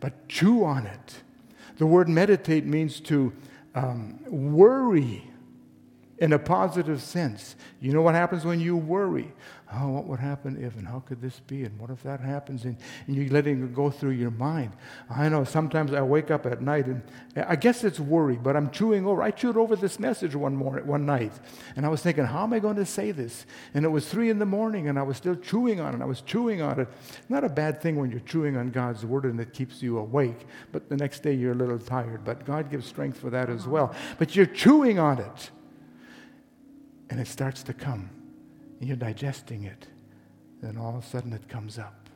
but 0.00 0.28
chew 0.28 0.64
on 0.64 0.86
it. 0.86 1.22
The 1.78 1.86
word 1.86 2.08
meditate 2.08 2.66
means 2.66 3.00
to 3.00 3.32
um, 3.74 4.18
worry 4.26 5.30
in 6.20 6.32
a 6.32 6.38
positive 6.38 7.00
sense. 7.00 7.56
You 7.80 7.92
know 7.92 8.02
what 8.02 8.14
happens 8.14 8.44
when 8.44 8.60
you 8.60 8.76
worry? 8.76 9.32
Oh, 9.70 9.90
what 9.90 10.06
would 10.06 10.18
happen 10.18 10.64
if, 10.64 10.76
and 10.76 10.88
how 10.88 11.00
could 11.00 11.20
this 11.20 11.40
be, 11.40 11.64
and 11.64 11.78
what 11.78 11.90
if 11.90 12.02
that 12.02 12.20
happens? 12.20 12.64
And, 12.64 12.76
and 13.06 13.14
you're 13.14 13.28
letting 13.28 13.62
it 13.62 13.74
go 13.74 13.90
through 13.90 14.12
your 14.12 14.30
mind. 14.30 14.72
I 15.10 15.28
know 15.28 15.44
sometimes 15.44 15.92
I 15.92 16.00
wake 16.00 16.30
up 16.30 16.46
at 16.46 16.62
night, 16.62 16.86
and 16.86 17.02
I 17.36 17.54
guess 17.54 17.84
it's 17.84 18.00
worry, 18.00 18.36
but 18.36 18.56
I'm 18.56 18.70
chewing 18.70 19.06
over. 19.06 19.22
I 19.22 19.30
chewed 19.30 19.58
over 19.58 19.76
this 19.76 20.00
message 20.00 20.34
one 20.34 20.56
morning, 20.56 20.86
one 20.86 21.04
night, 21.04 21.32
and 21.76 21.84
I 21.84 21.90
was 21.90 22.00
thinking, 22.00 22.24
how 22.24 22.44
am 22.44 22.54
I 22.54 22.60
going 22.60 22.76
to 22.76 22.86
say 22.86 23.10
this? 23.10 23.44
And 23.74 23.84
it 23.84 23.88
was 23.88 24.08
three 24.08 24.30
in 24.30 24.38
the 24.38 24.46
morning, 24.46 24.88
and 24.88 24.98
I 24.98 25.02
was 25.02 25.18
still 25.18 25.36
chewing 25.36 25.80
on 25.80 25.94
it. 25.94 26.00
I 26.00 26.06
was 26.06 26.22
chewing 26.22 26.62
on 26.62 26.80
it. 26.80 26.88
Not 27.28 27.44
a 27.44 27.50
bad 27.50 27.82
thing 27.82 27.96
when 27.96 28.10
you're 28.10 28.20
chewing 28.20 28.56
on 28.56 28.70
God's 28.70 29.04
word 29.04 29.24
and 29.24 29.38
it 29.38 29.52
keeps 29.52 29.82
you 29.82 29.98
awake, 29.98 30.46
but 30.72 30.88
the 30.88 30.96
next 30.96 31.22
day 31.22 31.34
you're 31.34 31.52
a 31.52 31.56
little 31.56 31.78
tired. 31.78 32.24
But 32.24 32.46
God 32.46 32.70
gives 32.70 32.86
strength 32.86 33.18
for 33.18 33.28
that 33.30 33.50
as 33.50 33.66
well. 33.66 33.94
But 34.18 34.34
you're 34.34 34.46
chewing 34.46 34.98
on 34.98 35.18
it 35.18 35.50
and 37.10 37.20
it 37.20 37.26
starts 37.26 37.62
to 37.64 37.72
come, 37.72 38.10
and 38.78 38.88
you're 38.88 38.96
digesting 38.96 39.64
it. 39.64 39.86
Then 40.60 40.76
all 40.76 40.96
of 40.96 41.04
a 41.04 41.06
sudden 41.06 41.32
it 41.32 41.48
comes 41.48 41.78
up. 41.78 42.07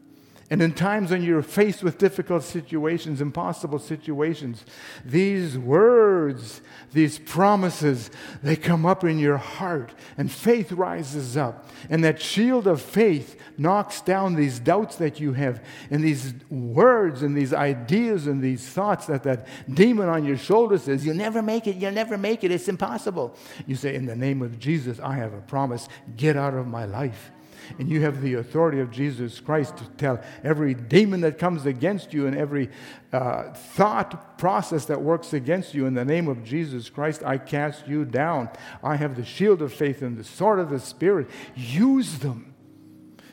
And 0.53 0.61
in 0.61 0.75
times 0.75 1.11
when 1.11 1.23
you're 1.23 1.41
faced 1.41 1.83
with 1.83 1.97
difficult 1.97 2.43
situations, 2.43 3.23
impossible 3.23 3.79
situations, 3.79 4.67
these 5.03 5.57
words, 5.57 6.61
these 6.93 7.19
promises, 7.19 8.11
they 8.43 8.57
come 8.57 8.85
up 8.85 9.03
in 9.03 9.19
your 9.19 9.39
heart, 9.39 9.95
and 10.19 10.31
faith 10.31 10.71
rises 10.71 11.39
up. 11.39 11.71
And 11.89 12.05
that 12.05 12.21
shield 12.21 12.67
of 12.67 12.83
faith 12.83 13.41
knocks 13.57 14.03
down 14.03 14.35
these 14.35 14.61
doubts 14.61 14.97
that 14.97 15.19
you 15.19 15.33
have, 15.33 15.65
and 15.91 16.05
these 16.05 16.35
words, 16.51 17.23
and 17.23 17.35
these 17.35 17.55
ideas, 17.55 18.27
and 18.27 18.43
these 18.43 18.69
thoughts 18.69 19.07
that 19.07 19.23
that 19.23 19.49
demon 19.73 20.11
on 20.11 20.23
your 20.23 20.37
shoulder 20.37 20.77
says, 20.77 21.07
You'll 21.07 21.17
never 21.17 21.41
make 21.41 21.67
it, 21.67 21.77
you'll 21.77 21.93
never 21.93 22.19
make 22.19 22.45
it, 22.45 22.51
it's 22.51 22.69
impossible. 22.69 23.35
You 23.67 23.75
say, 23.75 23.95
In 23.95 24.05
the 24.05 24.17
name 24.17 24.43
of 24.43 24.59
Jesus, 24.59 25.01
I 25.01 25.15
have 25.15 25.33
a 25.33 25.41
promise, 25.41 25.89
get 26.15 26.37
out 26.37 26.53
of 26.53 26.67
my 26.67 26.85
life. 26.85 27.31
And 27.79 27.89
you 27.89 28.01
have 28.03 28.23
the 28.23 28.35
authority 28.35 28.81
of 28.81 28.91
Jesus 28.91 29.41
Christ 29.41 29.77
to 29.79 29.85
tell 29.97 30.21
every 30.45 30.75
demon 30.75 31.21
that 31.23 31.39
comes 31.39 31.67
against 31.67 32.13
you 32.13 32.27
and 32.27 32.37
every 32.37 32.71
uh, 33.13 33.53
thought 33.53 34.39
process 34.39 34.87
that 34.87 35.01
works 35.01 35.33
against 35.33 35.75
you 35.75 35.87
in 35.87 35.95
the 35.95 36.05
name 36.05 36.29
of 36.29 36.45
Jesus 36.45 36.91
Christ, 36.91 37.23
I 37.25 37.39
cast 37.39 37.87
you 37.87 38.05
down. 38.05 38.49
I 38.83 38.97
have 38.97 39.17
the 39.17 39.25
shield 39.25 39.63
of 39.63 39.73
faith 39.73 40.03
and 40.03 40.17
the 40.17 40.25
sword 40.25 40.59
of 40.59 40.71
the 40.71 40.81
Spirit. 40.81 41.29
Use 41.55 42.19
them 42.19 42.55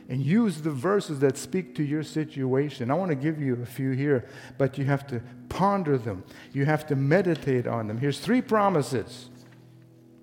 and 0.09 0.23
use 0.23 0.61
the 0.61 0.71
verses 0.71 1.19
that 1.19 1.37
speak 1.37 1.75
to 1.75 1.83
your 1.83 2.01
situation. 2.01 2.89
I 2.89 2.95
want 2.95 3.09
to 3.09 3.15
give 3.15 3.39
you 3.39 3.61
a 3.61 3.65
few 3.65 3.91
here, 3.91 4.27
but 4.57 4.77
you 4.77 4.85
have 4.85 5.05
to 5.07 5.21
ponder 5.49 5.99
them. 5.99 6.23
You 6.51 6.65
have 6.65 6.87
to 6.87 6.95
meditate 6.95 7.67
on 7.67 7.87
them. 7.87 7.99
Here's 7.99 8.19
three 8.19 8.41
promises 8.41 9.29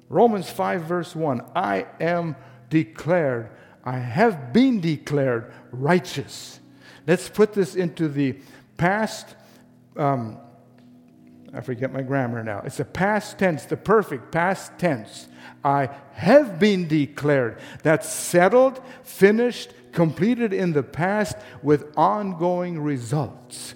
Romans 0.08 0.50
5, 0.50 0.82
verse 0.82 1.14
1 1.14 1.40
I 1.54 1.86
am 2.00 2.36
declared 2.68 3.50
I 3.86 3.98
have 3.98 4.52
been 4.52 4.80
declared 4.80 5.52
righteous. 5.70 6.58
Let's 7.06 7.28
put 7.28 7.52
this 7.52 7.76
into 7.76 8.08
the 8.08 8.36
past. 8.76 9.36
Um, 9.96 10.38
I 11.54 11.60
forget 11.60 11.92
my 11.92 12.02
grammar 12.02 12.42
now. 12.42 12.62
It's 12.64 12.80
a 12.80 12.84
past 12.84 13.38
tense, 13.38 13.64
the 13.64 13.76
perfect 13.76 14.32
past 14.32 14.72
tense. 14.76 15.28
I 15.64 15.88
have 16.12 16.58
been 16.58 16.88
declared. 16.88 17.60
That's 17.84 18.12
settled, 18.12 18.82
finished, 19.04 19.72
completed 19.92 20.52
in 20.52 20.72
the 20.72 20.82
past 20.82 21.36
with 21.62 21.96
ongoing 21.96 22.80
results. 22.80 23.74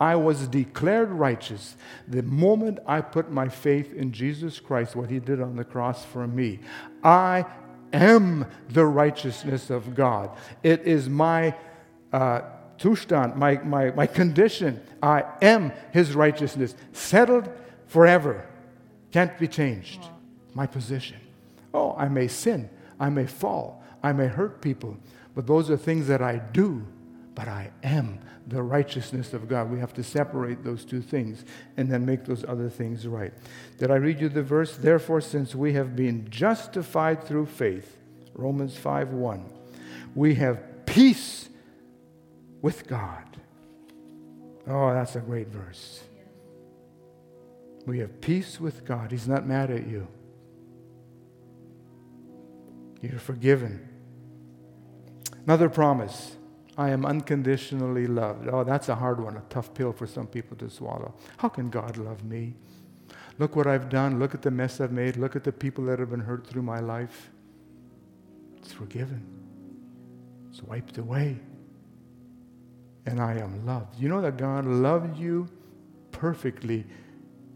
I 0.00 0.16
was 0.16 0.48
declared 0.48 1.10
righteous 1.10 1.76
the 2.08 2.22
moment 2.22 2.78
I 2.86 3.02
put 3.02 3.30
my 3.30 3.50
faith 3.50 3.92
in 3.92 4.12
Jesus 4.12 4.58
Christ, 4.58 4.96
what 4.96 5.10
he 5.10 5.18
did 5.18 5.42
on 5.42 5.56
the 5.56 5.64
cross 5.64 6.06
for 6.06 6.26
me. 6.26 6.60
I 7.04 7.44
am 7.92 8.46
the 8.68 8.86
righteousness 8.86 9.70
of 9.70 9.94
God. 9.94 10.30
It 10.62 10.82
is 10.82 11.08
my 11.08 11.54
uh, 12.12 12.42
Zustand, 12.78 13.36
my, 13.36 13.56
my, 13.58 13.90
my 13.90 14.06
condition. 14.06 14.82
I 15.02 15.24
am 15.42 15.72
his 15.92 16.14
righteousness, 16.14 16.74
settled 16.92 17.50
forever, 17.86 18.46
can't 19.12 19.36
be 19.38 19.48
changed. 19.48 20.00
My 20.54 20.66
position. 20.66 21.18
Oh, 21.72 21.94
I 21.96 22.08
may 22.08 22.26
sin, 22.26 22.68
I 22.98 23.10
may 23.10 23.26
fall, 23.26 23.84
I 24.02 24.12
may 24.12 24.26
hurt 24.26 24.60
people, 24.60 24.96
but 25.34 25.46
those 25.46 25.70
are 25.70 25.76
things 25.76 26.08
that 26.08 26.22
I 26.22 26.38
do, 26.38 26.84
but 27.34 27.46
I 27.46 27.70
am 27.82 28.18
the 28.46 28.62
righteousness 28.62 29.32
of 29.32 29.48
God. 29.48 29.70
We 29.70 29.78
have 29.78 29.94
to 29.94 30.02
separate 30.02 30.64
those 30.64 30.84
two 30.84 31.00
things 31.00 31.44
and 31.76 31.90
then 31.90 32.04
make 32.04 32.24
those 32.24 32.44
other 32.44 32.68
things 32.68 33.06
right. 33.06 33.32
Did 33.78 33.90
I 33.90 33.96
read 33.96 34.20
you 34.20 34.28
the 34.28 34.42
verse? 34.42 34.76
Therefore, 34.76 35.20
since 35.20 35.54
we 35.54 35.74
have 35.74 35.94
been 35.96 36.28
justified 36.30 37.24
through 37.24 37.46
faith, 37.46 37.96
Romans 38.34 38.76
5 38.76 39.10
1, 39.10 39.44
we 40.14 40.34
have 40.36 40.86
peace 40.86 41.48
with 42.62 42.86
God. 42.86 43.24
Oh, 44.66 44.92
that's 44.92 45.16
a 45.16 45.20
great 45.20 45.48
verse. 45.48 46.02
We 47.86 48.00
have 48.00 48.20
peace 48.20 48.60
with 48.60 48.84
God. 48.84 49.10
He's 49.10 49.26
not 49.26 49.46
mad 49.46 49.70
at 49.70 49.86
you. 49.86 50.06
You're 53.00 53.18
forgiven. 53.18 53.88
Another 55.44 55.68
promise 55.68 56.36
I 56.80 56.88
am 56.88 57.04
unconditionally 57.04 58.06
loved. 58.06 58.48
Oh, 58.48 58.64
that's 58.64 58.88
a 58.88 58.94
hard 58.94 59.20
one, 59.20 59.36
a 59.36 59.42
tough 59.50 59.74
pill 59.74 59.92
for 59.92 60.06
some 60.06 60.26
people 60.26 60.56
to 60.56 60.70
swallow. 60.70 61.14
How 61.36 61.50
can 61.50 61.68
God 61.68 61.98
love 61.98 62.24
me? 62.24 62.54
Look 63.38 63.54
what 63.54 63.66
I've 63.66 63.90
done. 63.90 64.18
Look 64.18 64.34
at 64.34 64.40
the 64.40 64.50
mess 64.50 64.80
I've 64.80 64.90
made. 64.90 65.18
Look 65.18 65.36
at 65.36 65.44
the 65.44 65.52
people 65.52 65.84
that 65.84 65.98
have 65.98 66.08
been 66.08 66.20
hurt 66.20 66.46
through 66.46 66.62
my 66.62 66.80
life. 66.80 67.28
It's 68.56 68.72
forgiven, 68.72 69.26
it's 70.48 70.62
wiped 70.62 70.96
away. 70.96 71.38
And 73.04 73.20
I 73.20 73.34
am 73.34 73.66
loved. 73.66 74.00
You 74.00 74.08
know 74.08 74.22
that 74.22 74.38
God 74.38 74.64
loved 74.64 75.18
you 75.18 75.48
perfectly 76.12 76.86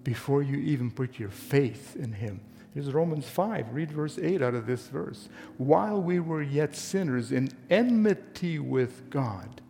before 0.02 0.42
you 0.42 0.58
even 0.58 0.90
put 0.90 1.18
your 1.18 1.30
faith 1.30 1.96
in 1.96 2.12
Him. 2.12 2.42
Here's 2.74 2.92
Romans 2.92 3.28
5. 3.28 3.72
Read 3.72 3.92
verse 3.92 4.18
8 4.18 4.42
out 4.42 4.54
of 4.54 4.66
this 4.66 4.88
verse. 4.88 5.28
While 5.58 6.02
we 6.02 6.18
were 6.18 6.42
yet 6.42 6.74
sinners 6.74 7.30
in 7.30 7.50
enmity 7.70 8.58
with 8.58 9.08
God, 9.10 9.62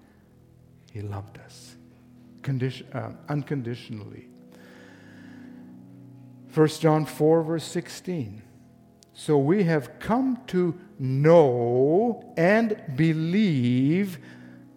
He 0.91 1.03
loved 1.03 1.39
us 1.39 1.77
condition, 2.43 2.87
uh, 2.93 3.11
unconditionally. 3.29 4.29
1 6.55 6.69
John 6.69 7.05
4, 7.05 7.43
verse 7.43 7.65
16. 7.65 8.43
So 9.13 9.37
we 9.37 9.65
have 9.65 9.99
come 9.99 10.41
to 10.49 10.79
know 10.99 12.33
and 12.37 12.81
believe 12.95 14.19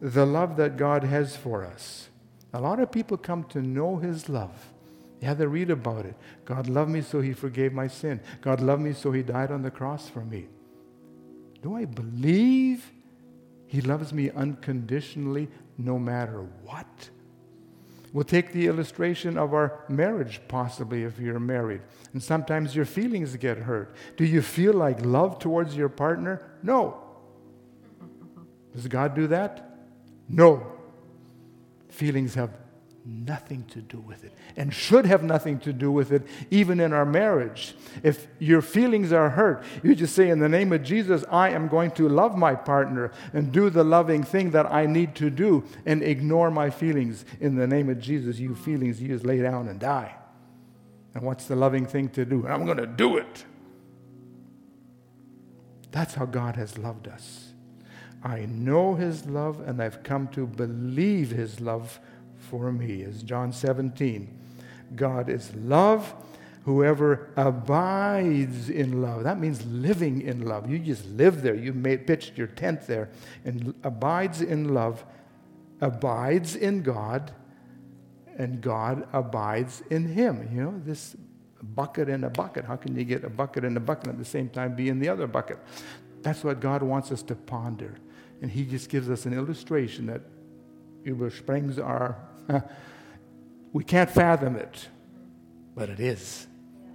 the 0.01 0.25
love 0.25 0.57
that 0.57 0.77
God 0.77 1.03
has 1.03 1.35
for 1.35 1.63
us. 1.63 2.09
A 2.53 2.59
lot 2.59 2.79
of 2.79 2.91
people 2.91 3.17
come 3.17 3.43
to 3.45 3.61
know 3.61 3.97
His 3.97 4.27
love 4.27 4.73
you 5.21 5.27
have 5.27 5.37
to 5.39 5.47
read 5.47 5.71
about 5.71 6.05
it. 6.05 6.15
God 6.45 6.67
loved 6.67 6.91
me, 6.91 7.01
so 7.01 7.21
he 7.21 7.33
forgave 7.33 7.73
my 7.73 7.87
sin. 7.87 8.19
God 8.41 8.61
loved 8.61 8.81
me, 8.81 8.93
so 8.93 9.11
he 9.11 9.23
died 9.23 9.51
on 9.51 9.63
the 9.63 9.71
cross 9.71 10.07
for 10.07 10.21
me. 10.21 10.47
Do 11.61 11.75
I 11.75 11.85
believe 11.85 12.91
he 13.65 13.81
loves 13.81 14.13
me 14.13 14.29
unconditionally 14.29 15.49
no 15.77 15.97
matter 15.97 16.45
what? 16.63 17.09
We'll 18.13 18.23
take 18.23 18.53
the 18.53 18.67
illustration 18.67 19.37
of 19.37 19.53
our 19.53 19.83
marriage, 19.89 20.39
possibly, 20.47 21.03
if 21.03 21.19
you're 21.19 21.39
married. 21.39 21.81
And 22.13 22.23
sometimes 22.23 22.75
your 22.75 22.85
feelings 22.85 23.35
get 23.35 23.57
hurt. 23.57 23.95
Do 24.15 24.25
you 24.25 24.41
feel 24.41 24.73
like 24.73 25.03
love 25.03 25.39
towards 25.39 25.75
your 25.75 25.89
partner? 25.89 26.41
No. 26.63 27.01
Does 28.73 28.87
God 28.87 29.15
do 29.15 29.27
that? 29.27 29.77
No. 30.29 30.67
Feelings 31.89 32.35
have 32.35 32.51
nothing 33.07 33.63
to 33.65 33.79
do 33.79 33.99
with 33.99 34.25
it 34.25 34.33
and 34.57 34.73
should 34.73 35.05
have 35.05 35.23
nothing 35.23 35.59
to 35.59 35.71
do 35.71 35.91
with 35.91 36.11
it, 36.11 36.27
even 36.51 36.79
in 36.79 36.91
our 36.91 37.05
marriage. 37.05 37.73
If 38.03 38.27
your 38.37 38.61
feelings 38.61 39.13
are 39.13 39.29
hurt, 39.29 39.63
you 39.81 39.95
just 39.95 40.13
say, 40.13 40.29
In 40.29 40.39
the 40.39 40.49
name 40.49 40.73
of 40.73 40.83
Jesus, 40.83 41.23
I 41.31 41.49
am 41.49 41.69
going 41.69 41.91
to 41.91 42.09
love 42.09 42.37
my 42.37 42.53
partner 42.53 43.11
and 43.33 43.51
do 43.51 43.69
the 43.69 43.83
loving 43.83 44.23
thing 44.23 44.51
that 44.51 44.71
I 44.71 44.85
need 44.85 45.15
to 45.15 45.29
do 45.29 45.63
and 45.85 46.03
ignore 46.03 46.51
my 46.51 46.69
feelings. 46.69 47.23
In 47.39 47.55
the 47.55 47.67
name 47.67 47.89
of 47.89 47.99
Jesus, 47.99 48.39
you 48.39 48.55
feelings, 48.55 49.01
you 49.01 49.07
just 49.07 49.25
lay 49.25 49.41
down 49.41 49.69
and 49.69 49.79
die. 49.79 50.13
And 51.13 51.23
what's 51.23 51.45
the 51.45 51.55
loving 51.55 51.85
thing 51.85 52.09
to 52.09 52.25
do? 52.25 52.45
I'm 52.47 52.65
going 52.65 52.77
to 52.77 52.87
do 52.87 53.17
it. 53.17 53.45
That's 55.91 56.13
how 56.13 56.25
God 56.25 56.57
has 56.57 56.77
loved 56.77 57.07
us. 57.07 57.53
I 58.23 58.45
know 58.45 58.95
His 58.95 59.25
love 59.25 59.61
and 59.61 59.81
I've 59.81 60.03
come 60.03 60.27
to 60.29 60.45
believe 60.45 61.31
His 61.31 61.61
love 61.61 61.99
for 62.39 62.71
me. 62.71 63.03
As 63.03 63.23
John 63.23 63.51
17, 63.51 64.27
God 64.95 65.29
is 65.29 65.53
love. 65.55 66.13
Whoever 66.63 67.29
abides 67.37 68.69
in 68.69 69.01
love, 69.01 69.23
that 69.23 69.39
means 69.39 69.65
living 69.65 70.21
in 70.21 70.45
love. 70.45 70.69
You 70.69 70.79
just 70.79 71.05
live 71.05 71.41
there. 71.41 71.55
You 71.55 71.71
made, 71.71 72.05
pitched 72.05 72.37
your 72.37 72.47
tent 72.47 72.87
there 72.87 73.09
and 73.45 73.73
abides 73.83 74.41
in 74.41 74.73
love, 74.73 75.05
abides 75.79 76.57
in 76.57 76.83
God, 76.83 77.31
and 78.37 78.59
God 78.59 79.07
abides 79.13 79.81
in 79.89 80.09
him. 80.09 80.49
You 80.53 80.63
know, 80.63 80.81
this 80.85 81.15
bucket 81.61 82.09
and 82.09 82.25
a 82.25 82.29
bucket. 82.29 82.65
How 82.65 82.75
can 82.75 82.95
you 82.95 83.03
get 83.03 83.23
a 83.23 83.29
bucket 83.29 83.63
and 83.63 83.77
a 83.77 83.79
bucket 83.79 84.09
at 84.09 84.17
the 84.17 84.25
same 84.25 84.49
time 84.49 84.75
be 84.75 84.89
in 84.89 84.99
the 84.99 85.09
other 85.09 85.27
bucket? 85.27 85.59
That's 86.21 86.43
what 86.43 86.59
God 86.59 86.83
wants 86.83 87.11
us 87.11 87.21
to 87.23 87.35
ponder. 87.35 87.95
And 88.41 88.51
He 88.51 88.65
just 88.65 88.89
gives 88.89 89.09
us 89.09 89.25
an 89.25 89.33
illustration 89.33 90.05
that 90.07 90.21
übersprings 91.05 91.79
our 91.79 92.17
we 93.73 93.83
can't 93.83 94.09
fathom 94.09 94.55
it, 94.55 94.87
but 95.75 95.89
it 95.89 95.99
is. 95.99 96.47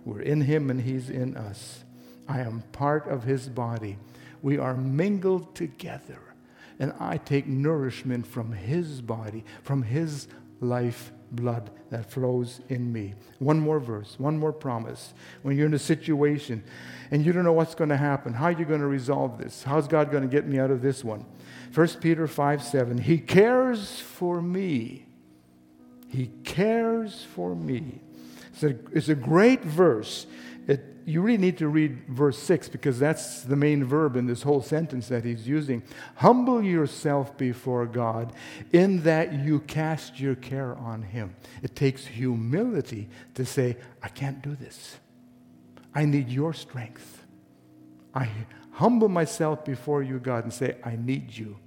We're 0.04 0.22
in 0.22 0.40
Him 0.40 0.70
and 0.70 0.80
He's 0.80 1.10
in 1.10 1.36
us. 1.36 1.84
I 2.28 2.40
am 2.40 2.62
part 2.72 3.06
of 3.08 3.24
His 3.24 3.48
body. 3.48 3.98
We 4.40 4.58
are 4.58 4.74
mingled 4.74 5.54
together. 5.54 6.18
And 6.78 6.92
I 6.98 7.18
take 7.18 7.46
nourishment 7.46 8.26
from 8.26 8.52
His 8.52 9.00
body, 9.00 9.44
from 9.62 9.82
His 9.82 10.26
life 10.60 11.12
blood 11.30 11.70
that 11.90 12.10
flows 12.10 12.60
in 12.68 12.92
me. 12.92 13.14
One 13.38 13.58
more 13.58 13.78
verse, 13.78 14.18
one 14.18 14.38
more 14.38 14.52
promise. 14.52 15.14
When 15.42 15.56
you're 15.56 15.66
in 15.66 15.74
a 15.74 15.78
situation 15.78 16.62
and 17.10 17.24
you 17.24 17.32
don't 17.32 17.44
know 17.44 17.52
what's 17.52 17.74
going 17.74 17.90
to 17.90 17.96
happen, 17.96 18.32
how 18.32 18.46
are 18.46 18.52
you 18.52 18.64
going 18.64 18.80
to 18.80 18.86
resolve 18.86 19.38
this? 19.38 19.62
How's 19.62 19.86
God 19.86 20.10
going 20.10 20.22
to 20.22 20.28
get 20.28 20.46
me 20.46 20.58
out 20.58 20.70
of 20.70 20.82
this 20.82 21.04
one? 21.04 21.24
1 21.74 21.88
Peter 22.00 22.26
5 22.26 22.62
7. 22.62 22.98
He 22.98 23.18
cares 23.18 23.98
for 23.98 24.42
me. 24.42 25.06
He 26.08 26.30
cares 26.44 27.24
for 27.34 27.54
me. 27.54 28.00
It's 28.52 28.62
a, 28.62 28.76
it's 28.92 29.08
a 29.08 29.14
great 29.14 29.62
verse. 29.64 30.26
It, 30.68 30.84
you 31.06 31.22
really 31.22 31.38
need 31.38 31.58
to 31.58 31.68
read 31.68 32.06
verse 32.06 32.38
6 32.38 32.68
because 32.68 32.98
that's 32.98 33.42
the 33.42 33.56
main 33.56 33.84
verb 33.84 34.16
in 34.16 34.26
this 34.26 34.42
whole 34.42 34.60
sentence 34.60 35.08
that 35.08 35.24
he's 35.24 35.48
using. 35.48 35.82
Humble 36.16 36.62
yourself 36.62 37.36
before 37.38 37.86
God 37.86 38.32
in 38.72 39.02
that 39.04 39.32
you 39.32 39.60
cast 39.60 40.20
your 40.20 40.34
care 40.34 40.76
on 40.76 41.02
him. 41.02 41.34
It 41.62 41.74
takes 41.74 42.06
humility 42.06 43.08
to 43.34 43.46
say, 43.46 43.78
I 44.02 44.08
can't 44.08 44.42
do 44.42 44.54
this. 44.54 44.98
I 45.94 46.04
need 46.04 46.28
your 46.28 46.52
strength. 46.52 47.24
I 48.14 48.28
humble 48.72 49.08
myself 49.08 49.64
before 49.64 50.02
you, 50.02 50.18
God, 50.18 50.44
and 50.44 50.52
say, 50.52 50.76
I 50.84 50.96
need 50.96 51.36
you. 51.36 51.58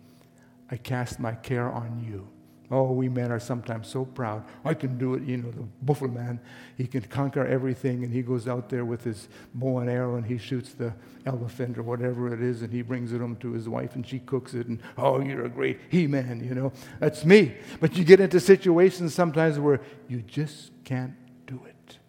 I 0.70 0.78
cast 0.78 1.20
my 1.20 1.34
care 1.34 1.72
on 1.72 2.04
you. 2.08 2.28
Oh, 2.72 2.92
we 2.92 3.10
men 3.10 3.32
are 3.32 3.40
sometimes 3.40 3.88
so 3.88 4.06
proud. 4.06 4.44
I 4.64 4.74
can 4.74 4.98
do 4.98 5.14
it, 5.14 5.22
you 5.22 5.38
know, 5.38 5.52
the 5.52 5.62
buffalo 5.84 6.10
man. 6.10 6.40
He 6.76 6.88
can 6.88 7.02
conquer 7.02 7.46
everything, 7.46 8.04
and 8.04 8.12
he 8.12 8.24
goes 8.24 8.48
out 8.48 8.70
there 8.70 8.84
with 8.84 9.04
his 9.04 9.28
bow 9.54 9.78
and 9.80 9.90
arrow, 9.90 10.16
and 10.16 10.26
he 10.26 10.40
shoots 10.40 10.74
the 10.74 10.92
elephant 11.28 11.78
or 11.78 11.84
whatever 11.84 12.34
it 12.34 12.42
is, 12.42 12.64
and 12.64 12.74
he 12.74 12.82
brings 12.82 13.14
it 13.14 13.22
home 13.22 13.36
to 13.38 13.52
his 13.52 13.70
wife, 13.70 13.94
and 13.94 14.06
she 14.06 14.18
cooks 14.18 14.56
it, 14.56 14.66
and 14.66 14.80
oh, 14.98 15.20
you're 15.22 15.46
a 15.46 15.50
great 15.50 15.80
he-man, 15.90 16.44
you 16.44 16.56
know. 16.56 16.74
That's 17.00 17.24
me. 17.24 17.56
But 17.80 17.98
you 17.98 18.04
get 18.04 18.20
into 18.20 18.40
situations 18.40 19.14
sometimes 19.14 19.60
where 19.60 19.80
you 20.08 20.24
just 20.24 20.72
can't 20.84 21.14
do 21.46 21.62
it. 21.68 22.00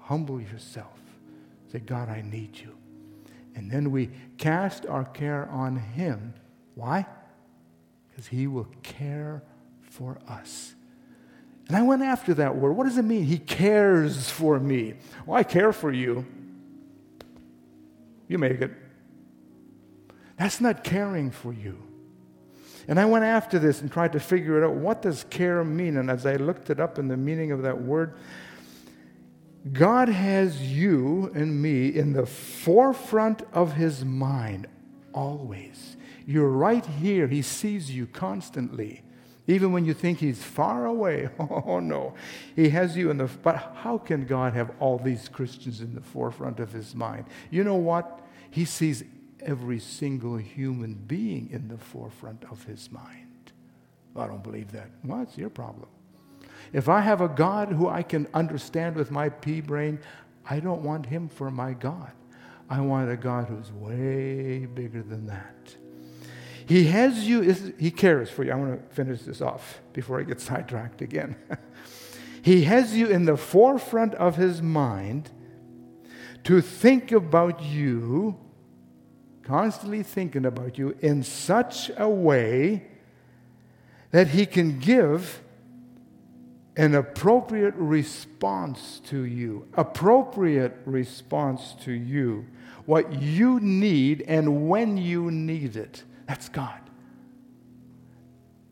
Humble 0.00 0.40
yourself. 0.40 0.98
Say, 1.70 1.78
God, 1.78 2.08
I 2.08 2.22
need 2.22 2.58
you. 2.58 2.76
And 3.60 3.70
then 3.70 3.90
we 3.90 4.08
cast 4.38 4.86
our 4.86 5.04
care 5.04 5.46
on 5.50 5.76
him. 5.76 6.32
Why? 6.76 7.04
Because 8.08 8.26
he 8.26 8.46
will 8.46 8.68
care 8.82 9.42
for 9.82 10.18
us. 10.26 10.74
And 11.68 11.76
I 11.76 11.82
went 11.82 12.00
after 12.00 12.32
that 12.34 12.56
word. 12.56 12.72
What 12.72 12.84
does 12.84 12.96
it 12.96 13.02
mean? 13.02 13.24
He 13.24 13.36
cares 13.36 14.30
for 14.30 14.58
me. 14.58 14.94
Well, 15.26 15.36
I 15.36 15.42
care 15.42 15.74
for 15.74 15.92
you. 15.92 16.24
You 18.28 18.38
make 18.38 18.62
it. 18.62 18.72
That's 20.38 20.62
not 20.62 20.82
caring 20.82 21.30
for 21.30 21.52
you. 21.52 21.82
And 22.88 22.98
I 22.98 23.04
went 23.04 23.26
after 23.26 23.58
this 23.58 23.82
and 23.82 23.92
tried 23.92 24.12
to 24.14 24.20
figure 24.20 24.56
it 24.56 24.64
out. 24.64 24.74
What 24.74 25.02
does 25.02 25.24
care 25.24 25.62
mean? 25.64 25.98
And 25.98 26.10
as 26.10 26.24
I 26.24 26.36
looked 26.36 26.70
it 26.70 26.80
up 26.80 26.98
in 26.98 27.08
the 27.08 27.16
meaning 27.18 27.52
of 27.52 27.60
that 27.60 27.82
word, 27.82 28.14
God 29.72 30.08
has 30.08 30.62
you 30.62 31.30
and 31.34 31.60
me 31.60 31.88
in 31.88 32.12
the 32.14 32.26
forefront 32.26 33.42
of 33.52 33.74
his 33.74 34.04
mind 34.04 34.66
always. 35.12 35.96
You're 36.26 36.48
right 36.48 36.84
here. 36.84 37.26
He 37.26 37.42
sees 37.42 37.90
you 37.90 38.06
constantly. 38.06 39.02
Even 39.46 39.72
when 39.72 39.84
you 39.84 39.94
think 39.94 40.18
he's 40.18 40.42
far 40.42 40.86
away. 40.86 41.28
Oh 41.38 41.80
no. 41.80 42.14
He 42.56 42.70
has 42.70 42.96
you 42.96 43.10
in 43.10 43.18
the 43.18 43.26
but 43.26 43.74
how 43.76 43.98
can 43.98 44.24
God 44.24 44.54
have 44.54 44.70
all 44.80 44.98
these 44.98 45.28
Christians 45.28 45.80
in 45.80 45.94
the 45.94 46.00
forefront 46.00 46.58
of 46.58 46.72
his 46.72 46.94
mind? 46.94 47.26
You 47.50 47.64
know 47.64 47.76
what? 47.76 48.20
He 48.50 48.64
sees 48.64 49.04
every 49.40 49.78
single 49.78 50.36
human 50.36 50.94
being 50.94 51.50
in 51.50 51.68
the 51.68 51.78
forefront 51.78 52.44
of 52.50 52.64
his 52.64 52.90
mind. 52.90 53.52
I 54.16 54.26
don't 54.26 54.42
believe 54.42 54.72
that. 54.72 54.90
Well, 55.04 55.22
it's 55.22 55.36
your 55.36 55.50
problem. 55.50 55.88
If 56.72 56.88
I 56.88 57.00
have 57.00 57.20
a 57.20 57.28
God 57.28 57.70
who 57.70 57.88
I 57.88 58.02
can 58.02 58.28
understand 58.32 58.96
with 58.96 59.10
my 59.10 59.28
pea 59.28 59.60
brain, 59.60 59.98
I 60.48 60.60
don't 60.60 60.82
want 60.82 61.06
him 61.06 61.28
for 61.28 61.50
my 61.50 61.72
God. 61.72 62.12
I 62.68 62.80
want 62.80 63.10
a 63.10 63.16
God 63.16 63.46
who's 63.48 63.72
way 63.72 64.66
bigger 64.66 65.02
than 65.02 65.26
that. 65.26 65.74
He 66.66 66.84
has 66.84 67.26
you, 67.26 67.40
he 67.78 67.90
cares 67.90 68.30
for 68.30 68.44
you. 68.44 68.52
I 68.52 68.54
want 68.54 68.88
to 68.88 68.94
finish 68.94 69.22
this 69.22 69.40
off 69.40 69.80
before 69.92 70.20
I 70.20 70.22
get 70.22 70.40
sidetracked 70.40 71.02
again. 71.02 71.34
he 72.42 72.62
has 72.64 72.96
you 72.96 73.08
in 73.08 73.24
the 73.24 73.36
forefront 73.36 74.14
of 74.14 74.36
his 74.36 74.62
mind 74.62 75.30
to 76.44 76.60
think 76.60 77.10
about 77.10 77.60
you, 77.60 78.38
constantly 79.42 80.04
thinking 80.04 80.46
about 80.46 80.78
you 80.78 80.96
in 81.00 81.24
such 81.24 81.90
a 81.96 82.08
way 82.08 82.86
that 84.12 84.28
he 84.28 84.46
can 84.46 84.78
give 84.78 85.42
an 86.80 86.94
appropriate 86.94 87.74
response 87.76 89.02
to 89.04 89.24
you. 89.24 89.68
Appropriate 89.74 90.78
response 90.86 91.74
to 91.82 91.92
you. 91.92 92.46
What 92.86 93.20
you 93.20 93.60
need 93.60 94.22
and 94.22 94.66
when 94.66 94.96
you 94.96 95.30
need 95.30 95.76
it. 95.76 96.04
That's 96.26 96.48
God. 96.48 96.80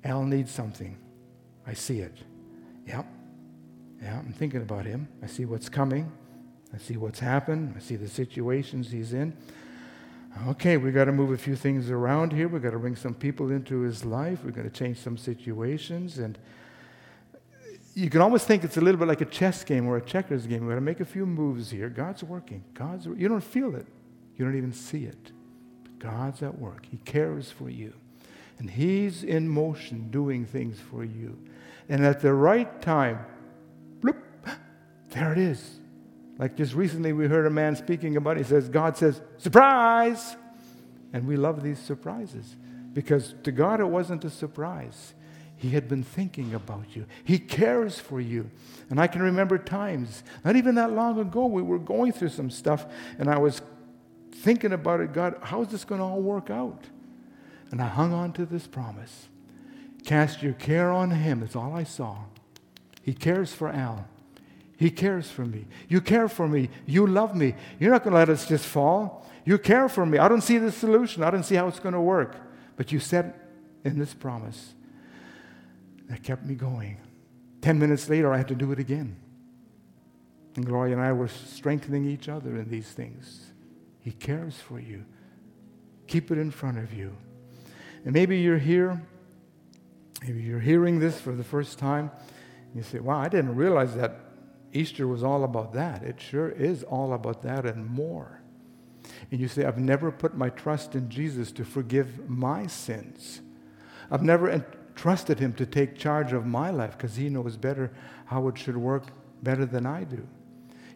Al 0.05 0.23
needs 0.23 0.51
something. 0.51 0.97
I 1.67 1.75
see 1.75 2.01
it. 2.01 2.17
Yep. 2.87 3.05
Yeah, 4.01 4.19
I'm 4.19 4.33
thinking 4.33 4.63
about 4.63 4.87
him. 4.87 5.07
I 5.23 5.27
see 5.27 5.45
what's 5.45 5.69
coming. 5.69 6.11
I 6.75 6.79
see 6.79 6.97
what's 6.97 7.21
happened. 7.21 7.75
I 7.77 7.81
see 7.81 7.97
the 7.97 8.09
situations 8.09 8.91
he's 8.91 9.13
in. 9.13 9.37
Okay, 10.47 10.79
we 10.79 10.93
got 10.93 11.05
to 11.05 11.13
move 11.13 11.33
a 11.33 11.37
few 11.37 11.57
things 11.57 11.91
around 11.91 12.33
here. 12.33 12.49
We 12.49 12.59
got 12.61 12.71
to 12.71 12.79
bring 12.79 12.97
some 12.97 13.13
people 13.13 13.51
into 13.51 13.81
his 13.81 14.07
life. 14.07 14.39
We're 14.45 14.53
going 14.53 14.71
to 14.71 14.75
change 14.75 14.97
some 14.97 15.19
situations 15.19 16.19
and 16.19 16.39
you 17.99 18.11
can 18.11 18.21
almost 18.21 18.47
think 18.47 18.63
it's 18.63 18.77
a 18.77 18.81
little 18.81 18.99
bit 18.99 19.09
like 19.09 19.23
a 19.23 19.27
chess 19.27 19.65
game 19.65 19.89
or 19.89 19.97
a 19.97 20.01
checkers 20.01 20.47
game. 20.47 20.61
We're 20.61 20.75
going 20.75 20.77
to 20.77 20.81
make 20.83 21.01
a 21.01 21.05
few 21.05 21.27
moves 21.27 21.69
here. 21.69 21.89
God's 21.89 22.23
working. 22.23 22.63
God's 22.73 23.07
you 23.07 23.27
don't 23.27 23.43
feel 23.43 23.75
it. 23.75 23.87
You 24.37 24.45
don't 24.45 24.57
even 24.57 24.73
see 24.73 25.05
it. 25.05 25.33
But 25.83 25.99
God's 25.99 26.41
at 26.45 26.57
work. 26.61 26.87
He 26.89 26.99
cares 26.99 27.51
for 27.51 27.69
you. 27.69 27.93
And 28.61 28.71
he's 28.71 29.25
in 29.25 29.49
motion 29.49 30.11
doing 30.11 30.47
things 30.47 30.79
for 30.79 31.03
you. 31.05 31.39
And 31.89 32.07
at 32.07 32.21
the 32.21 32.33
right 32.33 32.81
time, 32.81 33.19
bloop, 34.01 34.23
there 35.11 35.33
it 35.33 35.39
is. 35.39 35.81
Like 36.39 36.57
just 36.57 36.75
recently 36.75 37.13
we 37.13 37.27
heard 37.27 37.47
a 37.47 37.51
man 37.51 37.75
speaking 37.75 38.17
about 38.17 38.37
it. 38.37 38.45
He 38.45 38.49
says, 38.49 38.69
God 38.69 38.97
says, 38.97 39.21
surprise! 39.39 40.37
And 41.13 41.27
we 41.27 41.37
love 41.37 41.65
these 41.65 41.81
surprises 41.81 42.55
because 42.93 43.35
to 43.43 43.51
God 43.51 43.81
it 43.81 43.89
wasn't 43.89 44.25
a 44.25 44.31
surprise. 44.31 45.15
He 45.59 45.71
had 45.71 45.89
been 45.89 46.05
thinking 46.05 46.55
about 46.55 46.97
you. 46.97 47.05
He 47.25 47.39
cares 47.39 47.99
for 47.99 48.21
you. 48.21 48.49
And 48.91 49.01
I 49.01 49.09
can 49.09 49.23
remember 49.23 49.59
times, 49.59 50.23
not 50.45 50.57
even 50.57 50.77
that 50.77 50.93
long 50.93 51.19
ago, 51.19 51.47
we 51.47 51.63
were 51.63 51.81
going 51.81 52.13
through 52.13 52.31
some 52.31 52.49
stuff, 52.49 52.87
and 53.19 53.29
I 53.29 53.39
was 53.39 53.61
thinking 54.31 54.73
about 54.73 55.01
it 55.01 55.13
God, 55.13 55.37
how 55.43 55.63
is 55.63 55.69
this 55.69 55.85
going 55.85 56.01
to 56.01 56.05
all 56.05 56.23
work 56.23 56.49
out? 56.49 56.85
And 57.71 57.83
I 57.83 57.87
hung 57.87 58.15
on 58.15 58.33
to 58.35 58.47
this 58.47 58.67
promise. 58.67 59.29
Cast 60.05 60.43
your 60.43 60.55
care 60.55 60.91
on 60.91 61.11
Him. 61.11 61.41
That's 61.41 61.57
all 61.57 61.75
I 61.75 61.83
saw. 61.83 62.19
He 63.03 63.13
cares 63.13 63.53
for 63.53 63.69
Al. 63.69 64.07
He 64.77 64.91
cares 64.91 65.29
for 65.29 65.45
me. 65.45 65.67
You 65.89 66.01
care 66.01 66.29
for 66.29 66.47
me. 66.47 66.71
You 66.87 67.07
love 67.07 67.35
me. 67.35 67.57
You're 67.81 67.91
not 67.91 68.05
going 68.05 68.13
to 68.13 68.19
let 68.19 68.29
us 68.29 68.47
just 68.47 68.65
fall. 68.65 69.27
You 69.45 69.59
care 69.59 69.89
for 69.89 70.07
me. 70.07 70.19
I 70.19 70.29
don't 70.29 70.41
see 70.41 70.59
the 70.59 70.71
solution. 70.71 71.25
I 71.25 71.31
don't 71.31 71.43
see 71.43 71.57
how 71.57 71.67
it's 71.67 71.81
going 71.81 71.95
to 71.95 72.01
work. 72.01 72.37
But 72.77 72.93
you 72.93 73.01
said 73.01 73.35
in 73.85 73.99
this 73.99 74.15
promise, 74.15 74.75
that 76.09 76.23
kept 76.23 76.45
me 76.45 76.55
going. 76.55 76.99
Ten 77.61 77.79
minutes 77.79 78.09
later, 78.09 78.33
I 78.33 78.39
had 78.39 78.49
to 78.49 78.55
do 78.55 78.73
it 78.73 78.79
again. 78.79 79.17
And 80.57 80.67
Gloria 80.67 80.95
and 80.95 81.03
I 81.03 81.13
were 81.13 81.29
strengthening 81.29 82.05
each 82.05 82.29
other 82.29 82.57
in 82.57 82.69
these 82.69 82.89
things. 82.89 83.53
He 84.01 84.13
cares 84.13 84.57
for 84.57 84.81
you. 84.81 85.05
Keep 86.07 86.31
it 86.31 86.39
in 86.39 86.51
front 86.51 86.79
of 86.79 86.93
you. 86.93 87.17
And 88.05 88.13
maybe 88.13 88.39
you're 88.39 88.59
here, 88.59 89.03
maybe 90.23 90.41
you're 90.41 90.61
hearing 90.61 90.99
this 90.99 91.21
for 91.21 91.33
the 91.33 91.45
first 91.45 91.79
time. 91.79 92.11
You 92.75 92.83
say, 92.83 92.99
wow, 93.01 93.19
I 93.19 93.29
didn't 93.29 93.57
realize 93.57 93.95
that 93.97 94.21
Easter 94.73 95.07
was 95.07 95.23
all 95.23 95.45
about 95.45 95.73
that. 95.75 96.03
It 96.03 96.21
sure 96.21 96.49
is 96.49 96.83
all 96.83 97.13
about 97.13 97.43
that 97.43 97.65
and 97.67 97.87
more. 97.87 98.41
And 99.31 99.41
you 99.41 99.49
say, 99.49 99.65
I've 99.65 99.79
never 99.79 100.11
put 100.11 100.37
my 100.37 100.51
trust 100.51 100.95
in 100.95 101.09
Jesus 101.09 101.53
to 101.53 101.65
forgive 101.65 102.29
my 102.29 102.67
sins. 102.67 103.41
I've 104.11 104.23
never 104.23 104.65
trusted 104.99 105.39
Him 105.39 105.53
to 105.55 105.65
take 105.65 105.97
charge 105.97 106.33
of 106.33 106.45
my 106.45 106.71
life 106.71 106.99
because 106.99 107.15
He 107.15 107.29
knows 107.29 107.57
better 107.57 107.93
how 108.27 108.49
it 108.49 108.59
should 108.59 108.77
work 108.77 109.05
better 109.43 109.65
than 109.65 109.87
I 109.87 110.03
do. 110.03 110.27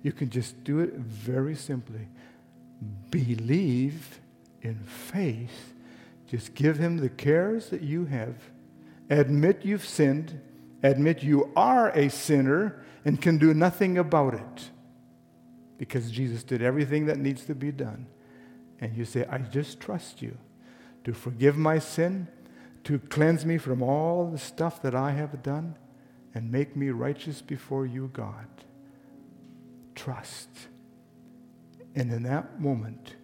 You 0.02 0.10
can 0.10 0.28
just 0.28 0.64
do 0.64 0.80
it 0.80 0.94
very 0.94 1.54
simply. 1.54 2.08
Believe 3.10 4.20
in 4.60 4.74
faith. 4.80 5.74
Just 6.26 6.54
give 6.54 6.78
Him 6.78 6.96
the 6.96 7.08
cares 7.08 7.70
that 7.70 7.82
you 7.82 8.06
have. 8.06 8.34
Admit 9.08 9.64
you've 9.64 9.86
sinned. 9.86 10.40
Admit 10.82 11.22
you 11.22 11.52
are 11.54 11.90
a 11.90 12.08
sinner 12.08 12.84
and 13.04 13.22
can 13.22 13.38
do 13.38 13.54
nothing 13.54 13.98
about 13.98 14.34
it 14.34 14.70
because 15.78 16.10
Jesus 16.10 16.42
did 16.42 16.60
everything 16.60 17.06
that 17.06 17.18
needs 17.18 17.44
to 17.44 17.54
be 17.54 17.70
done. 17.70 18.06
And 18.80 18.96
you 18.96 19.04
say, 19.04 19.24
I 19.30 19.38
just 19.38 19.78
trust 19.78 20.22
you 20.22 20.36
to 21.04 21.12
forgive 21.12 21.56
my 21.56 21.78
sin 21.78 22.26
to 22.84 22.98
cleanse 22.98 23.46
me 23.46 23.58
from 23.58 23.82
all 23.82 24.30
the 24.30 24.38
stuff 24.38 24.82
that 24.82 24.94
I 24.94 25.12
have 25.12 25.42
done 25.42 25.76
and 26.34 26.50
make 26.50 26.76
me 26.76 26.90
righteous 26.90 27.40
before 27.40 27.86
you, 27.86 28.10
God. 28.12 28.46
Trust. 29.94 30.48
And 31.94 32.10
in 32.10 32.22
that 32.24 32.60
moment, 32.60 33.16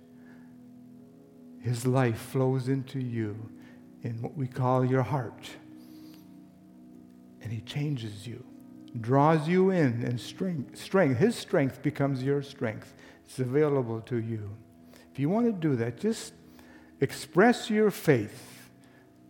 his 1.61 1.87
life 1.87 2.19
flows 2.19 2.69
into 2.69 3.01
you 3.01 3.51
in 4.03 4.23
what 4.23 4.37
we 4.37 4.47
call 4.47 4.85
your 4.85 5.03
heart. 5.03 5.51
And 7.41 7.53
he 7.53 7.61
changes 7.63 8.27
you, 8.27 8.45
draws 9.01 9.49
you 9.49 9.71
in, 9.71 10.05
and 10.05 10.21
strength, 10.21 10.79
strength. 10.79 11.19
His 11.19 11.35
strength 11.35 11.83
becomes 11.83 12.23
your 12.23 12.43
strength. 12.43 12.95
It's 13.25 13.39
available 13.39 14.01
to 14.03 14.17
you. 14.17 14.51
If 15.13 15.19
you 15.19 15.29
want 15.29 15.47
to 15.47 15.53
do 15.53 15.75
that, 15.77 15.99
just 15.99 16.33
express 17.01 17.71
your 17.71 17.91
faith 17.91 18.58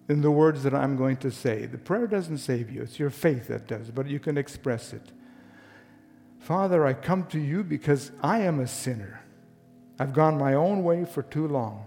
in 0.08 0.22
the 0.22 0.30
words 0.30 0.62
that 0.62 0.74
I'm 0.74 0.96
going 0.96 1.18
to 1.18 1.30
say. 1.30 1.66
The 1.66 1.78
prayer 1.78 2.06
doesn't 2.06 2.38
save 2.38 2.70
you, 2.70 2.82
it's 2.82 2.98
your 2.98 3.10
faith 3.10 3.48
that 3.48 3.66
does, 3.66 3.90
but 3.90 4.06
you 4.06 4.18
can 4.18 4.38
express 4.38 4.92
it. 4.92 5.12
Father, 6.38 6.86
I 6.86 6.94
come 6.94 7.26
to 7.26 7.38
you 7.38 7.62
because 7.62 8.10
I 8.22 8.40
am 8.40 8.60
a 8.60 8.66
sinner. 8.66 9.22
I've 9.98 10.12
gone 10.12 10.38
my 10.38 10.54
own 10.54 10.82
way 10.82 11.04
for 11.04 11.22
too 11.22 11.46
long. 11.46 11.86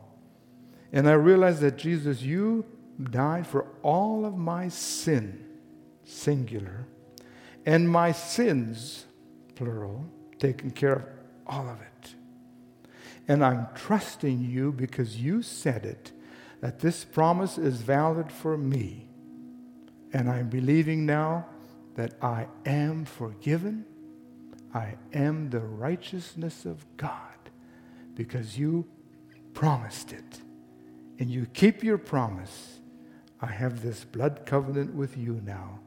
And 0.91 1.07
I 1.07 1.13
realize 1.13 1.61
that 1.61 1.77
Jesus, 1.77 2.21
you 2.21 2.65
died 3.01 3.47
for 3.47 3.65
all 3.81 4.25
of 4.25 4.37
my 4.37 4.67
sin, 4.67 5.45
singular, 6.03 6.85
and 7.65 7.89
my 7.89 8.11
sins, 8.11 9.05
plural, 9.55 10.05
taking 10.37 10.71
care 10.71 10.93
of 10.93 11.03
all 11.47 11.69
of 11.69 11.79
it. 11.81 12.15
And 13.27 13.43
I'm 13.43 13.67
trusting 13.73 14.41
you 14.41 14.73
because 14.73 15.17
you 15.17 15.41
said 15.41 15.85
it 15.85 16.11
that 16.61 16.79
this 16.79 17.03
promise 17.03 17.57
is 17.57 17.81
valid 17.81 18.31
for 18.31 18.57
me. 18.57 19.07
And 20.13 20.29
I'm 20.29 20.49
believing 20.49 21.05
now 21.05 21.47
that 21.95 22.13
I 22.21 22.47
am 22.65 23.05
forgiven. 23.05 23.85
I 24.73 24.95
am 25.11 25.49
the 25.49 25.59
righteousness 25.59 26.65
of 26.65 26.85
God 26.97 27.17
because 28.15 28.57
you 28.57 28.85
promised 29.53 30.13
it. 30.13 30.41
And 31.19 31.29
you 31.29 31.45
keep 31.47 31.83
your 31.83 31.97
promise. 31.97 32.79
I 33.41 33.47
have 33.47 33.81
this 33.81 34.03
blood 34.03 34.45
covenant 34.45 34.93
with 34.95 35.17
you 35.17 35.41
now. 35.43 35.79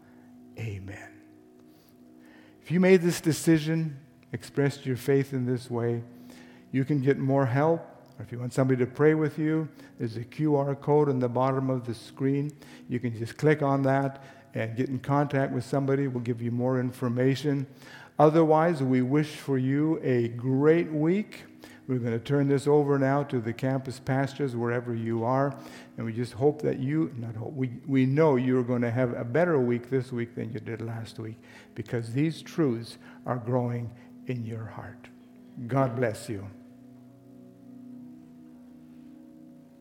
Amen. 0.58 1.10
If 2.62 2.70
you 2.70 2.80
made 2.80 3.02
this 3.02 3.20
decision, 3.20 3.98
expressed 4.32 4.86
your 4.86 4.96
faith 4.96 5.32
in 5.32 5.46
this 5.46 5.70
way, 5.70 6.02
you 6.72 6.84
can 6.84 7.00
get 7.00 7.18
more 7.18 7.46
help 7.46 7.93
or 8.18 8.24
if 8.24 8.30
you 8.30 8.38
want 8.38 8.52
somebody 8.52 8.78
to 8.84 8.90
pray 8.90 9.14
with 9.14 9.38
you, 9.38 9.68
there's 9.98 10.16
a 10.16 10.24
QR 10.24 10.80
code 10.80 11.08
on 11.08 11.18
the 11.18 11.28
bottom 11.28 11.68
of 11.68 11.84
the 11.84 11.94
screen. 11.94 12.52
You 12.88 13.00
can 13.00 13.16
just 13.16 13.36
click 13.36 13.62
on 13.62 13.82
that 13.82 14.22
and 14.54 14.76
get 14.76 14.88
in 14.88 15.00
contact 15.00 15.52
with 15.52 15.64
somebody. 15.64 16.06
We'll 16.06 16.22
give 16.22 16.40
you 16.40 16.52
more 16.52 16.78
information. 16.78 17.66
Otherwise, 18.18 18.82
we 18.82 19.02
wish 19.02 19.30
for 19.30 19.58
you 19.58 20.00
a 20.02 20.28
great 20.28 20.92
week. 20.92 21.42
We're 21.86 21.98
going 21.98 22.12
to 22.12 22.24
turn 22.24 22.48
this 22.48 22.66
over 22.66 22.98
now 22.98 23.24
to 23.24 23.40
the 23.40 23.52
campus 23.52 23.98
pastors 23.98 24.56
wherever 24.56 24.94
you 24.94 25.24
are. 25.24 25.54
And 25.96 26.06
we 26.06 26.12
just 26.12 26.32
hope 26.32 26.62
that 26.62 26.78
you, 26.78 27.12
not 27.16 27.34
hope, 27.34 27.52
we, 27.52 27.72
we 27.86 28.06
know 28.06 28.36
you're 28.36 28.62
going 28.62 28.80
to 28.82 28.90
have 28.90 29.12
a 29.12 29.24
better 29.24 29.58
week 29.58 29.90
this 29.90 30.12
week 30.12 30.34
than 30.34 30.52
you 30.52 30.60
did 30.60 30.80
last 30.80 31.18
week 31.18 31.36
because 31.74 32.12
these 32.12 32.40
truths 32.40 32.96
are 33.26 33.36
growing 33.36 33.90
in 34.28 34.46
your 34.46 34.64
heart. 34.64 35.08
God 35.66 35.96
bless 35.96 36.28
you. 36.28 36.46